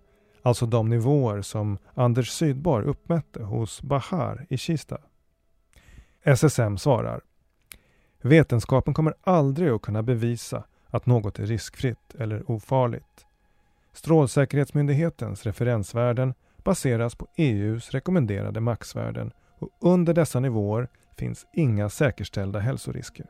Alltså 0.42 0.66
de 0.66 0.88
nivåer 0.88 1.42
som 1.42 1.78
Anders 1.94 2.30
Sydborg 2.30 2.86
uppmätte 2.86 3.42
hos 3.42 3.82
Bahar 3.82 4.46
i 4.48 4.58
Kista. 4.58 4.98
SSM 6.22 6.76
svarar 6.76 7.20
Vetenskapen 8.22 8.94
kommer 8.94 9.14
aldrig 9.22 9.68
att 9.68 9.82
kunna 9.82 10.02
bevisa 10.02 10.64
att 10.90 11.06
något 11.06 11.38
är 11.38 11.46
riskfritt 11.46 12.14
eller 12.18 12.50
ofarligt. 12.50 13.26
Strålsäkerhetsmyndighetens 13.92 15.46
referensvärden 15.46 16.34
baseras 16.56 17.14
på 17.14 17.26
EUs 17.36 17.90
rekommenderade 17.90 18.60
maxvärden 18.60 19.32
och 19.58 19.68
under 19.80 20.14
dessa 20.14 20.40
nivåer 20.40 20.88
finns 21.16 21.46
inga 21.52 21.88
säkerställda 21.88 22.58
hälsorisker. 22.58 23.26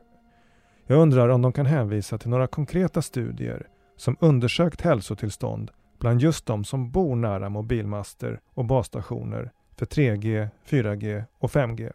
Jag 0.87 0.99
undrar 0.99 1.29
om 1.29 1.41
de 1.41 1.53
kan 1.53 1.65
hänvisa 1.65 2.17
till 2.17 2.29
några 2.29 2.47
konkreta 2.47 3.01
studier 3.01 3.67
som 3.97 4.17
undersökt 4.19 4.81
hälsotillstånd 4.81 5.71
bland 5.99 6.21
just 6.21 6.45
de 6.45 6.63
som 6.63 6.91
bor 6.91 7.15
nära 7.15 7.49
mobilmaster 7.49 8.39
och 8.53 8.65
basstationer 8.65 9.51
för 9.75 9.85
3G, 9.85 10.49
4G 10.65 11.23
och 11.39 11.51
5G. 11.51 11.91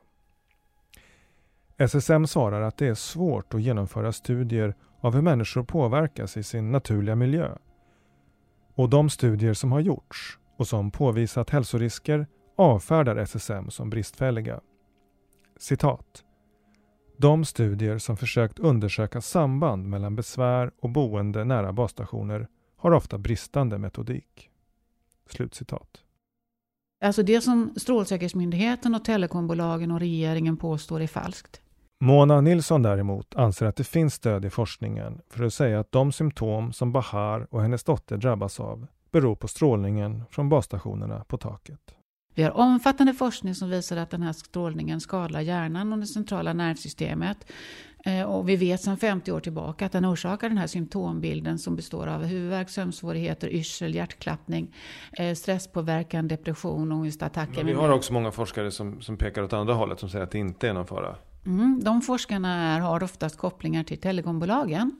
SSM 1.79 2.27
svarar 2.27 2.61
att 2.61 2.77
det 2.77 2.89
är 2.89 2.95
svårt 2.95 3.55
att 3.55 3.63
genomföra 3.63 4.13
studier 4.13 4.75
av 5.01 5.15
hur 5.15 5.23
människor 5.23 5.63
påverkas 5.63 6.37
i 6.37 6.43
sin 6.43 6.71
naturliga 6.71 7.17
miljö. 7.17 7.57
Och 8.75 8.91
de 8.91 9.11
studier 9.11 9.55
som 9.55 9.73
har 9.73 9.81
gjorts 9.81 10.39
och 10.57 10.69
som 10.69 10.91
påvisat 10.91 11.51
hälsorisker 11.51 12.27
avfärdar 12.63 13.17
SSM 13.17 13.71
som 13.71 13.91
bristfälliga. 13.91 14.61
Citat. 15.57 16.25
De 17.17 17.45
studier 17.45 17.99
som 17.99 18.17
försökt 18.17 18.59
undersöka 18.59 19.21
samband 19.21 19.89
mellan 19.89 20.17
besvär 20.17 20.71
och 20.81 20.91
boende 20.91 21.45
nära 21.45 21.73
basstationer 21.73 22.49
har 22.77 22.93
ofta 22.93 23.19
bristande 23.19 23.79
metodik. 23.79 24.51
Slutcitat. 25.29 26.03
Alltså 27.05 27.23
det 27.23 27.41
som 27.41 27.75
Strålsäkerhetsmyndigheten 27.77 28.95
och 28.95 29.05
telekombolagen 29.05 29.91
och 29.91 30.01
regeringen 30.01 30.57
påstår 30.57 31.01
är 31.01 31.07
falskt. 31.07 31.61
Mona 32.01 32.41
Nilsson 32.41 32.83
däremot 32.83 33.35
anser 33.35 33.67
att 33.67 33.77
det 33.77 33.85
finns 33.85 34.15
stöd 34.15 34.45
i 34.45 34.51
forskningen 34.51 35.21
för 35.31 35.45
att 35.45 35.55
säga 35.55 35.81
att 35.81 35.93
de 35.93 36.13
symptom 36.13 36.73
som 36.73 36.93
Bahar 36.93 37.47
och 37.51 37.63
hennes 37.63 37.85
dotter 37.85 38.17
drabbas 38.17 38.61
av 38.61 38.87
beror 39.11 39.37
på 39.37 39.49
strålningen 39.49 40.23
från 40.31 40.49
basstationerna 40.49 41.25
på 41.29 41.39
taket. 41.39 41.97
Vi 42.35 42.43
har 42.43 42.51
omfattande 42.51 43.15
forskning 43.15 43.55
som 43.55 43.71
visar 43.71 43.97
att 43.97 44.11
den 44.11 44.23
här 44.23 44.33
strålningen 44.33 45.01
skadar 45.01 45.41
hjärnan 45.41 45.93
och 45.93 45.99
det 45.99 46.07
centrala 46.07 46.53
nervsystemet. 46.53 47.53
Eh, 48.05 48.23
och 48.23 48.49
vi 48.49 48.57
vet 48.57 48.81
sedan 48.81 48.97
50 48.97 49.33
år 49.33 49.41
tillbaka 49.41 49.87
att 49.87 49.93
den 49.93 50.07
orsakar 50.07 50.49
den 50.49 50.59
här 50.59 50.67
symptombilden 50.67 51.59
som 51.59 51.77
består 51.77 52.07
av 52.07 52.25
huvudvärk, 52.25 52.71
sömnsvårigheter, 52.71 53.49
yrsel, 53.49 53.95
hjärtklappning, 53.95 54.75
eh, 55.19 55.35
stresspåverkan, 55.35 56.29
depression, 56.29 56.93
ångestattacker. 56.93 57.57
Men 57.57 57.67
vi 57.67 57.73
har 57.73 57.91
också 57.91 58.13
många 58.13 58.31
forskare 58.31 58.71
som, 58.71 59.01
som 59.01 59.17
pekar 59.17 59.43
åt 59.43 59.53
andra 59.53 59.75
hållet 59.75 60.01
som 60.01 60.09
säger 60.09 60.25
att 60.25 60.31
det 60.31 60.39
inte 60.39 60.69
är 60.69 60.73
någon 60.73 60.87
fara. 60.87 61.17
Mm, 61.47 61.81
de 61.85 62.01
forskarna 62.01 62.75
är, 62.75 62.81
har 62.81 63.03
oftast 63.03 63.37
kopplingar 63.37 63.85
till 63.85 64.01
telekombolagen. 64.01 64.93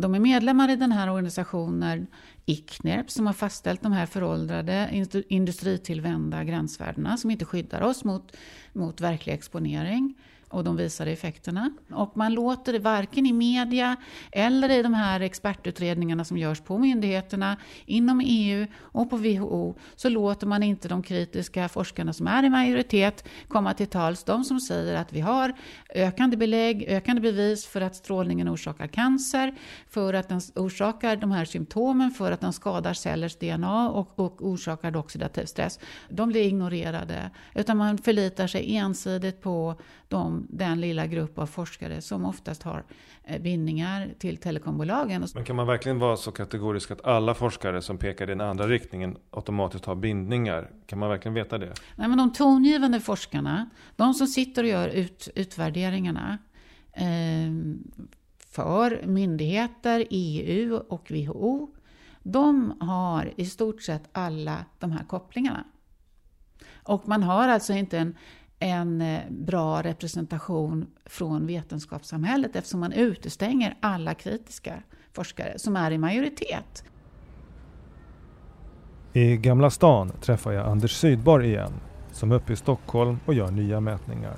De 0.00 0.14
är 0.14 0.18
medlemmar 0.20 0.70
i 0.70 0.76
den 0.76 0.92
här 0.92 1.10
organisationen 1.10 2.06
ICNIRP 2.46 3.10
som 3.10 3.26
har 3.26 3.32
fastställt 3.32 3.82
de 3.82 3.92
här 3.92 4.06
föråldrade 4.06 5.04
industritillvända 5.28 6.44
gränsvärdena 6.44 7.16
som 7.16 7.30
inte 7.30 7.44
skyddar 7.44 7.80
oss 7.80 8.04
mot, 8.04 8.36
mot 8.72 9.00
verklig 9.00 9.32
exponering 9.32 10.14
och 10.48 10.64
de 10.64 10.76
visade 10.76 11.10
effekterna. 11.10 11.70
Och 11.90 12.16
man 12.16 12.34
låter 12.34 12.72
det 12.72 12.78
varken 12.78 13.26
i 13.26 13.32
media 13.32 13.96
eller 14.32 14.70
i 14.70 14.82
de 14.82 14.94
här 14.94 15.20
expertutredningarna 15.20 16.24
som 16.24 16.38
görs 16.38 16.60
på 16.60 16.78
myndigheterna 16.78 17.56
inom 17.86 18.20
EU 18.24 18.66
och 18.76 19.10
på 19.10 19.16
WHO 19.16 19.74
så 19.96 20.08
låter 20.08 20.46
man 20.46 20.62
inte 20.62 20.88
de 20.88 21.02
kritiska 21.02 21.68
forskarna 21.68 22.12
som 22.12 22.26
är 22.26 22.42
i 22.42 22.50
majoritet 22.50 23.24
komma 23.48 23.74
till 23.74 23.86
tals. 23.86 24.24
De 24.24 24.44
som 24.44 24.60
säger 24.60 24.94
att 24.94 25.12
vi 25.12 25.20
har 25.20 25.54
ökande 25.94 26.36
belägg, 26.36 26.84
ökande 26.88 27.22
bevis 27.22 27.66
för 27.66 27.80
att 27.80 27.96
strålningen 27.96 28.48
orsakar 28.48 28.86
cancer, 28.86 29.54
för 29.88 30.14
att 30.14 30.28
den 30.28 30.40
orsakar 30.54 31.16
de 31.16 31.32
här 31.32 31.44
symptomen, 31.44 32.10
för 32.10 32.32
att 32.32 32.40
den 32.40 32.52
skadar 32.52 32.94
cellers 32.94 33.36
DNA 33.36 33.90
och, 33.90 34.18
och 34.18 34.46
orsakar 34.46 34.96
oxidativ 34.96 35.44
stress. 35.44 35.78
De 36.08 36.28
blir 36.28 36.42
ignorerade, 36.42 37.30
utan 37.54 37.76
man 37.76 37.98
förlitar 37.98 38.46
sig 38.46 38.76
ensidigt 38.76 39.40
på 39.42 39.74
de, 40.08 40.37
den 40.48 40.80
lilla 40.80 41.06
grupp 41.06 41.38
av 41.38 41.46
forskare 41.46 42.00
som 42.00 42.24
oftast 42.24 42.62
har 42.62 42.84
eh, 43.24 43.42
bindningar 43.42 44.14
till 44.18 44.36
telekombolagen. 44.36 45.26
Men 45.34 45.44
kan 45.44 45.56
man 45.56 45.66
verkligen 45.66 45.98
vara 45.98 46.16
så 46.16 46.32
kategorisk 46.32 46.90
att 46.90 47.04
alla 47.04 47.34
forskare 47.34 47.82
som 47.82 47.98
pekar 47.98 48.24
i 48.24 48.28
den 48.28 48.40
andra 48.40 48.66
riktningen 48.66 49.16
automatiskt 49.30 49.84
har 49.84 49.94
bindningar? 49.94 50.70
Kan 50.86 50.98
man 50.98 51.08
verkligen 51.08 51.34
veta 51.34 51.58
det? 51.58 51.74
Nej, 51.96 52.08
men 52.08 52.18
de 52.18 52.32
tongivande 52.32 53.00
forskarna, 53.00 53.70
de 53.96 54.14
som 54.14 54.26
sitter 54.26 54.62
och 54.62 54.68
gör 54.68 54.88
ut, 54.88 55.28
utvärderingarna 55.34 56.38
eh, 56.92 57.52
för 58.50 59.06
myndigheter, 59.06 60.06
EU 60.10 60.76
och 60.76 61.10
WHO, 61.10 61.74
de 62.22 62.80
har 62.80 63.32
i 63.36 63.46
stort 63.46 63.82
sett 63.82 64.08
alla 64.12 64.64
de 64.78 64.92
här 64.92 65.04
kopplingarna. 65.04 65.64
Och 66.82 67.08
man 67.08 67.22
har 67.22 67.48
alltså 67.48 67.72
inte 67.72 67.98
en 67.98 68.16
en 68.58 69.00
eh, 69.00 69.20
bra 69.30 69.82
representation 69.82 70.86
från 71.06 71.46
vetenskapssamhället 71.46 72.56
eftersom 72.56 72.80
man 72.80 72.92
utestänger 72.92 73.76
alla 73.80 74.14
kritiska 74.14 74.82
forskare 75.12 75.58
som 75.58 75.76
är 75.76 75.90
i 75.90 75.98
majoritet. 75.98 76.84
I 79.12 79.36
Gamla 79.36 79.70
stan 79.70 80.12
träffar 80.20 80.52
jag 80.52 80.66
Anders 80.66 80.92
Sydborg 80.92 81.48
igen 81.48 81.72
som 82.12 82.32
är 82.32 82.36
uppe 82.36 82.52
i 82.52 82.56
Stockholm 82.56 83.20
och 83.26 83.34
gör 83.34 83.50
nya 83.50 83.80
mätningar. 83.80 84.34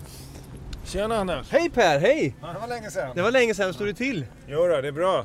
Tjena 0.84 1.16
Anders! 1.16 1.50
Hej 1.50 1.70
Per, 1.70 2.00
hej! 2.00 2.36
Ja, 2.40 2.52
det 2.52 2.58
var 2.60 2.68
länge 2.68 2.90
sedan. 2.90 3.10
Det 3.14 3.22
var 3.22 3.30
länge 3.30 3.54
sedan, 3.54 3.74
står 3.74 3.84
du 3.84 3.92
till? 3.92 4.26
Jo 4.46 4.66
det 4.66 4.88
är 4.88 4.92
bra. 4.92 5.24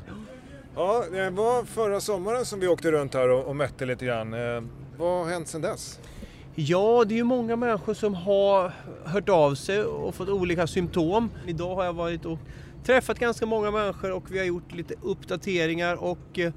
Ja, 0.75 1.03
det 1.11 1.29
var 1.29 1.63
förra 1.63 1.99
sommaren 1.99 2.45
som 2.45 2.59
vi 2.59 2.67
åkte 2.67 2.91
runt 2.91 3.13
här 3.13 3.29
och, 3.29 3.43
och 3.43 3.55
mätte 3.55 3.85
lite 3.85 4.05
grann. 4.05 4.33
Eh, 4.33 4.63
vad 4.97 5.25
har 5.25 5.31
hänt 5.31 5.47
sedan 5.47 5.61
dess? 5.61 5.99
Ja, 6.57 7.03
det 7.07 7.13
är 7.13 7.17
ju 7.17 7.23
många 7.23 7.55
människor 7.55 7.93
som 7.93 8.13
har 8.13 8.73
hört 9.05 9.29
av 9.29 9.55
sig 9.55 9.83
och 9.83 10.15
fått 10.15 10.29
olika 10.29 10.67
symptom. 10.67 11.31
Idag 11.47 11.75
har 11.75 11.85
jag 11.85 11.93
varit 11.93 12.25
och 12.25 12.39
träffat 12.83 13.19
ganska 13.19 13.45
många 13.45 13.71
människor 13.71 14.11
och 14.11 14.31
vi 14.31 14.37
har 14.37 14.45
gjort 14.45 14.71
lite 14.71 14.93
uppdateringar 15.01 15.95
och 15.95 16.39
eh, 16.39 16.53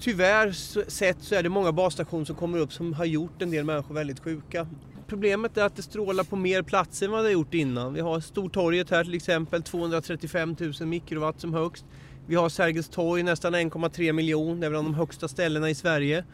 tyvärr 0.00 0.52
sett 0.90 1.22
så 1.22 1.34
är 1.34 1.42
det 1.42 1.48
många 1.48 1.72
basstationer 1.72 2.24
som 2.24 2.36
kommer 2.36 2.58
upp 2.58 2.72
som 2.72 2.92
har 2.92 3.04
gjort 3.04 3.42
en 3.42 3.50
del 3.50 3.64
människor 3.64 3.94
väldigt 3.94 4.20
sjuka. 4.20 4.66
Problemet 5.06 5.56
är 5.56 5.64
att 5.64 5.76
det 5.76 5.82
strålar 5.82 6.24
på 6.24 6.36
mer 6.36 6.62
platser 6.62 7.06
än 7.06 7.12
vad 7.12 7.20
det 7.20 7.28
har 7.28 7.32
gjort 7.32 7.54
innan. 7.54 7.94
Vi 7.94 8.00
har 8.00 8.20
Stortorget 8.20 8.90
här 8.90 9.04
till 9.04 9.14
exempel, 9.14 9.62
235 9.62 10.56
000 10.80 10.88
mikrowatt 10.88 11.40
som 11.40 11.54
högst. 11.54 11.84
Vi 12.26 12.34
har 12.34 12.48
Sergels 12.48 12.88
torg 12.88 13.22
nästan 13.22 13.54
1,3 13.54 14.12
miljoner, 14.12 14.60
det 14.60 14.66
är 14.66 14.70
bland 14.70 14.86
de 14.86 14.94
högsta 14.94 15.28
ställena 15.28 15.70
i 15.70 15.74
Sverige. 15.74 16.24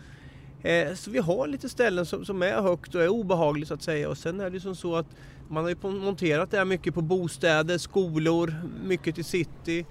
Eh, 0.63 0.95
så 0.95 1.11
vi 1.11 1.19
har 1.19 1.47
lite 1.47 1.69
ställen 1.69 2.07
som, 2.07 2.43
är 2.43 2.63
högt 2.63 2.95
och 2.95 3.03
är 3.03 3.09
obehagligt 3.09 3.69
så 3.69 3.75
att 3.75 3.83
säga. 3.83 4.09
Och 4.09 4.19
sen 4.19 4.41
är 4.41 4.51
det 4.51 4.61
som 4.61 4.75
så 4.75 4.97
att 4.97 5.07
man 5.49 5.65
har 5.65 5.71
ju 5.71 5.77
monterat 5.83 6.51
det 6.51 6.59
här 6.59 6.65
mycket 6.65 6.95
på 6.95 7.03
bostäder, 7.03 7.79
skolor, 7.79 8.55
mycket 8.85 9.15
till 9.15 9.25
city. 9.25 9.87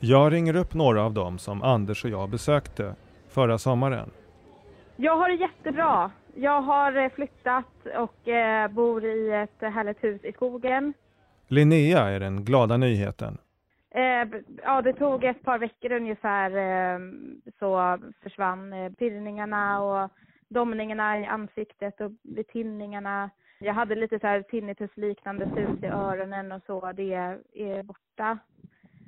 Jag 0.00 0.32
ringer 0.32 0.56
upp 0.56 0.74
några 0.74 1.02
av 1.02 1.12
dem 1.12 1.38
som 1.38 1.62
Anders 1.62 2.04
och 2.04 2.10
jag 2.10 2.28
besökte 2.30 2.94
förra 3.28 3.58
sommaren. 3.58 4.10
Jag 4.96 5.16
har 5.16 5.28
det 5.28 5.34
jättebra. 5.34 6.10
Jag 6.34 6.62
har 6.62 6.96
eh, 6.96 7.10
flyttat 7.10 7.64
och 7.98 8.28
eh, 8.28 8.70
bor 8.70 9.04
i 9.04 9.32
ett 9.32 9.72
härligt 9.72 10.04
hus 10.04 10.24
i 10.24 10.32
skogen. 10.32 10.94
Linnea 11.48 12.08
är 12.08 12.20
den 12.20 12.44
glada 12.44 12.76
nyheten. 12.76 13.38
Eh, 13.90 14.28
ja, 14.62 14.82
det 14.82 14.92
tog 14.92 15.24
ett 15.24 15.42
par 15.42 15.58
veckor 15.58 15.92
ungefär 15.92 16.50
ehm, 16.56 17.40
så 17.58 17.98
försvann 18.22 18.72
eh, 18.72 18.92
pirrningarna 18.92 19.82
och 19.82 20.10
domningarna 20.48 21.20
i 21.20 21.26
ansiktet 21.26 22.00
och 22.00 22.12
vid 22.22 22.48
tinningarna. 22.48 23.30
Jag 23.58 23.74
hade 23.74 23.94
lite 23.94 24.18
så 24.18 24.26
här 24.26 24.42
tinnitusliknande 24.42 25.46
sus 25.46 25.82
i 25.82 25.86
öronen 25.86 26.52
och 26.52 26.62
så. 26.66 26.92
Det 26.92 27.14
är 27.54 27.82
borta. 27.82 28.38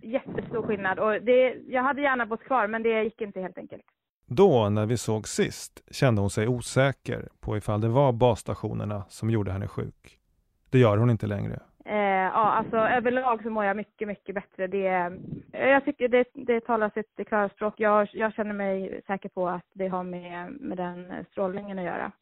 Jättestor 0.03 0.62
skillnad 0.62 0.99
och 0.99 1.23
det, 1.23 1.57
jag 1.69 1.83
hade 1.83 2.03
gärna 2.03 2.27
bott 2.27 2.45
kvar 2.45 2.66
men 2.66 2.83
det 2.83 3.03
gick 3.03 3.21
inte 3.21 3.40
helt 3.40 3.59
enkelt. 3.59 3.85
Då, 4.27 4.69
när 4.69 4.87
vi 4.87 4.97
såg 4.97 5.29
sist, 5.29 5.83
kände 5.90 6.21
hon 6.21 6.31
sig 6.31 6.49
osäker 6.49 7.29
på 7.40 7.57
ifall 7.57 7.81
det 7.81 7.88
var 7.88 8.12
basstationerna 8.12 9.05
som 9.09 9.31
gjorde 9.31 9.53
henne 9.53 9.69
sjuk. 9.69 10.19
Det 10.71 10.79
gör 10.79 10.97
hon 10.97 11.11
inte 11.11 11.27
längre. 11.27 11.61
Eh, 11.90 11.96
ja, 11.96 12.50
alltså 12.50 12.76
överlag 12.76 13.42
så 13.42 13.50
mår 13.50 13.64
jag 13.64 13.76
mycket, 13.76 14.09
mycket 14.09 14.35
bättre. 14.35 14.66
Det, 14.66 15.12
jag 15.53 15.85
tycker 15.85 16.09
det, 16.09 16.24
det 16.35 16.61
talar 16.61 16.90
sitt 16.90 17.29
klara 17.29 17.48
språk. 17.48 17.74
Jag, 17.76 18.09
jag 18.12 18.35
känner 18.35 18.53
mig 18.53 19.00
säker 19.07 19.29
på 19.29 19.48
att 19.48 19.64
det 19.74 19.88
har 19.88 20.05
med, 20.05 20.53
med 20.61 20.76
den 20.76 21.24
strålningen 21.31 21.79
att 21.79 21.85
göra. 21.85 22.12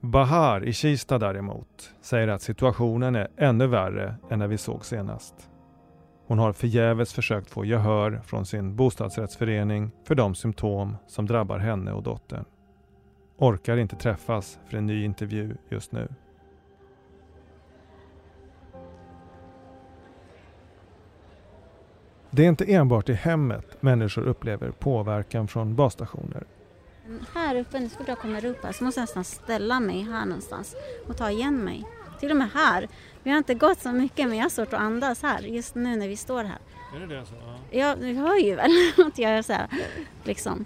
Bahar 0.00 0.64
i 0.64 0.72
Kista 0.72 1.18
däremot 1.18 1.94
säger 2.00 2.28
att 2.28 2.42
situationen 2.42 3.16
är 3.16 3.28
ännu 3.36 3.66
värre 3.66 4.14
än 4.30 4.38
när 4.38 4.48
vi 4.48 4.58
såg 4.58 4.84
senast. 4.84 5.50
Hon 6.26 6.38
har 6.38 6.52
förgäves 6.52 7.14
försökt 7.14 7.50
få 7.50 7.64
gehör 7.64 8.20
från 8.24 8.46
sin 8.46 8.76
bostadsrättsförening 8.76 9.90
för 10.04 10.14
de 10.14 10.34
symptom 10.34 10.96
som 11.06 11.26
drabbar 11.26 11.58
henne 11.58 11.92
och 11.92 12.02
dottern. 12.02 12.44
Orkar 13.36 13.76
inte 13.76 13.96
träffas 13.96 14.58
för 14.68 14.78
en 14.78 14.86
ny 14.86 15.04
intervju 15.04 15.56
just 15.68 15.92
nu. 15.92 16.08
Det 22.30 22.44
är 22.44 22.48
inte 22.48 22.72
enbart 22.72 23.08
i 23.08 23.12
hemmet 23.12 23.82
människor 23.82 24.22
upplever 24.22 24.70
påverkan 24.70 25.48
från 25.48 25.76
basstationer. 25.76 26.44
Här 27.34 27.56
uppe, 27.56 27.88
så 27.88 27.96
fort 27.96 28.08
jag 28.08 28.18
kommer 28.18 28.44
upp 28.44 28.64
här 28.64 28.72
så 28.72 28.84
måste 28.84 29.00
jag 29.00 29.02
nästan 29.02 29.24
ställa 29.24 29.80
mig 29.80 30.02
här 30.02 30.26
någonstans 30.26 30.76
och 31.08 31.16
ta 31.16 31.30
igen 31.30 31.56
mig. 31.64 31.84
Till 32.20 32.30
och 32.30 32.36
med 32.36 32.50
här. 32.54 32.88
Vi 33.22 33.30
har 33.30 33.38
inte 33.38 33.54
gått 33.54 33.80
så 33.80 33.92
mycket 33.92 34.28
men 34.28 34.36
jag 34.36 34.44
har 34.44 34.50
svårt 34.50 34.72
att 34.72 34.80
andas 34.80 35.22
här 35.22 35.40
just 35.40 35.74
nu 35.74 35.96
när 35.96 36.08
vi 36.08 36.16
står 36.16 36.44
här. 36.44 36.58
Är 36.96 37.00
det 37.00 37.16
det 37.18 37.26
så? 37.26 37.34
Ja, 37.34 37.78
ja 37.78 37.96
du 37.96 38.12
hör 38.12 38.36
ju 38.36 38.54
väl 38.54 38.70
att 39.06 39.18
jag 39.18 39.30
är 39.30 39.42
så 39.42 39.52
här, 39.52 39.68
liksom. 40.24 40.64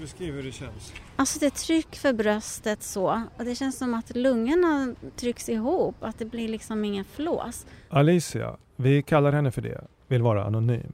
Beskriv 0.00 0.34
hur 0.34 0.42
det 0.42 0.52
känns. 0.52 0.92
Alltså 1.16 1.38
det 1.38 1.46
är 1.46 1.50
tryck 1.50 1.96
för 1.96 2.12
bröstet 2.12 2.82
så 2.82 3.22
och 3.36 3.44
det 3.44 3.54
känns 3.54 3.78
som 3.78 3.94
att 3.94 4.16
lungorna 4.16 4.94
trycks 5.16 5.48
ihop, 5.48 5.96
att 6.00 6.18
det 6.18 6.24
blir 6.24 6.48
liksom 6.48 6.84
ingen 6.84 7.04
flås. 7.04 7.66
Alicia, 7.88 8.56
vi 8.76 9.02
kallar 9.02 9.32
henne 9.32 9.50
för 9.50 9.62
det, 9.62 9.84
vill 10.06 10.22
vara 10.22 10.44
anonym. 10.44 10.92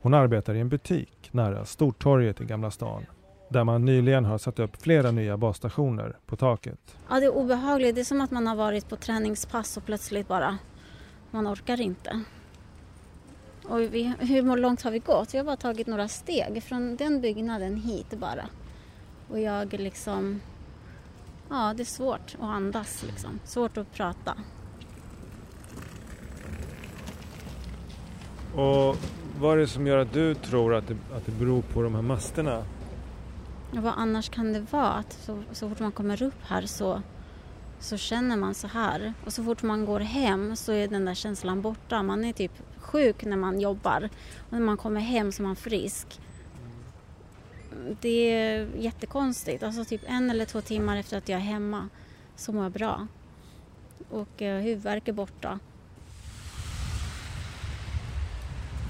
Hon 0.00 0.14
arbetar 0.14 0.54
i 0.54 0.60
en 0.60 0.68
butik 0.68 1.28
nära 1.30 1.64
Stortorget 1.64 2.40
i 2.40 2.44
Gamla 2.44 2.70
stan 2.70 3.06
där 3.52 3.64
man 3.64 3.84
nyligen 3.84 4.24
har 4.24 4.38
satt 4.38 4.58
upp 4.58 4.82
flera 4.82 5.10
nya 5.10 5.36
basstationer 5.36 6.16
på 6.26 6.36
taket. 6.36 6.96
Ja, 7.08 7.20
det 7.20 7.26
är 7.26 7.34
obehagligt. 7.34 7.94
Det 7.94 8.00
är 8.00 8.04
som 8.04 8.20
att 8.20 8.30
man 8.30 8.46
har 8.46 8.56
varit 8.56 8.88
på 8.88 8.96
träningspass 8.96 9.76
och 9.76 9.84
plötsligt 9.84 10.28
bara, 10.28 10.58
man 11.30 11.52
orkar 11.52 11.80
inte. 11.80 12.20
Och 13.64 13.80
vi, 13.80 14.14
hur 14.18 14.56
långt 14.56 14.82
har 14.82 14.90
vi 14.90 14.98
gått? 14.98 15.34
Vi 15.34 15.38
har 15.38 15.44
bara 15.44 15.56
tagit 15.56 15.86
några 15.86 16.08
steg 16.08 16.62
från 16.62 16.96
den 16.96 17.20
byggnaden 17.20 17.76
hit 17.76 18.10
bara. 18.10 18.48
Och 19.28 19.40
jag 19.40 19.72
liksom, 19.72 20.40
ja 21.50 21.74
det 21.76 21.82
är 21.82 21.84
svårt 21.84 22.34
att 22.34 22.44
andas 22.44 23.02
liksom. 23.02 23.40
Svårt 23.44 23.76
att 23.76 23.92
prata. 23.92 24.34
Och 28.54 28.96
vad 29.40 29.52
är 29.52 29.56
det 29.56 29.66
som 29.66 29.86
gör 29.86 29.98
att 29.98 30.12
du 30.12 30.34
tror 30.34 30.74
att 30.74 30.88
det, 30.88 30.96
att 31.16 31.26
det 31.26 31.32
beror 31.32 31.62
på 31.62 31.82
de 31.82 31.94
här 31.94 32.02
masterna? 32.02 32.64
vad 33.80 33.92
annars 33.96 34.28
kan 34.28 34.52
det 34.52 34.72
vara? 34.72 34.92
Att 34.92 35.12
så, 35.12 35.42
så 35.52 35.68
fort 35.68 35.80
man 35.80 35.92
kommer 35.92 36.22
upp 36.22 36.42
här 36.42 36.66
så, 36.66 37.02
så 37.78 37.96
känner 37.96 38.36
man 38.36 38.54
så 38.54 38.66
här. 38.66 39.14
Och 39.26 39.32
så 39.32 39.44
fort 39.44 39.62
man 39.62 39.84
går 39.84 40.00
hem 40.00 40.56
så 40.56 40.72
är 40.72 40.88
den 40.88 41.04
där 41.04 41.14
känslan 41.14 41.62
borta. 41.62 42.02
Man 42.02 42.24
är 42.24 42.32
typ 42.32 42.52
sjuk 42.92 43.24
när 43.24 43.36
man 43.36 43.60
jobbar. 43.60 44.08
Och 44.38 44.52
när 44.52 44.60
man 44.60 44.76
kommer 44.76 45.00
hem 45.00 45.32
så 45.32 45.42
är 45.42 45.46
man 45.46 45.56
frisk. 45.56 46.20
Det 48.00 48.32
är 48.32 48.68
jättekonstigt. 48.76 49.62
Alltså 49.62 49.84
typ 49.84 50.00
en 50.06 50.30
eller 50.30 50.44
två 50.44 50.60
timmar 50.60 50.96
efter 50.96 51.18
att 51.18 51.28
jag 51.28 51.36
är 51.36 51.44
hemma 51.44 51.88
så 52.36 52.52
mår 52.52 52.62
jag 52.62 52.72
bra. 52.72 53.06
Och 54.10 54.42
eh, 54.42 54.60
huvudvärk 54.62 55.08
är 55.08 55.12
borta. 55.12 55.58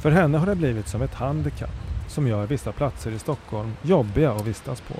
För 0.03 0.11
henne 0.11 0.39
har 0.39 0.47
det 0.47 0.57
blivit 0.57 0.89
som 0.89 1.03
ett 1.03 1.15
handikapp 1.15 1.71
som 2.09 2.27
gör 2.27 2.47
vissa 2.47 2.73
platser 2.73 3.11
i 3.11 3.19
Stockholm 3.19 3.73
jobbiga 3.83 4.33
att 4.33 4.47
vistas 4.47 4.81
på. 4.81 4.95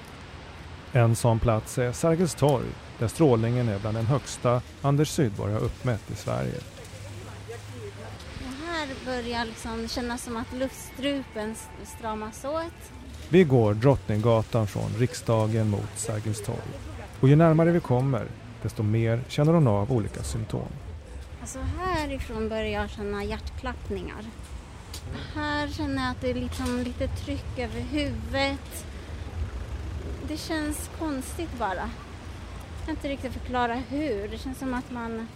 En 0.93 1.17
sån 1.17 1.39
plats 1.39 1.79
är 1.79 1.93
Sergels 1.93 2.35
torg 2.35 2.67
där 2.99 3.09
strålningen 3.09 3.69
är 3.69 3.79
bland 3.79 3.97
den 3.97 4.07
högsta 4.07 4.63
Anders 4.83 5.09
Sydborg 5.09 5.53
har 5.53 5.61
uppmätt 5.61 6.11
i 6.11 6.15
Sverige. 6.15 6.61
Här 8.83 8.95
börjar 9.05 9.45
liksom 9.45 9.89
kännas 9.89 10.23
som 10.23 10.37
att 10.37 10.53
luftstrupen 10.53 11.55
stramas 11.85 12.45
åt. 12.45 12.93
Vi 13.29 13.45
går 13.45 13.75
Drottninggatan 13.75 14.67
från 14.67 14.91
riksdagen 14.99 15.71
mot 15.71 15.91
Sergels 15.97 16.43
torg. 16.43 16.59
Och 17.21 17.29
ju 17.29 17.37
närmare 17.37 17.71
vi 17.71 17.81
kommer 17.81 18.27
desto 18.63 18.83
mer 18.83 19.21
känner 19.29 19.53
hon 19.53 19.67
av 19.67 19.93
olika 19.93 20.23
symptom. 20.23 20.69
Alltså 21.41 21.59
härifrån 21.59 22.49
börjar 22.49 22.67
jag 22.67 22.91
känna 22.91 23.25
hjärtklappningar. 23.25 24.25
Här 25.35 25.69
känner 25.69 26.03
jag 26.03 26.11
att 26.11 26.21
det 26.21 26.31
är 26.31 26.35
liksom 26.35 26.79
lite 26.79 27.09
tryck 27.09 27.59
över 27.59 27.81
huvudet. 27.81 28.87
Det 30.29 30.37
känns 30.37 30.91
konstigt 30.99 31.59
bara. 31.59 31.91
Jag 32.79 32.87
kan 32.87 32.95
inte 32.95 33.09
riktigt 33.09 33.33
förklara 33.33 33.75
hur. 33.75 34.29
Det 34.29 34.39
känns 34.39 34.59
som 34.59 34.75
att 34.75 34.91
man, 34.91 35.29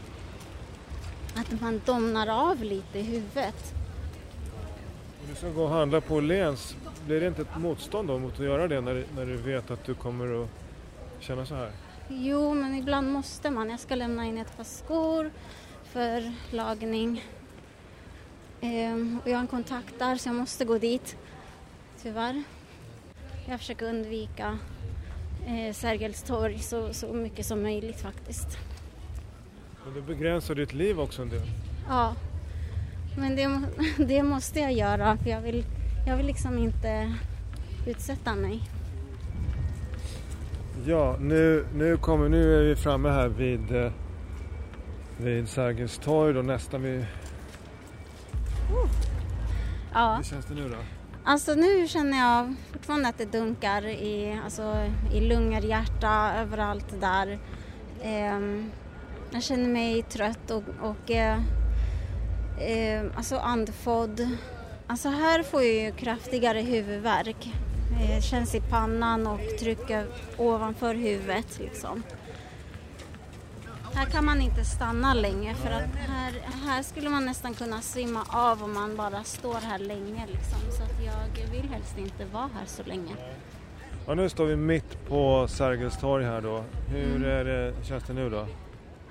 att 1.38 1.60
man 1.60 1.80
domnar 1.84 2.26
av 2.26 2.62
lite 2.62 2.98
i 2.98 3.02
huvudet. 3.02 3.74
Om 5.22 5.28
du 5.30 5.34
ska 5.34 5.48
gå 5.48 5.62
och 5.62 5.70
handla 5.70 6.00
på 6.00 6.14
Åhléns, 6.14 6.76
blir 7.06 7.20
det 7.20 7.26
inte 7.26 7.42
ett 7.42 7.56
motstånd 7.58 8.08
då 8.08 8.18
mot 8.18 8.32
att 8.32 8.46
göra 8.46 8.68
det 8.68 8.80
när, 8.80 9.04
när 9.16 9.26
du 9.26 9.36
vet 9.36 9.70
att 9.70 9.84
du 9.84 9.94
kommer 9.94 10.42
att 10.42 10.48
känna 11.20 11.46
så 11.46 11.54
här? 11.54 11.70
Jo, 12.08 12.54
men 12.54 12.74
ibland 12.74 13.12
måste 13.12 13.50
man. 13.50 13.70
Jag 13.70 13.80
ska 13.80 13.94
lämna 13.94 14.24
in 14.24 14.38
ett 14.38 14.56
par 14.56 14.64
skor 14.64 15.30
för 15.84 16.32
lagning. 16.50 17.24
Ehm, 18.60 19.20
och 19.24 19.30
jag 19.30 19.34
har 19.34 19.40
en 19.40 19.46
kontakt 19.46 19.98
där 19.98 20.16
så 20.16 20.28
jag 20.28 20.36
måste 20.36 20.64
gå 20.64 20.78
dit, 20.78 21.16
tyvärr. 22.02 22.42
Jag 23.48 23.60
försöker 23.60 23.86
undvika 23.86 24.58
eh, 25.46 25.74
Sergels 25.74 26.22
torg 26.22 26.58
så, 26.58 26.94
så 26.94 27.12
mycket 27.12 27.46
som 27.46 27.62
möjligt 27.62 28.00
faktiskt. 28.00 28.58
Men 29.86 29.94
det 29.94 30.02
begränsar 30.02 30.54
ditt 30.54 30.72
liv 30.72 31.00
också 31.00 31.22
en 31.22 31.28
del? 31.28 31.50
Ja, 31.88 32.14
men 33.18 33.36
det, 33.36 33.60
det 34.06 34.22
måste 34.22 34.60
jag 34.60 34.72
göra 34.72 35.16
för 35.16 35.30
jag 35.30 35.40
vill, 35.40 35.64
jag 36.06 36.16
vill 36.16 36.26
liksom 36.26 36.58
inte 36.58 37.14
utsätta 37.86 38.34
mig. 38.34 38.62
Ja, 40.86 41.16
nu, 41.20 41.66
nu, 41.74 41.96
kommer, 41.96 42.28
nu 42.28 42.58
är 42.58 42.62
vi 42.62 42.76
framme 42.76 43.08
här 43.08 43.28
vid, 43.28 43.76
eh, 43.76 43.92
vid 45.16 45.48
Sergels 45.48 45.98
torg, 45.98 46.34
då 46.34 46.42
nästan 46.42 46.82
vid 46.82 47.06
Ja. 49.94 50.14
Hur 50.16 50.24
känns 50.24 50.46
det 50.46 50.54
nu 50.54 50.68
då? 50.68 50.76
Alltså 51.24 51.54
nu 51.54 51.88
känner 51.88 52.18
jag 52.18 52.54
fortfarande 52.72 53.08
att 53.08 53.18
det 53.18 53.32
dunkar 53.32 53.86
i, 53.86 54.40
alltså, 54.44 54.90
i 55.12 55.20
lungor, 55.20 55.60
hjärta, 55.60 56.32
överallt 56.36 57.00
där. 57.00 57.38
Ehm, 58.02 58.70
jag 59.36 59.42
känner 59.42 59.68
mig 59.68 60.02
trött 60.02 60.50
och, 60.50 60.62
och 60.82 61.10
eh, 61.10 61.38
eh, 62.60 63.04
alltså 63.16 63.36
andfådd. 63.36 64.28
Alltså 64.86 65.08
här 65.08 65.42
får 65.42 65.62
jag 65.62 65.74
ju 65.74 65.92
kraftigare 65.92 66.60
huvudvärk. 66.60 67.52
Eh, 68.00 68.20
känns 68.20 68.54
i 68.54 68.60
pannan 68.60 69.26
och 69.26 69.40
trycker 69.60 70.06
ovanför 70.36 70.94
huvudet 70.94 71.58
liksom. 71.58 72.02
Här 73.94 74.06
kan 74.06 74.24
man 74.24 74.40
inte 74.40 74.64
stanna 74.64 75.14
länge 75.14 75.54
för 75.54 75.70
att 75.70 75.96
här, 76.08 76.32
här 76.66 76.82
skulle 76.82 77.08
man 77.08 77.24
nästan 77.24 77.54
kunna 77.54 77.80
svimma 77.80 78.24
av 78.28 78.62
om 78.64 78.74
man 78.74 78.96
bara 78.96 79.24
står 79.24 79.54
här 79.54 79.78
länge 79.78 80.26
liksom. 80.26 80.58
Så 80.70 80.82
att 80.82 81.04
jag 81.04 81.46
vill 81.50 81.70
helst 81.70 81.98
inte 81.98 82.24
vara 82.32 82.50
här 82.58 82.66
så 82.66 82.82
länge. 82.82 83.12
Ja, 84.06 84.14
nu 84.14 84.28
står 84.28 84.44
vi 84.46 84.56
mitt 84.56 85.08
på 85.08 85.48
Sergels 85.48 85.98
torg 85.98 86.24
här 86.24 86.40
då. 86.40 86.64
Hur 86.88 87.16
Mm. 87.16 87.30
är 87.30 87.44
det, 87.44 87.74
känns 87.84 88.04
det 88.04 88.12
nu 88.12 88.30
då? 88.30 88.46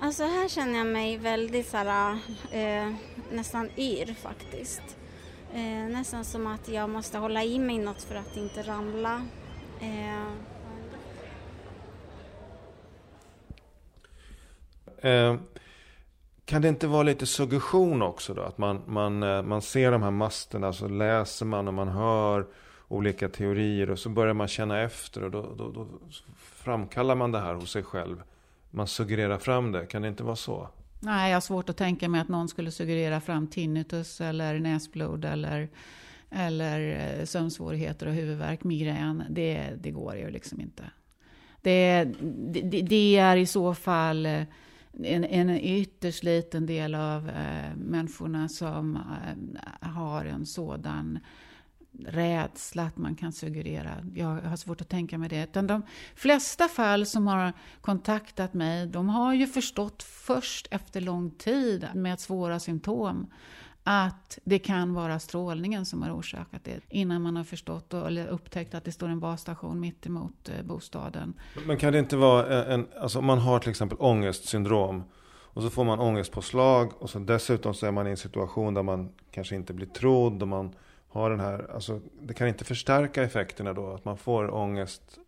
Alltså 0.00 0.24
här 0.24 0.48
känner 0.48 0.78
jag 0.78 0.86
mig 0.86 1.16
väldigt 1.16 1.66
såhär, 1.66 2.18
eh, 2.50 2.94
nästan 3.32 3.70
yr 3.76 4.14
faktiskt. 4.14 4.96
Eh, 5.54 5.90
nästan 5.90 6.24
som 6.24 6.46
att 6.46 6.68
jag 6.68 6.90
måste 6.90 7.18
hålla 7.18 7.44
i 7.44 7.58
mig 7.58 7.78
något 7.78 8.02
för 8.02 8.14
att 8.14 8.36
inte 8.36 8.62
ramla. 8.62 9.26
Eh, 9.80 10.56
Eh, 15.06 15.36
kan 16.44 16.62
det 16.62 16.68
inte 16.68 16.86
vara 16.86 17.02
lite 17.02 17.26
suggestion 17.26 18.02
också 18.02 18.34
då? 18.34 18.42
Att 18.42 18.58
man, 18.58 18.82
man, 18.86 19.22
eh, 19.22 19.42
man 19.42 19.62
ser 19.62 19.92
de 19.92 20.02
här 20.02 20.10
masterna, 20.10 20.72
så 20.72 20.88
läser 20.88 21.46
man 21.46 21.68
och 21.68 21.74
man 21.74 21.88
hör 21.88 22.46
olika 22.88 23.28
teorier 23.28 23.90
och 23.90 23.98
så 23.98 24.08
börjar 24.08 24.34
man 24.34 24.48
känna 24.48 24.80
efter 24.80 25.24
och 25.24 25.30
då, 25.30 25.54
då, 25.58 25.70
då 25.70 25.86
framkallar 26.36 27.14
man 27.14 27.32
det 27.32 27.40
här 27.40 27.54
hos 27.54 27.70
sig 27.70 27.82
själv. 27.82 28.22
Man 28.76 28.86
suggererar 28.86 29.38
fram 29.38 29.72
det, 29.72 29.86
kan 29.86 30.02
det 30.02 30.08
inte 30.08 30.22
vara 30.22 30.36
så? 30.36 30.68
Nej, 31.00 31.30
jag 31.30 31.36
har 31.36 31.40
svårt 31.40 31.68
att 31.68 31.76
tänka 31.76 32.08
mig 32.08 32.20
att 32.20 32.28
någon 32.28 32.48
skulle 32.48 32.70
suggerera 32.70 33.20
fram 33.20 33.46
tinnitus 33.46 34.20
eller 34.20 34.58
näsblod 34.58 35.24
eller, 35.24 35.68
eller 36.30 37.10
eh, 37.18 37.24
sömnsvårigheter 37.24 38.06
och 38.06 38.14
huvudvärk, 38.14 38.64
migrän. 38.64 39.24
Det, 39.30 39.70
det 39.80 39.90
går 39.90 40.16
ju 40.16 40.30
liksom 40.30 40.60
inte. 40.60 40.82
Det, 41.62 42.04
det, 42.52 42.82
det 42.82 43.16
är 43.16 43.36
i 43.36 43.46
så 43.46 43.74
fall 43.74 44.26
eh, 44.26 44.42
en, 45.02 45.24
en 45.24 45.50
ytterst 45.50 46.22
liten 46.22 46.66
del 46.66 46.94
av 46.94 47.28
eh, 47.28 47.76
människorna 47.76 48.48
som 48.48 48.98
har 49.80 50.24
en 50.24 50.46
sådan 50.46 51.18
rädsla 52.04 52.82
att 52.82 52.96
man 52.96 53.14
kan 53.14 53.32
suggerera. 53.32 53.90
Jag 54.14 54.26
har 54.26 54.56
svårt 54.56 54.80
att 54.80 54.88
tänka 54.88 55.18
mig 55.18 55.28
det. 55.28 55.42
Utan 55.42 55.66
de 55.66 55.82
flesta 56.14 56.68
fall 56.68 57.06
som 57.06 57.26
har 57.26 57.52
kontaktat 57.80 58.54
mig, 58.54 58.86
de 58.86 59.08
har 59.08 59.34
ju 59.34 59.46
förstått 59.46 60.02
först 60.02 60.68
efter 60.70 61.00
lång 61.00 61.30
tid 61.30 61.88
med 61.94 62.20
svåra 62.20 62.60
symptom 62.60 63.26
att 63.88 64.38
det 64.44 64.58
kan 64.58 64.94
vara 64.94 65.18
strålningen 65.18 65.86
som 65.86 66.02
har 66.02 66.10
orsakat 66.10 66.64
det 66.64 66.80
innan 66.88 67.22
man 67.22 67.36
har 67.36 67.44
förstått 67.44 67.94
och, 67.94 68.06
eller 68.06 68.26
upptäckt 68.26 68.74
att 68.74 68.84
det 68.84 68.92
står 68.92 69.08
en 69.08 69.20
basstation 69.20 69.80
mitt 69.80 70.06
emot 70.06 70.48
eh, 70.48 70.64
bostaden. 70.64 71.34
Men 71.66 71.76
kan 71.76 71.92
det 71.92 71.98
inte 71.98 72.16
vara 72.16 72.64
eh, 72.64 72.74
en, 72.74 72.86
alltså 73.00 73.18
om 73.18 73.24
man 73.24 73.38
har 73.38 73.58
till 73.58 73.70
exempel 73.70 73.98
ångestsyndrom 74.00 75.04
och 75.56 75.62
så 75.62 75.70
får 75.70 75.84
man 75.84 76.00
ångestpåslag 76.00 76.92
och 76.98 77.10
så 77.10 77.18
dessutom 77.18 77.74
så 77.74 77.86
är 77.86 77.90
man 77.90 78.06
i 78.06 78.10
en 78.10 78.16
situation 78.16 78.74
där 78.74 78.82
man 78.82 79.12
kanske 79.30 79.56
inte 79.56 79.72
blir 79.72 79.86
trodd 79.86 80.42
och 80.42 80.48
man 80.48 80.74
har 81.16 81.30
den 81.30 81.40
här, 81.40 81.70
alltså 81.74 82.00
det 82.22 82.34
kan 82.34 82.48
inte 82.48 82.64
förstärka 82.64 83.22
effekterna 83.22 83.72
då 83.72 83.92
att 83.92 84.04
man 84.04 84.16
får 84.16 84.54
ångest 84.54 85.18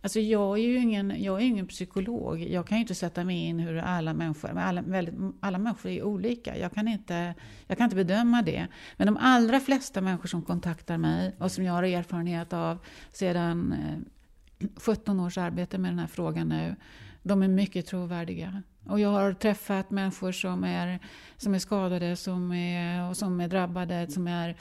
Alltså 0.00 0.20
jag 0.20 0.58
är 0.58 0.62
ju 0.62 0.78
ingen, 0.78 1.22
jag 1.22 1.40
är 1.40 1.44
ingen 1.44 1.66
psykolog. 1.66 2.42
Jag 2.42 2.66
kan 2.66 2.78
ju 2.78 2.82
inte 2.82 2.94
sätta 2.94 3.24
mig 3.24 3.36
in 3.36 3.58
hur 3.58 3.76
alla 3.76 4.14
människor, 4.14 4.58
alla, 4.58 4.82
väldigt, 4.82 5.14
alla 5.40 5.58
människor 5.58 5.90
är 5.90 6.02
olika. 6.02 6.58
Jag 6.58 6.72
kan, 6.72 6.88
inte, 6.88 7.34
jag 7.66 7.78
kan 7.78 7.84
inte 7.84 7.96
bedöma 7.96 8.42
det. 8.42 8.66
Men 8.96 9.06
de 9.06 9.16
allra 9.20 9.60
flesta 9.60 10.00
människor 10.00 10.28
som 10.28 10.42
kontaktar 10.42 10.98
mig 10.98 11.34
och 11.38 11.52
som 11.52 11.64
jag 11.64 11.72
har 11.72 11.82
erfarenhet 11.82 12.52
av 12.52 12.78
sedan 13.12 13.72
eh, 13.72 14.68
17 14.76 15.20
års 15.20 15.38
arbete 15.38 15.78
med 15.78 15.90
den 15.90 15.98
här 15.98 16.06
frågan 16.06 16.48
nu, 16.48 16.76
de 17.22 17.42
är 17.42 17.48
mycket 17.48 17.86
trovärdiga. 17.86 18.62
Och 18.88 19.00
jag 19.00 19.08
har 19.08 19.32
träffat 19.32 19.90
människor 19.90 20.32
som 20.32 20.64
är, 20.64 20.98
som 21.36 21.54
är 21.54 21.58
skadade, 21.58 22.16
som 22.16 22.52
är, 22.52 23.10
och 23.10 23.16
som 23.16 23.40
är 23.40 23.48
drabbade, 23.48 24.10
som 24.10 24.28
är 24.28 24.56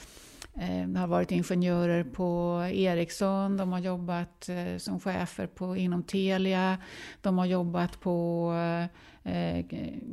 Eh, 0.55 0.99
har 0.99 1.07
varit 1.07 1.31
ingenjörer 1.31 2.03
på 2.03 2.59
Ericsson, 2.73 3.57
de 3.57 3.71
har 3.71 3.79
jobbat 3.79 4.49
eh, 4.49 4.77
som 4.77 4.99
chefer 4.99 5.47
på, 5.47 5.77
inom 5.77 6.03
Telia, 6.03 6.77
de 7.21 7.37
har 7.37 7.45
jobbat 7.45 7.99
på 7.99 8.49
eh, 9.23 9.65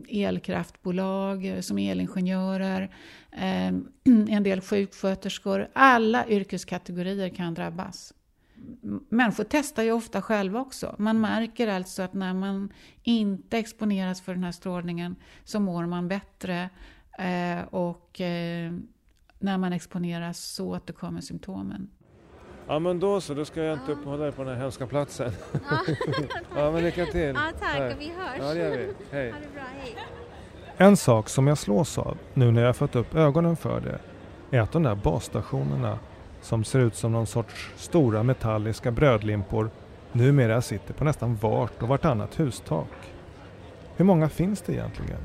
elkraftbolag 0.09 1.47
eh, 1.47 1.61
som 1.61 1.79
elingenjörer, 1.79 2.95
ehm, 3.33 3.89
en 4.29 4.43
del 4.43 4.61
sjuksköterskor. 4.61 5.69
Alla 5.73 6.27
yrkeskategorier 6.27 7.29
kan 7.29 7.55
drabbas. 7.55 8.15
Människor 9.09 9.47
testar 9.51 9.83
ju 9.83 9.93
ofta 9.93 10.23
själva 10.23 10.61
också. 10.61 10.95
Man 10.99 11.21
märker 11.21 11.69
alltså 11.69 12.03
att 12.03 12.15
när 12.15 12.35
man 12.35 12.73
inte 13.03 13.59
exponeras 13.59 14.21
för 14.21 14.35
den 14.35 14.45
här 14.45 14.53
strålningen 14.53 15.17
så 15.45 15.61
mår 15.61 15.87
man 15.87 16.09
bättre. 16.09 16.71
Eh, 17.19 17.61
och 17.71 18.21
eh, 18.21 18.73
när 19.41 19.59
man 19.59 19.73
exponeras 19.73 20.39
så 20.39 20.69
återkommer 20.69 21.21
symptomen. 21.21 21.89
Ja 22.67 22.79
men 22.79 23.01
då 23.01 23.21
så, 23.21 23.35
då 23.35 23.45
ska 23.45 23.63
jag 23.63 23.79
inte 23.79 23.93
uppehålla 23.93 24.23
dig 24.23 24.33
på 24.33 24.45
den 24.45 24.55
här 24.55 24.61
hemska 24.61 24.87
platsen. 24.87 25.33
Ja, 25.53 25.81
ja 26.57 26.71
men 26.71 26.83
lycka 26.83 27.07
till. 27.07 27.35
Ja 27.35 27.51
tack, 27.61 27.77
tack. 27.77 27.97
vi 27.99 28.09
hörs. 28.09 28.39
Ja 28.39 28.55
det 28.55 28.61
gör 28.61 28.71
vi. 28.71 28.93
Hej. 29.11 29.31
Ha 29.31 29.39
det 29.39 29.55
bra, 29.55 29.63
hej. 29.81 29.97
En 30.77 30.97
sak 30.97 31.29
som 31.29 31.47
jag 31.47 31.59
slås 31.59 31.99
av 31.99 32.19
nu 32.35 32.51
när 32.53 32.63
jag 32.63 32.77
fått 32.77 32.97
upp 32.97 33.15
ögonen 33.15 33.57
för 33.57 33.81
det 33.81 34.57
är 34.57 34.61
att 34.61 34.73
de 34.73 34.83
där 34.83 34.95
basstationerna 34.95 35.99
som 36.41 36.65
ser 36.65 36.79
ut 36.79 36.95
som 36.95 37.13
någon 37.13 37.27
sorts 37.27 37.71
stora 37.77 38.23
metalliska 38.23 38.91
brödlimpor 38.91 39.71
numera 40.13 40.63
sitter 40.63 40.95
på 40.95 41.05
nästan 41.05 41.37
vart 41.37 41.83
och 41.83 41.89
vartannat 41.89 42.41
hustak. 42.41 42.89
Hur 43.97 44.05
många 44.05 44.29
finns 44.29 44.63
det 44.63 44.73
egentligen? 44.73 45.21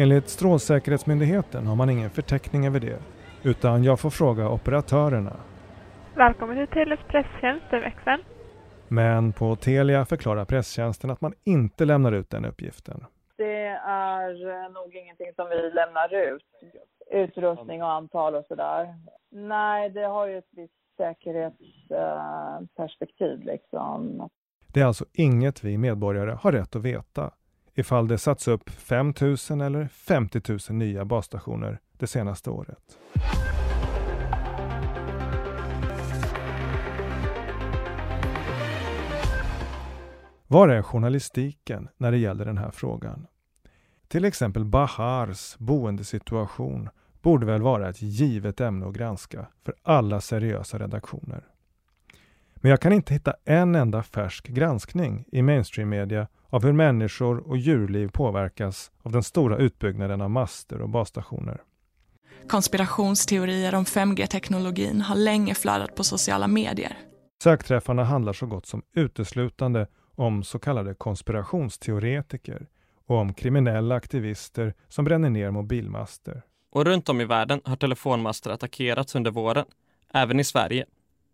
Enligt 0.00 0.28
Strålsäkerhetsmyndigheten 0.28 1.66
har 1.66 1.76
man 1.76 1.90
ingen 1.90 2.10
förteckning 2.10 2.66
över 2.66 2.80
det, 2.80 2.98
utan 3.42 3.84
jag 3.84 4.00
får 4.00 4.10
fråga 4.10 4.48
operatörerna. 4.48 5.36
Välkommen 6.14 6.56
till 6.56 6.66
Telias 6.66 7.00
presstjänst, 7.08 7.72
växeln. 7.72 8.22
Men 8.88 9.32
på 9.32 9.56
Telia 9.56 10.04
förklarar 10.04 10.44
presstjänsten 10.44 11.10
att 11.10 11.20
man 11.20 11.34
inte 11.44 11.84
lämnar 11.84 12.12
ut 12.12 12.30
den 12.30 12.44
uppgiften. 12.44 13.04
Det 13.36 13.66
är 13.86 14.68
nog 14.74 14.96
ingenting 14.96 15.32
som 15.36 15.48
vi 15.48 15.70
lämnar 15.70 16.14
ut. 16.14 16.42
Utrustning 17.10 17.82
och 17.82 17.92
antal 17.92 18.34
och 18.34 18.44
sådär. 18.48 18.94
Nej, 19.30 19.90
det 19.90 20.06
har 20.06 20.26
ju 20.26 20.38
ett 20.38 20.50
visst 20.50 20.74
säkerhetsperspektiv 20.96 23.40
liksom. 23.40 24.28
Det 24.74 24.80
är 24.80 24.84
alltså 24.84 25.04
inget 25.12 25.64
vi 25.64 25.78
medborgare 25.78 26.30
har 26.30 26.52
rätt 26.52 26.76
att 26.76 26.82
veta 26.82 27.30
ifall 27.78 28.08
det 28.08 28.18
satts 28.18 28.48
upp 28.48 28.70
5 28.70 29.14
000 29.50 29.60
eller 29.60 29.88
50 29.88 30.40
000 30.48 30.58
nya 30.78 31.04
basstationer 31.04 31.80
det 31.92 32.06
senaste 32.06 32.50
året. 32.50 32.98
Var 40.46 40.68
är 40.68 40.82
journalistiken 40.82 41.88
när 41.96 42.10
det 42.10 42.18
gäller 42.18 42.44
den 42.44 42.58
här 42.58 42.70
frågan? 42.70 43.26
Till 44.08 44.24
exempel 44.24 44.64
Bahars 44.64 45.56
boendesituation 45.58 46.88
borde 47.22 47.46
väl 47.46 47.62
vara 47.62 47.88
ett 47.88 48.02
givet 48.02 48.60
ämne 48.60 48.86
att 48.86 48.94
granska 48.94 49.46
för 49.64 49.74
alla 49.82 50.20
seriösa 50.20 50.78
redaktioner. 50.78 51.44
Men 52.60 52.70
jag 52.70 52.80
kan 52.80 52.92
inte 52.92 53.14
hitta 53.14 53.34
en 53.44 53.74
enda 53.74 54.02
färsk 54.02 54.48
granskning 54.48 55.24
i 55.32 55.42
mainstream-media 55.42 56.28
av 56.50 56.64
hur 56.64 56.72
människor 56.72 57.48
och 57.48 57.56
djurliv 57.56 58.08
påverkas 58.08 58.90
av 59.02 59.12
den 59.12 59.22
stora 59.22 59.56
utbyggnaden 59.56 60.20
av 60.20 60.30
master 60.30 60.80
och 60.80 60.88
basstationer. 60.88 61.62
Konspirationsteorier 62.48 63.74
om 63.74 63.84
5G-teknologin 63.84 65.00
har 65.00 65.16
länge 65.16 65.54
flödat 65.54 65.94
på 65.94 66.04
sociala 66.04 66.48
medier. 66.48 66.98
Sökträffarna 67.42 68.04
handlar 68.04 68.32
så 68.32 68.46
gott 68.46 68.66
som 68.66 68.82
uteslutande 68.94 69.86
om 70.14 70.42
så 70.42 70.58
kallade 70.58 70.94
konspirationsteoretiker 70.94 72.66
och 73.06 73.16
om 73.16 73.34
kriminella 73.34 73.94
aktivister 73.94 74.74
som 74.88 75.04
bränner 75.04 75.30
ner 75.30 75.50
mobilmaster. 75.50 76.42
Och 76.70 76.84
runt 76.84 77.08
om 77.08 77.20
i 77.20 77.24
världen 77.24 77.60
har 77.64 77.76
telefonmaster 77.76 78.50
attackerats 78.50 79.14
under 79.14 79.30
våren, 79.30 79.66
även 80.14 80.40
i 80.40 80.44
Sverige. 80.44 80.86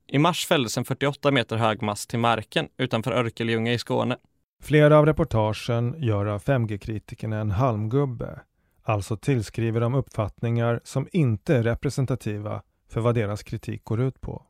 I 0.06 0.18
mars 0.18 0.46
fälldes 0.46 0.78
en 0.78 0.84
48 0.84 1.30
meter 1.30 1.56
hög 1.56 1.82
mast 1.82 2.10
till 2.10 2.18
marken 2.18 2.68
utanför 2.76 3.12
Örkelljunga 3.12 3.72
i 3.72 3.78
Skåne. 3.78 4.16
Flera 4.62 4.98
av 4.98 5.06
reportagen 5.06 5.94
gör 5.98 6.26
av 6.26 6.42
5G-kritikerna 6.42 7.40
en 7.40 7.50
halmgubbe. 7.50 8.40
Alltså 8.82 9.16
tillskriver 9.16 9.80
de 9.80 9.94
uppfattningar 9.94 10.80
som 10.84 11.08
inte 11.12 11.56
är 11.56 11.62
representativa 11.62 12.62
för 12.88 13.00
vad 13.00 13.14
deras 13.14 13.42
kritik 13.42 13.84
går 13.84 14.00
ut 14.00 14.20
på. 14.20 14.42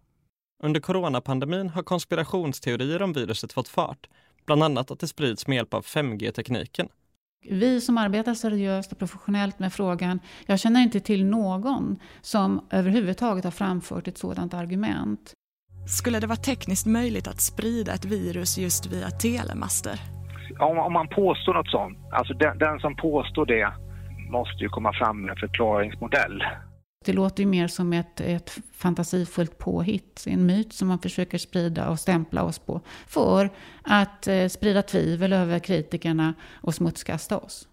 Under 0.62 0.80
coronapandemin 0.80 1.70
har 1.70 1.82
konspirationsteorier 1.82 3.02
om 3.02 3.12
viruset 3.12 3.52
fått 3.52 3.68
fart, 3.68 4.08
bland 4.46 4.62
annat 4.62 4.90
att 4.90 5.00
det 5.00 5.08
sprids 5.08 5.46
med 5.46 5.56
hjälp 5.56 5.74
av 5.74 5.82
5G-tekniken. 5.84 6.88
Vi 7.50 7.80
som 7.80 7.98
arbetar 7.98 8.34
seriöst 8.34 8.92
och 8.92 8.98
professionellt 8.98 9.58
med 9.58 9.72
frågan, 9.72 10.20
jag 10.46 10.60
känner 10.60 10.80
inte 10.80 11.00
till 11.00 11.24
någon 11.24 11.96
som 12.20 12.66
överhuvudtaget 12.70 13.44
har 13.44 13.50
framfört 13.50 14.08
ett 14.08 14.18
sådant 14.18 14.54
argument. 14.54 15.34
Skulle 15.86 16.20
det 16.20 16.26
vara 16.26 16.36
tekniskt 16.36 16.86
möjligt 16.86 17.28
att 17.28 17.40
sprida 17.40 17.94
ett 17.94 18.04
virus 18.04 18.58
just 18.58 18.86
via 18.86 19.10
telemaster? 19.10 20.00
Om, 20.60 20.78
om 20.78 20.92
man 20.92 21.08
påstår 21.08 21.54
något 21.54 21.68
sånt, 21.68 21.98
alltså 22.12 22.34
den, 22.34 22.58
den 22.58 22.78
som 22.78 22.96
påstår 22.96 23.46
det 23.46 23.72
måste 24.30 24.62
ju 24.64 24.68
komma 24.68 24.92
fram 24.92 25.22
med 25.22 25.30
en 25.30 25.36
förklaringsmodell. 25.36 26.42
Det 27.04 27.12
låter 27.12 27.42
ju 27.42 27.48
mer 27.48 27.68
som 27.68 27.92
ett, 27.92 28.20
ett 28.20 28.58
fantasifullt 28.74 29.58
påhitt, 29.58 30.24
en 30.26 30.46
myt 30.46 30.72
som 30.72 30.88
man 30.88 30.98
försöker 30.98 31.38
sprida 31.38 31.88
och 31.88 31.98
stämpla 31.98 32.42
oss 32.42 32.58
på 32.58 32.80
för 33.06 33.50
att 33.82 34.26
eh, 34.26 34.48
sprida 34.48 34.82
tvivel 34.82 35.32
över 35.32 35.58
kritikerna 35.58 36.34
och 36.54 36.74
smutskasta 36.74 37.38
oss. 37.38 37.68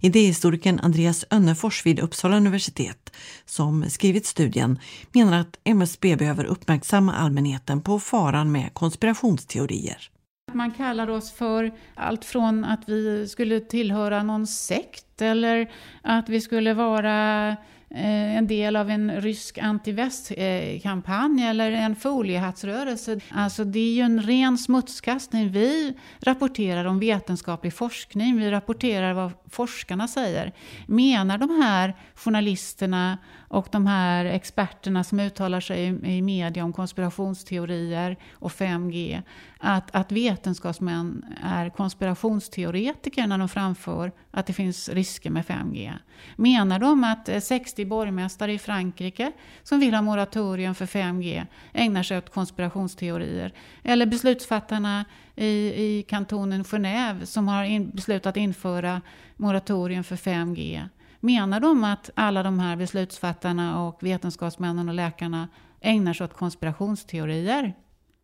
Idéhistorikern 0.00 0.80
Andreas 0.82 1.24
Önnefors 1.30 1.86
vid 1.86 2.00
Uppsala 2.00 2.36
universitet, 2.36 3.16
som 3.44 3.90
skrivit 3.90 4.26
studien, 4.26 4.78
menar 5.12 5.40
att 5.40 5.58
MSB 5.64 6.16
behöver 6.16 6.44
uppmärksamma 6.44 7.14
allmänheten 7.14 7.80
på 7.80 8.00
faran 8.00 8.52
med 8.52 8.74
konspirationsteorier. 8.74 10.08
Man 10.52 10.70
kallar 10.70 11.10
oss 11.10 11.32
för 11.32 11.72
allt 11.94 12.24
från 12.24 12.64
att 12.64 12.88
vi 12.88 13.28
skulle 13.28 13.60
tillhöra 13.60 14.22
någon 14.22 14.46
sekt 14.46 15.22
eller 15.22 15.70
att 16.02 16.28
vi 16.28 16.40
skulle 16.40 16.74
vara 16.74 17.56
Eh, 17.94 18.36
en 18.36 18.46
del 18.46 18.76
av 18.76 18.90
en 18.90 19.20
rysk 19.20 19.58
antivästkampanj 19.58 21.42
eller 21.42 21.70
en 21.70 21.96
foliehattsrörelse. 21.96 23.20
Alltså 23.30 23.64
det 23.64 23.78
är 23.78 23.92
ju 23.92 24.00
en 24.00 24.22
ren 24.22 24.58
smutskastning. 24.58 25.52
Vi 25.52 25.94
rapporterar 26.20 26.84
om 26.84 26.98
vetenskaplig 26.98 27.74
forskning, 27.74 28.38
vi 28.38 28.50
rapporterar 28.50 29.12
vad 29.12 29.32
forskarna 29.50 30.08
säger. 30.08 30.52
Menar 30.86 31.38
de 31.38 31.62
här 31.62 31.96
journalisterna 32.14 33.18
och 33.52 33.68
de 33.70 33.86
här 33.86 34.24
experterna 34.24 35.04
som 35.04 35.20
uttalar 35.20 35.60
sig 35.60 35.84
i 36.16 36.22
media 36.22 36.64
om 36.64 36.72
konspirationsteorier 36.72 38.16
och 38.32 38.50
5G, 38.50 39.22
att, 39.58 39.94
att 39.94 40.12
vetenskapsmän 40.12 41.24
är 41.42 41.70
konspirationsteoretiker 41.70 43.26
när 43.26 43.38
de 43.38 43.48
framför 43.48 44.12
att 44.30 44.46
det 44.46 44.52
finns 44.52 44.88
risker 44.88 45.30
med 45.30 45.44
5G? 45.44 45.92
Menar 46.36 46.78
de 46.78 47.04
att 47.04 47.44
60 47.44 47.84
borgmästare 47.84 48.52
i 48.52 48.58
Frankrike 48.58 49.32
som 49.62 49.80
vill 49.80 49.94
ha 49.94 50.02
moratorium 50.02 50.74
för 50.74 50.86
5G 50.86 51.46
ägnar 51.72 52.02
sig 52.02 52.18
åt 52.18 52.32
konspirationsteorier? 52.32 53.52
Eller 53.82 54.06
beslutsfattarna 54.06 55.04
i, 55.36 55.46
i 55.84 56.04
kantonen 56.08 56.64
Genève 56.64 57.24
som 57.24 57.48
har 57.48 57.64
in, 57.64 57.90
beslutat 57.90 58.36
införa 58.36 59.00
moratorium 59.36 60.04
för 60.04 60.16
5G? 60.16 60.88
Menar 61.24 61.60
de 61.60 61.84
att 61.84 62.10
alla 62.14 62.42
de 62.42 62.58
här 62.58 62.76
beslutsfattarna 62.76 63.86
och 63.86 64.02
vetenskapsmännen 64.02 64.88
och 64.88 64.94
läkarna 64.94 65.48
ägnar 65.80 66.12
sig 66.12 66.24
åt 66.24 66.34
konspirationsteorier? 66.34 67.74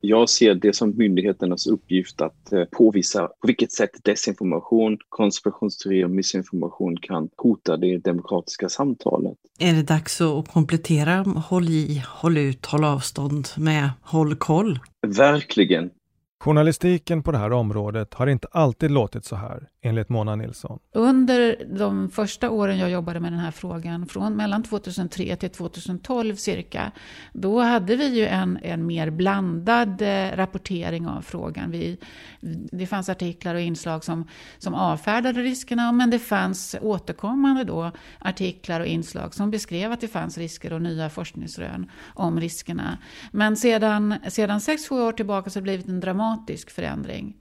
Jag 0.01 0.28
ser 0.28 0.55
det 0.55 0.76
som 0.76 0.96
myndigheternas 0.96 1.66
uppgift 1.66 2.20
att 2.20 2.53
eh, 2.53 2.64
påvisa 2.64 3.26
på 3.26 3.46
vilket 3.46 3.72
sätt 3.72 3.90
desinformation, 4.05 4.99
konspirationsteorier 5.09 6.05
och 6.05 6.11
missinformation 6.11 6.96
kan 6.96 7.28
hota 7.36 7.76
det 7.76 7.99
demokratiska 7.99 8.68
samtalet. 8.68 9.34
Är 9.59 9.74
det 9.74 9.82
dags 9.82 10.20
att 10.20 10.49
komplettera 10.49 11.22
håll 11.22 11.68
i, 11.68 12.03
håll 12.07 12.38
ut, 12.38 12.66
håll 12.66 12.84
avstånd 12.84 13.49
med 13.57 13.90
håll 14.03 14.36
koll? 14.36 14.78
Verkligen. 15.07 15.90
Journalistiken 16.41 17.22
på 17.22 17.32
det 17.32 17.39
här 17.39 17.53
området 17.53 18.14
har 18.14 18.26
inte 18.26 18.49
alltid 18.51 18.91
låtit 18.91 19.24
så 19.24 19.36
här, 19.36 19.68
enligt 19.82 20.09
Mona 20.09 20.36
Nilsson. 20.36 20.78
Under 20.93 21.66
de 21.78 22.11
första 22.11 22.51
åren 22.51 22.78
jag 22.78 22.91
jobbade 22.91 23.20
med 23.20 23.32
den 23.32 23.41
här 23.41 23.51
frågan, 23.51 24.07
från 24.07 24.36
mellan 24.36 24.62
2003 24.62 25.36
till 25.36 25.51
2012 25.51 26.36
cirka, 26.36 26.93
då 27.32 27.61
hade 27.61 27.97
vi 27.97 28.18
ju 28.18 28.26
en, 28.26 28.59
en 28.62 28.86
mer 28.86 29.11
blandad 29.11 30.03
eh, 30.03 30.36
rapportering 30.36 31.07
av 31.07 31.22
frågan. 31.22 31.70
Vi, 31.70 31.99
det 32.72 32.86
fanns 32.86 33.09
artiklar 33.09 33.55
och 33.55 33.61
inslag 33.61 34.05
som, 34.05 34.28
som 34.59 34.74
avfärdade 34.74 35.43
riskerna, 35.43 35.93
men 35.93 36.11
det 36.11 36.18
fanns 36.18 36.76
återkommande 36.82 37.64
då 37.64 37.91
artiklar 38.18 38.80
och 38.80 38.86
inslag 38.86 39.34
som 39.34 39.51
beskrev 39.51 39.93
att 39.93 40.01
det 40.01 40.09
fanns 40.09 40.39
risker 40.39 40.72
och 40.72 40.82
nya 40.82 41.11
forskningsrön 41.11 41.91
om 42.14 42.41
riskerna. 42.41 42.99
Men 43.32 43.57
sedan, 43.57 44.14
sedan 44.28 44.61
sex, 44.61 44.89
sju 44.89 44.95
år 44.95 45.12
tillbaka 45.12 45.51
så 45.51 45.57
har 45.57 45.61
det 45.61 45.64
blivit 45.64 45.89
en 45.89 46.01
dramatisk 46.01 46.28
dramatisk 46.29 46.70
förändring. 46.70 47.37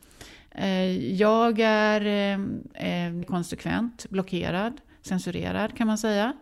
Eh, 0.51 1.13
jag 1.15 1.59
är 1.59 2.05
eh, 2.05 2.39
eh, 2.73 3.23
konsekvent 3.25 4.09
blockerad, 4.09 4.81
censurerad 5.01 5.77
kan 5.77 5.87
man 5.87 5.97
säga. 5.97 6.33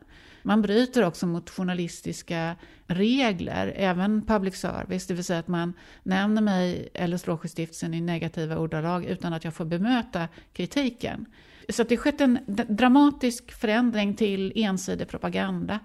Man 0.43 0.61
bryter 0.61 1.03
också 1.03 1.27
mot 1.27 1.49
journalistiska 1.49 2.55
regler, 2.87 3.73
även 3.75 4.21
public 4.25 4.55
service, 4.55 5.07
det 5.07 5.13
vill 5.13 5.23
säga 5.23 5.39
att 5.39 5.47
man 5.47 5.73
nämner 6.03 6.41
mig 6.41 6.89
eller 6.93 7.17
Strålskyddsstiftelsen 7.17 7.93
i 7.93 8.01
negativa 8.01 8.57
ordalag 8.57 9.05
utan 9.05 9.33
att 9.33 9.43
jag 9.43 9.53
får 9.53 9.65
bemöta 9.65 10.27
kritiken. 10.53 11.25
Så 11.69 11.83
det 11.83 11.95
har 11.95 12.01
skett 12.01 12.21
en 12.21 12.39
dramatisk 12.69 13.51
förändring 13.51 14.15
till 14.15 14.53
ensidig 14.55 15.07
propaganda. 15.07 15.79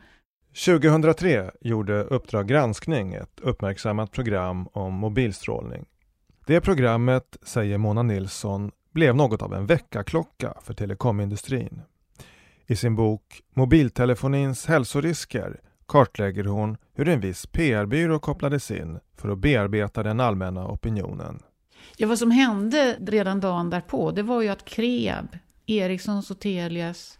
2003 0.64 1.50
gjorde 1.60 2.04
Uppdrag 2.04 2.48
granskning 2.48 3.14
ett 3.14 3.40
uppmärksammat 3.40 4.12
program 4.12 4.68
om 4.72 4.94
mobilstrålning. 4.94 5.84
Det 6.46 6.60
programmet, 6.60 7.36
säger 7.42 7.78
Mona 7.78 8.02
Nilsson, 8.02 8.70
blev 8.92 9.16
något 9.16 9.42
av 9.42 9.54
en 9.54 9.66
väckarklocka 9.66 10.54
för 10.62 10.74
telekomindustrin. 10.74 11.82
I 12.66 12.76
sin 12.76 12.96
bok 12.96 13.42
Mobiltelefonins 13.54 14.66
hälsorisker 14.66 15.60
kartlägger 15.86 16.44
hon 16.44 16.76
hur 16.94 17.08
en 17.08 17.20
viss 17.20 17.46
PR-byrå 17.46 18.18
kopplades 18.18 18.70
in 18.70 18.98
för 19.16 19.28
att 19.28 19.38
bearbeta 19.38 20.02
den 20.02 20.20
allmänna 20.20 20.68
opinionen. 20.68 21.42
Ja, 21.96 22.08
vad 22.08 22.18
som 22.18 22.30
hände 22.30 22.96
redan 23.00 23.40
dagen 23.40 23.70
därpå, 23.70 24.10
det 24.10 24.22
var 24.22 24.42
ju 24.42 24.48
att 24.48 24.64
Kreab, 24.64 25.38
Ericssons 25.66 26.30
och 26.30 26.40
Telias 26.40 27.18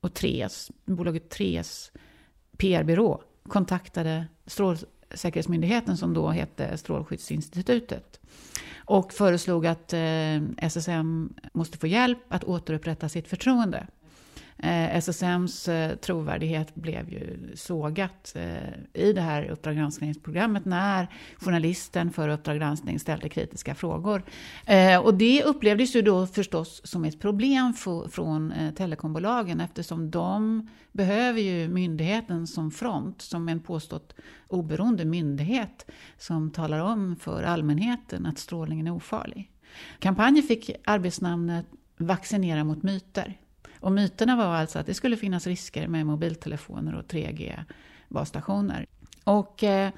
och 0.00 0.14
Tres, 0.14 0.70
bolaget 0.84 1.30
Tres 1.30 1.92
PR-byrå 2.56 3.22
kontaktade 3.48 4.26
säkerhetsmyndigheten 5.14 5.96
som 5.96 6.14
då 6.14 6.28
hette 6.28 6.76
Strålskyddsinstitutet 6.76 8.20
och 8.76 9.12
föreslog 9.12 9.66
att 9.66 9.92
eh, 9.92 10.42
SSM 10.58 11.34
måste 11.52 11.78
få 11.78 11.86
hjälp 11.86 12.18
att 12.28 12.44
återupprätta 12.44 13.08
sitt 13.08 13.28
förtroende. 13.28 13.86
Eh, 14.62 14.96
SSMs 14.96 15.68
eh, 15.68 15.96
trovärdighet 15.96 16.74
blev 16.74 17.10
ju 17.10 17.52
sågat 17.54 18.32
eh, 18.36 19.02
i 19.02 19.12
det 19.12 19.20
här 19.20 19.50
Uppdrag 19.50 19.76
granskningsprogrammet 19.76 20.64
när 20.64 21.08
journalisten 21.36 22.12
för 22.12 22.28
Uppdrag 22.28 22.56
granskning 22.56 23.00
ställde 23.00 23.28
kritiska 23.28 23.74
frågor. 23.74 24.22
Eh, 24.66 24.98
och 24.98 25.14
det 25.14 25.44
upplevdes 25.44 25.96
ju 25.96 26.02
då 26.02 26.26
förstås 26.26 26.80
som 26.84 27.04
ett 27.04 27.20
problem 27.20 27.74
från 28.10 28.52
eh, 28.52 28.74
telekombolagen 28.74 29.60
eftersom 29.60 30.10
de 30.10 30.68
behöver 30.92 31.40
ju 31.40 31.68
myndigheten 31.68 32.46
som 32.46 32.70
front, 32.70 33.22
som 33.22 33.48
en 33.48 33.60
påstått 33.60 34.14
oberoende 34.48 35.04
myndighet 35.04 35.90
som 36.18 36.50
talar 36.50 36.78
om 36.80 37.16
för 37.16 37.42
allmänheten 37.42 38.26
att 38.26 38.38
strålningen 38.38 38.86
är 38.86 38.94
ofarlig. 38.94 39.50
Kampanjen 39.98 40.46
fick 40.46 40.70
arbetsnamnet 40.84 41.66
Vaccinera 42.02 42.64
mot 42.64 42.82
myter. 42.82 43.38
Och 43.80 43.92
myterna 43.92 44.36
var 44.36 44.44
alltså 44.44 44.78
att 44.78 44.86
det 44.86 44.94
skulle 44.94 45.16
finnas 45.16 45.46
risker 45.46 45.88
med 45.88 46.06
mobiltelefoner 46.06 46.94
och 46.94 47.04
3G-basstationer. 47.04 48.86
Och 49.24 49.64
eh, 49.64 49.92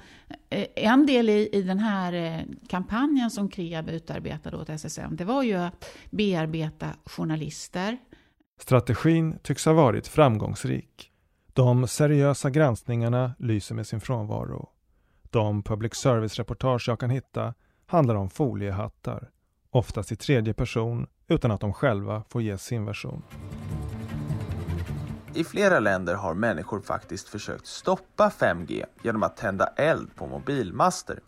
en 0.75 1.05
del 1.05 1.29
i, 1.29 1.49
i 1.53 1.61
den 1.61 1.79
här 1.79 2.13
eh, 2.13 2.45
kampanjen 2.67 3.31
som 3.31 3.49
Kreab 3.49 3.89
utarbetade 3.89 4.57
åt 4.57 4.69
SSM, 4.69 5.15
det 5.15 5.25
var 5.25 5.43
ju 5.43 5.53
att 5.53 5.85
bearbeta 6.09 6.87
journalister. 7.05 7.97
Strategin 8.59 9.39
tycks 9.43 9.65
ha 9.65 9.73
varit 9.73 10.07
framgångsrik. 10.07 11.09
De 11.53 11.87
seriösa 11.87 12.49
granskningarna 12.49 13.33
lyser 13.39 13.75
med 13.75 13.87
sin 13.87 14.01
frånvaro. 14.01 14.69
De 15.29 15.63
public 15.63 15.93
service-reportage 15.95 16.85
jag 16.87 16.99
kan 16.99 17.09
hitta 17.09 17.53
handlar 17.85 18.15
om 18.15 18.29
foliehattar, 18.29 19.29
oftast 19.69 20.11
i 20.11 20.15
tredje 20.15 20.53
person 20.53 21.07
utan 21.27 21.51
att 21.51 21.61
de 21.61 21.73
själva 21.73 22.23
får 22.29 22.41
ge 22.41 22.57
sin 22.57 22.85
version. 22.85 23.23
I 25.35 25.43
flera 25.43 25.79
länder 25.79 26.15
har 26.15 26.33
människor 26.33 26.81
faktiskt 26.81 27.29
försökt 27.29 27.65
stoppa 27.65 28.29
5G 28.29 28.85
genom 29.01 29.23
att 29.23 29.37
tända 29.37 29.65
eld 29.75 30.15
på 30.15 30.27
mobilmaster. 30.27 31.19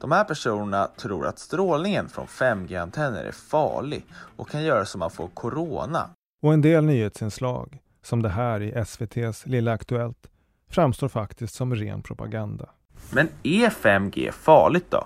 De 0.00 0.12
här 0.12 0.24
personerna 0.24 0.88
tror 0.96 1.26
att 1.26 1.38
strålningen 1.38 2.08
från 2.08 2.26
5G-antenner 2.26 3.24
är 3.24 3.32
farlig 3.32 4.04
och 4.36 4.48
kan 4.48 4.62
göra 4.62 4.84
så 4.84 4.98
man 4.98 5.10
får 5.10 5.28
corona. 5.28 6.10
Och 6.42 6.52
en 6.52 6.60
del 6.60 6.84
nyhetsinslag 6.84 7.78
som 8.02 8.22
det 8.22 8.28
här 8.28 8.60
i 8.60 8.72
SVTs 8.72 9.46
Lilla 9.46 9.72
Aktuellt, 9.72 10.26
framstår 10.70 11.08
faktiskt 11.08 11.54
som 11.54 11.74
ren 11.74 12.02
propaganda. 12.02 12.68
Men 13.12 13.28
är 13.42 13.70
5G 13.70 14.30
farligt 14.32 14.90
då? 14.90 15.04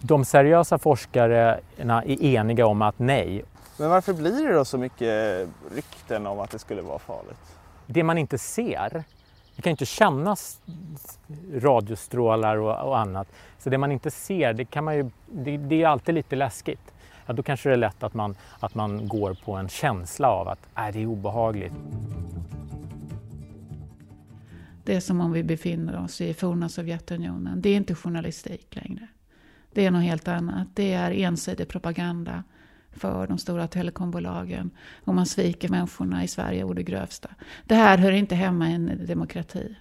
De 0.00 0.24
seriösa 0.24 0.78
forskarna 0.78 2.02
är 2.02 2.22
eniga 2.22 2.66
om 2.66 2.82
att 2.82 2.98
nej. 2.98 3.44
Men 3.80 3.90
varför 3.90 4.12
blir 4.12 4.48
det 4.48 4.54
då 4.54 4.64
så 4.64 4.78
mycket 4.78 5.48
rykten 5.74 6.26
om 6.26 6.40
att 6.40 6.50
det 6.50 6.58
skulle 6.58 6.82
vara 6.82 6.98
farligt? 6.98 7.56
Det 7.86 8.02
man 8.02 8.18
inte 8.18 8.38
ser, 8.38 9.04
det 9.56 9.62
kan 9.62 9.70
ju 9.70 9.72
inte 9.72 9.86
kännas 9.86 10.60
radiostrålar 11.54 12.56
och, 12.56 12.88
och, 12.88 12.98
annat. 12.98 13.28
Så 13.58 13.70
det 13.70 13.78
man 13.78 13.92
inte 13.92 14.10
ser, 14.10 14.52
det, 14.52 14.64
kan 14.64 14.84
man 14.84 14.96
ju, 14.96 15.10
det, 15.26 15.56
det 15.56 15.82
är 15.82 15.86
alltid 15.86 16.14
lite 16.14 16.36
läskigt. 16.36 16.94
Ja, 17.26 17.32
då 17.32 17.42
kanske 17.42 17.68
det 17.68 17.74
är 17.74 17.76
lätt 17.76 18.02
att 18.02 18.14
man, 18.14 18.36
att 18.60 18.74
man 18.74 19.08
går 19.08 19.34
på 19.44 19.52
en 19.52 19.68
känsla 19.68 20.28
av 20.28 20.48
att 20.48 20.66
äh, 20.76 20.88
det 20.92 21.02
är 21.02 21.06
obehagligt. 21.06 21.74
Det 24.84 24.96
är 24.96 25.00
som 25.00 25.20
om 25.20 25.32
vi 25.32 25.42
befinner 25.42 26.04
oss 26.04 26.20
i 26.20 26.34
forna 26.34 26.68
Sovjetunionen. 26.68 27.60
Det 27.60 27.68
är 27.68 27.76
inte 27.76 27.94
journalistik 27.94 28.76
längre. 28.76 29.06
Det 29.72 29.86
är 29.86 29.90
något 29.90 30.02
helt 30.04 30.28
annat. 30.28 30.68
Det 30.74 30.92
är 30.92 31.10
ensidig 31.10 31.68
propaganda 31.68 32.44
för 32.92 33.26
de 33.26 33.38
stora 33.38 33.66
telekombolagen. 33.66 34.70
Och 35.04 35.14
man 35.14 35.26
sviker 35.26 35.68
människorna 35.68 36.24
i 36.24 36.28
Sverige 36.28 36.64
och 36.64 36.74
det 36.74 36.82
grövsta. 36.82 37.30
Det 37.64 37.74
här 37.74 37.98
hör 37.98 38.12
inte 38.12 38.34
hemma 38.34 38.70
i 38.70 38.72
en 38.72 39.06
demokrati. 39.06 39.76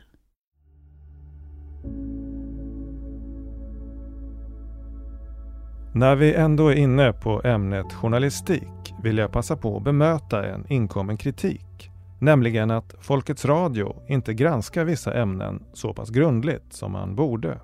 När 5.93 6.15
vi 6.15 6.33
ändå 6.33 6.67
är 6.67 6.75
inne 6.75 7.13
på 7.13 7.41
ämnet 7.43 7.93
journalistik 7.93 8.93
vill 9.03 9.17
jag 9.17 9.31
passa 9.31 9.57
på 9.57 9.77
att 9.77 9.83
bemöta 9.83 10.45
en 10.45 10.65
inkommen 10.69 11.17
kritik. 11.17 11.91
Nämligen 12.21 12.71
att 12.71 12.95
Folkets 12.99 13.45
Radio 13.45 13.95
inte 14.07 14.33
granskar 14.33 14.83
vissa 14.83 15.13
ämnen 15.13 15.63
så 15.73 15.93
pass 15.93 16.09
grundligt 16.09 16.73
som 16.73 16.91
man 16.91 17.15
borde. 17.15 17.59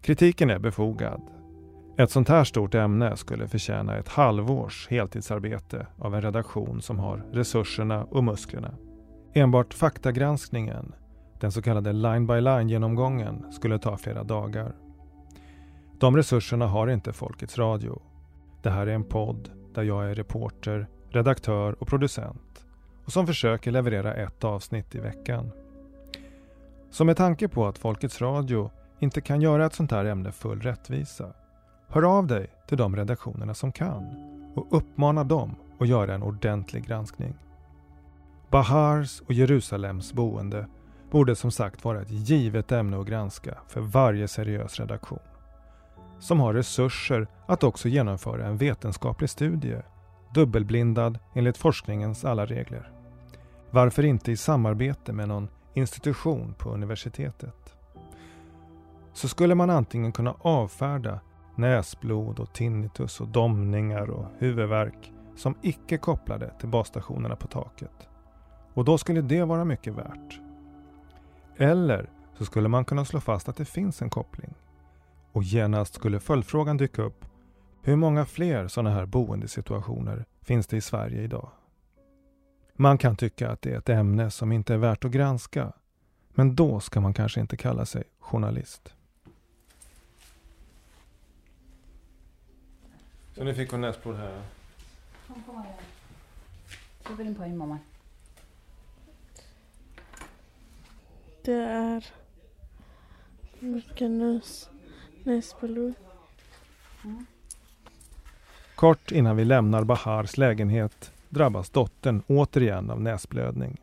Kritiken 0.00 0.50
är 0.50 0.58
befogad. 0.58 1.20
Ett 1.96 2.10
sånt 2.10 2.28
här 2.28 2.44
stort 2.44 2.74
ämne 2.74 3.16
skulle 3.16 3.48
förtjäna 3.48 3.96
ett 3.96 4.08
halvårs 4.08 4.88
heltidsarbete 4.90 5.86
av 5.98 6.14
en 6.14 6.22
redaktion 6.22 6.82
som 6.82 6.98
har 6.98 7.24
resurserna 7.32 8.04
och 8.04 8.24
musklerna. 8.24 8.74
Enbart 9.34 9.74
faktagranskningen, 9.74 10.94
den 11.40 11.52
så 11.52 11.62
kallade 11.62 11.92
line-by-line-genomgången, 11.92 13.52
skulle 13.52 13.78
ta 13.78 13.96
flera 13.96 14.24
dagar. 14.24 14.72
De 15.98 16.16
resurserna 16.16 16.66
har 16.66 16.88
inte 16.88 17.12
Folkets 17.12 17.58
Radio. 17.58 18.02
Det 18.62 18.70
här 18.70 18.86
är 18.86 18.94
en 18.94 19.04
podd 19.04 19.50
där 19.74 19.82
jag 19.82 20.10
är 20.10 20.14
reporter, 20.14 20.86
redaktör 21.10 21.76
och 21.82 21.86
producent 21.88 22.66
och 23.04 23.12
som 23.12 23.26
försöker 23.26 23.70
leverera 23.70 24.14
ett 24.14 24.44
avsnitt 24.44 24.94
i 24.94 24.98
veckan. 24.98 25.50
Så 26.90 27.04
med 27.04 27.16
tanke 27.16 27.48
på 27.48 27.66
att 27.66 27.78
Folkets 27.78 28.20
Radio 28.20 28.70
inte 28.98 29.20
kan 29.20 29.40
göra 29.40 29.66
ett 29.66 29.74
sånt 29.74 29.90
här 29.90 30.04
ämne 30.04 30.32
full 30.32 30.60
rättvisa, 30.60 31.32
hör 31.92 32.02
av 32.02 32.26
dig 32.26 32.46
till 32.68 32.78
de 32.78 32.96
redaktionerna 32.96 33.54
som 33.54 33.72
kan 33.72 34.06
och 34.54 34.66
uppmana 34.70 35.24
dem 35.24 35.54
att 35.78 35.88
göra 35.88 36.14
en 36.14 36.22
ordentlig 36.22 36.86
granskning. 36.86 37.34
Bahars 38.50 39.20
och 39.20 39.32
Jerusalems 39.32 40.12
boende 40.12 40.66
borde 41.10 41.36
som 41.36 41.50
sagt 41.50 41.84
vara 41.84 42.02
ett 42.02 42.10
givet 42.10 42.72
ämne 42.72 43.00
att 43.00 43.06
granska 43.06 43.58
för 43.68 43.80
varje 43.80 44.28
seriös 44.28 44.80
redaktion 44.80 45.18
som 46.22 46.40
har 46.40 46.54
resurser 46.54 47.26
att 47.46 47.64
också 47.64 47.88
genomföra 47.88 48.46
en 48.46 48.56
vetenskaplig 48.56 49.30
studie, 49.30 49.78
dubbelblindad 50.34 51.18
enligt 51.34 51.56
forskningens 51.56 52.24
alla 52.24 52.46
regler. 52.46 52.90
Varför 53.70 54.04
inte 54.04 54.32
i 54.32 54.36
samarbete 54.36 55.12
med 55.12 55.28
någon 55.28 55.48
institution 55.74 56.54
på 56.58 56.70
universitetet? 56.70 57.76
Så 59.12 59.28
skulle 59.28 59.54
man 59.54 59.70
antingen 59.70 60.12
kunna 60.12 60.34
avfärda 60.40 61.20
näsblod 61.56 62.38
och 62.40 62.52
tinnitus 62.52 63.20
och 63.20 63.28
domningar 63.28 64.10
och 64.10 64.26
huvudvärk 64.38 65.12
som 65.36 65.54
icke 65.62 65.98
kopplade 65.98 66.52
till 66.58 66.68
basstationerna 66.68 67.36
på 67.36 67.46
taket. 67.46 68.08
Och 68.74 68.84
då 68.84 68.98
skulle 68.98 69.20
det 69.20 69.44
vara 69.44 69.64
mycket 69.64 69.94
värt. 69.94 70.40
Eller 71.56 72.10
så 72.38 72.44
skulle 72.44 72.68
man 72.68 72.84
kunna 72.84 73.04
slå 73.04 73.20
fast 73.20 73.48
att 73.48 73.56
det 73.56 73.64
finns 73.64 74.02
en 74.02 74.10
koppling 74.10 74.54
och 75.32 75.42
genast 75.42 75.94
skulle 75.94 76.20
följdfrågan 76.20 76.76
dyka 76.76 77.02
upp. 77.02 77.24
Hur 77.82 77.96
många 77.96 78.24
fler 78.24 78.68
sådana 78.68 78.90
här 78.90 79.06
boendesituationer 79.06 80.24
finns 80.42 80.66
det 80.66 80.76
i 80.76 80.80
Sverige 80.80 81.22
idag? 81.22 81.50
Man 82.76 82.98
kan 82.98 83.16
tycka 83.16 83.50
att 83.50 83.62
det 83.62 83.72
är 83.72 83.78
ett 83.78 83.88
ämne 83.88 84.30
som 84.30 84.52
inte 84.52 84.74
är 84.74 84.78
värt 84.78 85.04
att 85.04 85.10
granska. 85.10 85.72
Men 86.34 86.54
då 86.54 86.80
ska 86.80 87.00
man 87.00 87.14
kanske 87.14 87.40
inte 87.40 87.56
kalla 87.56 87.86
sig 87.86 88.04
journalist. 88.20 88.94
Så 93.34 93.44
nu 93.44 93.54
fick 93.54 93.70
hon 93.70 93.80
näsblod 93.80 94.16
här? 94.16 94.42
Kom, 95.26 95.42
kom 95.42 95.56
här. 95.56 95.74
Jag 97.04 97.16
vill 97.16 97.26
in 97.26 97.34
på 97.34 97.42
din 97.42 97.56
mamma. 97.56 97.78
Det 101.42 101.52
är 101.52 102.06
mycket 103.58 104.10
nös. 104.10 104.70
Näsblod. 105.24 105.94
Mm. 107.04 107.26
Kort 108.74 109.12
innan 109.12 109.36
vi 109.36 109.44
lämnar 109.44 109.84
Bahars 109.84 110.36
lägenhet 110.36 111.12
drabbas 111.28 111.70
dottern 111.70 112.22
återigen 112.26 112.90
av 112.90 113.00
näsblödning. 113.00 113.80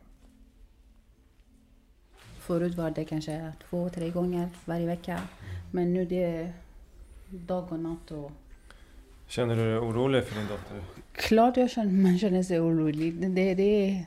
Förut 2.38 2.74
var 2.74 2.90
det 2.90 3.04
kanske 3.04 3.52
två, 3.68 3.88
tre 3.88 4.10
gånger 4.10 4.48
varje 4.64 4.86
vecka. 4.86 5.20
Men 5.70 5.94
nu 5.94 6.04
det 6.04 6.24
är 6.24 6.52
dag 7.28 7.72
och 7.72 7.80
natt. 7.80 8.10
Och... 8.10 8.32
Känner 9.30 9.56
du 9.56 9.64
dig 9.64 9.78
orolig 9.78 10.24
för 10.24 10.34
din 10.38 10.48
dotter? 10.48 10.82
Klart 11.12 11.56
jag 11.56 11.70
känner, 11.70 11.92
man 11.92 12.18
känner 12.18 12.42
sig 12.42 12.60
orolig. 12.60 13.14
Det, 13.14 13.28
det, 13.28 13.54
det 13.54 14.06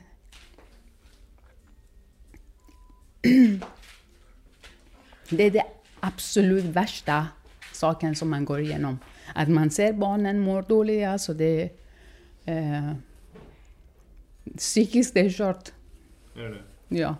är 5.30 5.50
det 5.50 5.62
absolut 6.00 6.64
värsta 6.64 7.26
saken 7.72 8.16
som 8.16 8.30
man 8.30 8.44
går 8.44 8.60
igenom. 8.60 8.98
Att 9.34 9.48
man 9.48 9.70
ser 9.70 9.92
barnen 9.92 10.40
mår 10.40 10.62
dåliga, 10.62 11.18
så 11.18 11.32
det... 11.32 11.70
Eh, 12.44 12.92
psykiskt 14.56 15.16
är 15.16 15.30
kört. 15.30 15.72
Är 16.36 16.48
det 16.48 16.58
Ja. 16.98 17.16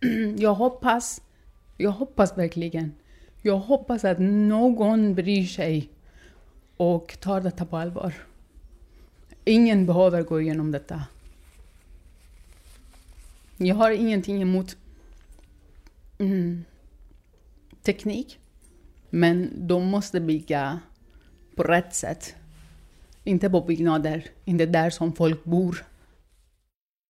Jag 0.36 0.54
hoppas, 0.54 1.22
jag 1.82 1.90
hoppas 1.90 2.38
verkligen, 2.38 2.94
jag 3.42 3.56
hoppas 3.56 4.04
att 4.04 4.18
någon 4.18 5.14
bryr 5.14 5.46
sig 5.46 5.88
och 6.76 7.16
tar 7.20 7.40
detta 7.40 7.64
på 7.64 7.76
allvar. 7.76 8.14
Ingen 9.44 9.86
behöver 9.86 10.22
gå 10.22 10.40
igenom 10.40 10.70
detta. 10.70 11.04
Jag 13.56 13.74
har 13.74 13.90
ingenting 13.90 14.42
emot 14.42 14.76
mm, 16.18 16.64
teknik. 17.82 18.38
Men 19.10 19.50
de 19.66 19.86
måste 19.86 20.20
bygga 20.20 20.80
på 21.54 21.62
rätt 21.62 21.94
sätt. 21.94 22.34
Inte 23.24 23.50
på 23.50 23.60
byggnader, 23.60 24.26
inte 24.44 24.66
där 24.66 24.90
som 24.90 25.12
folk 25.12 25.44
bor. 25.44 25.84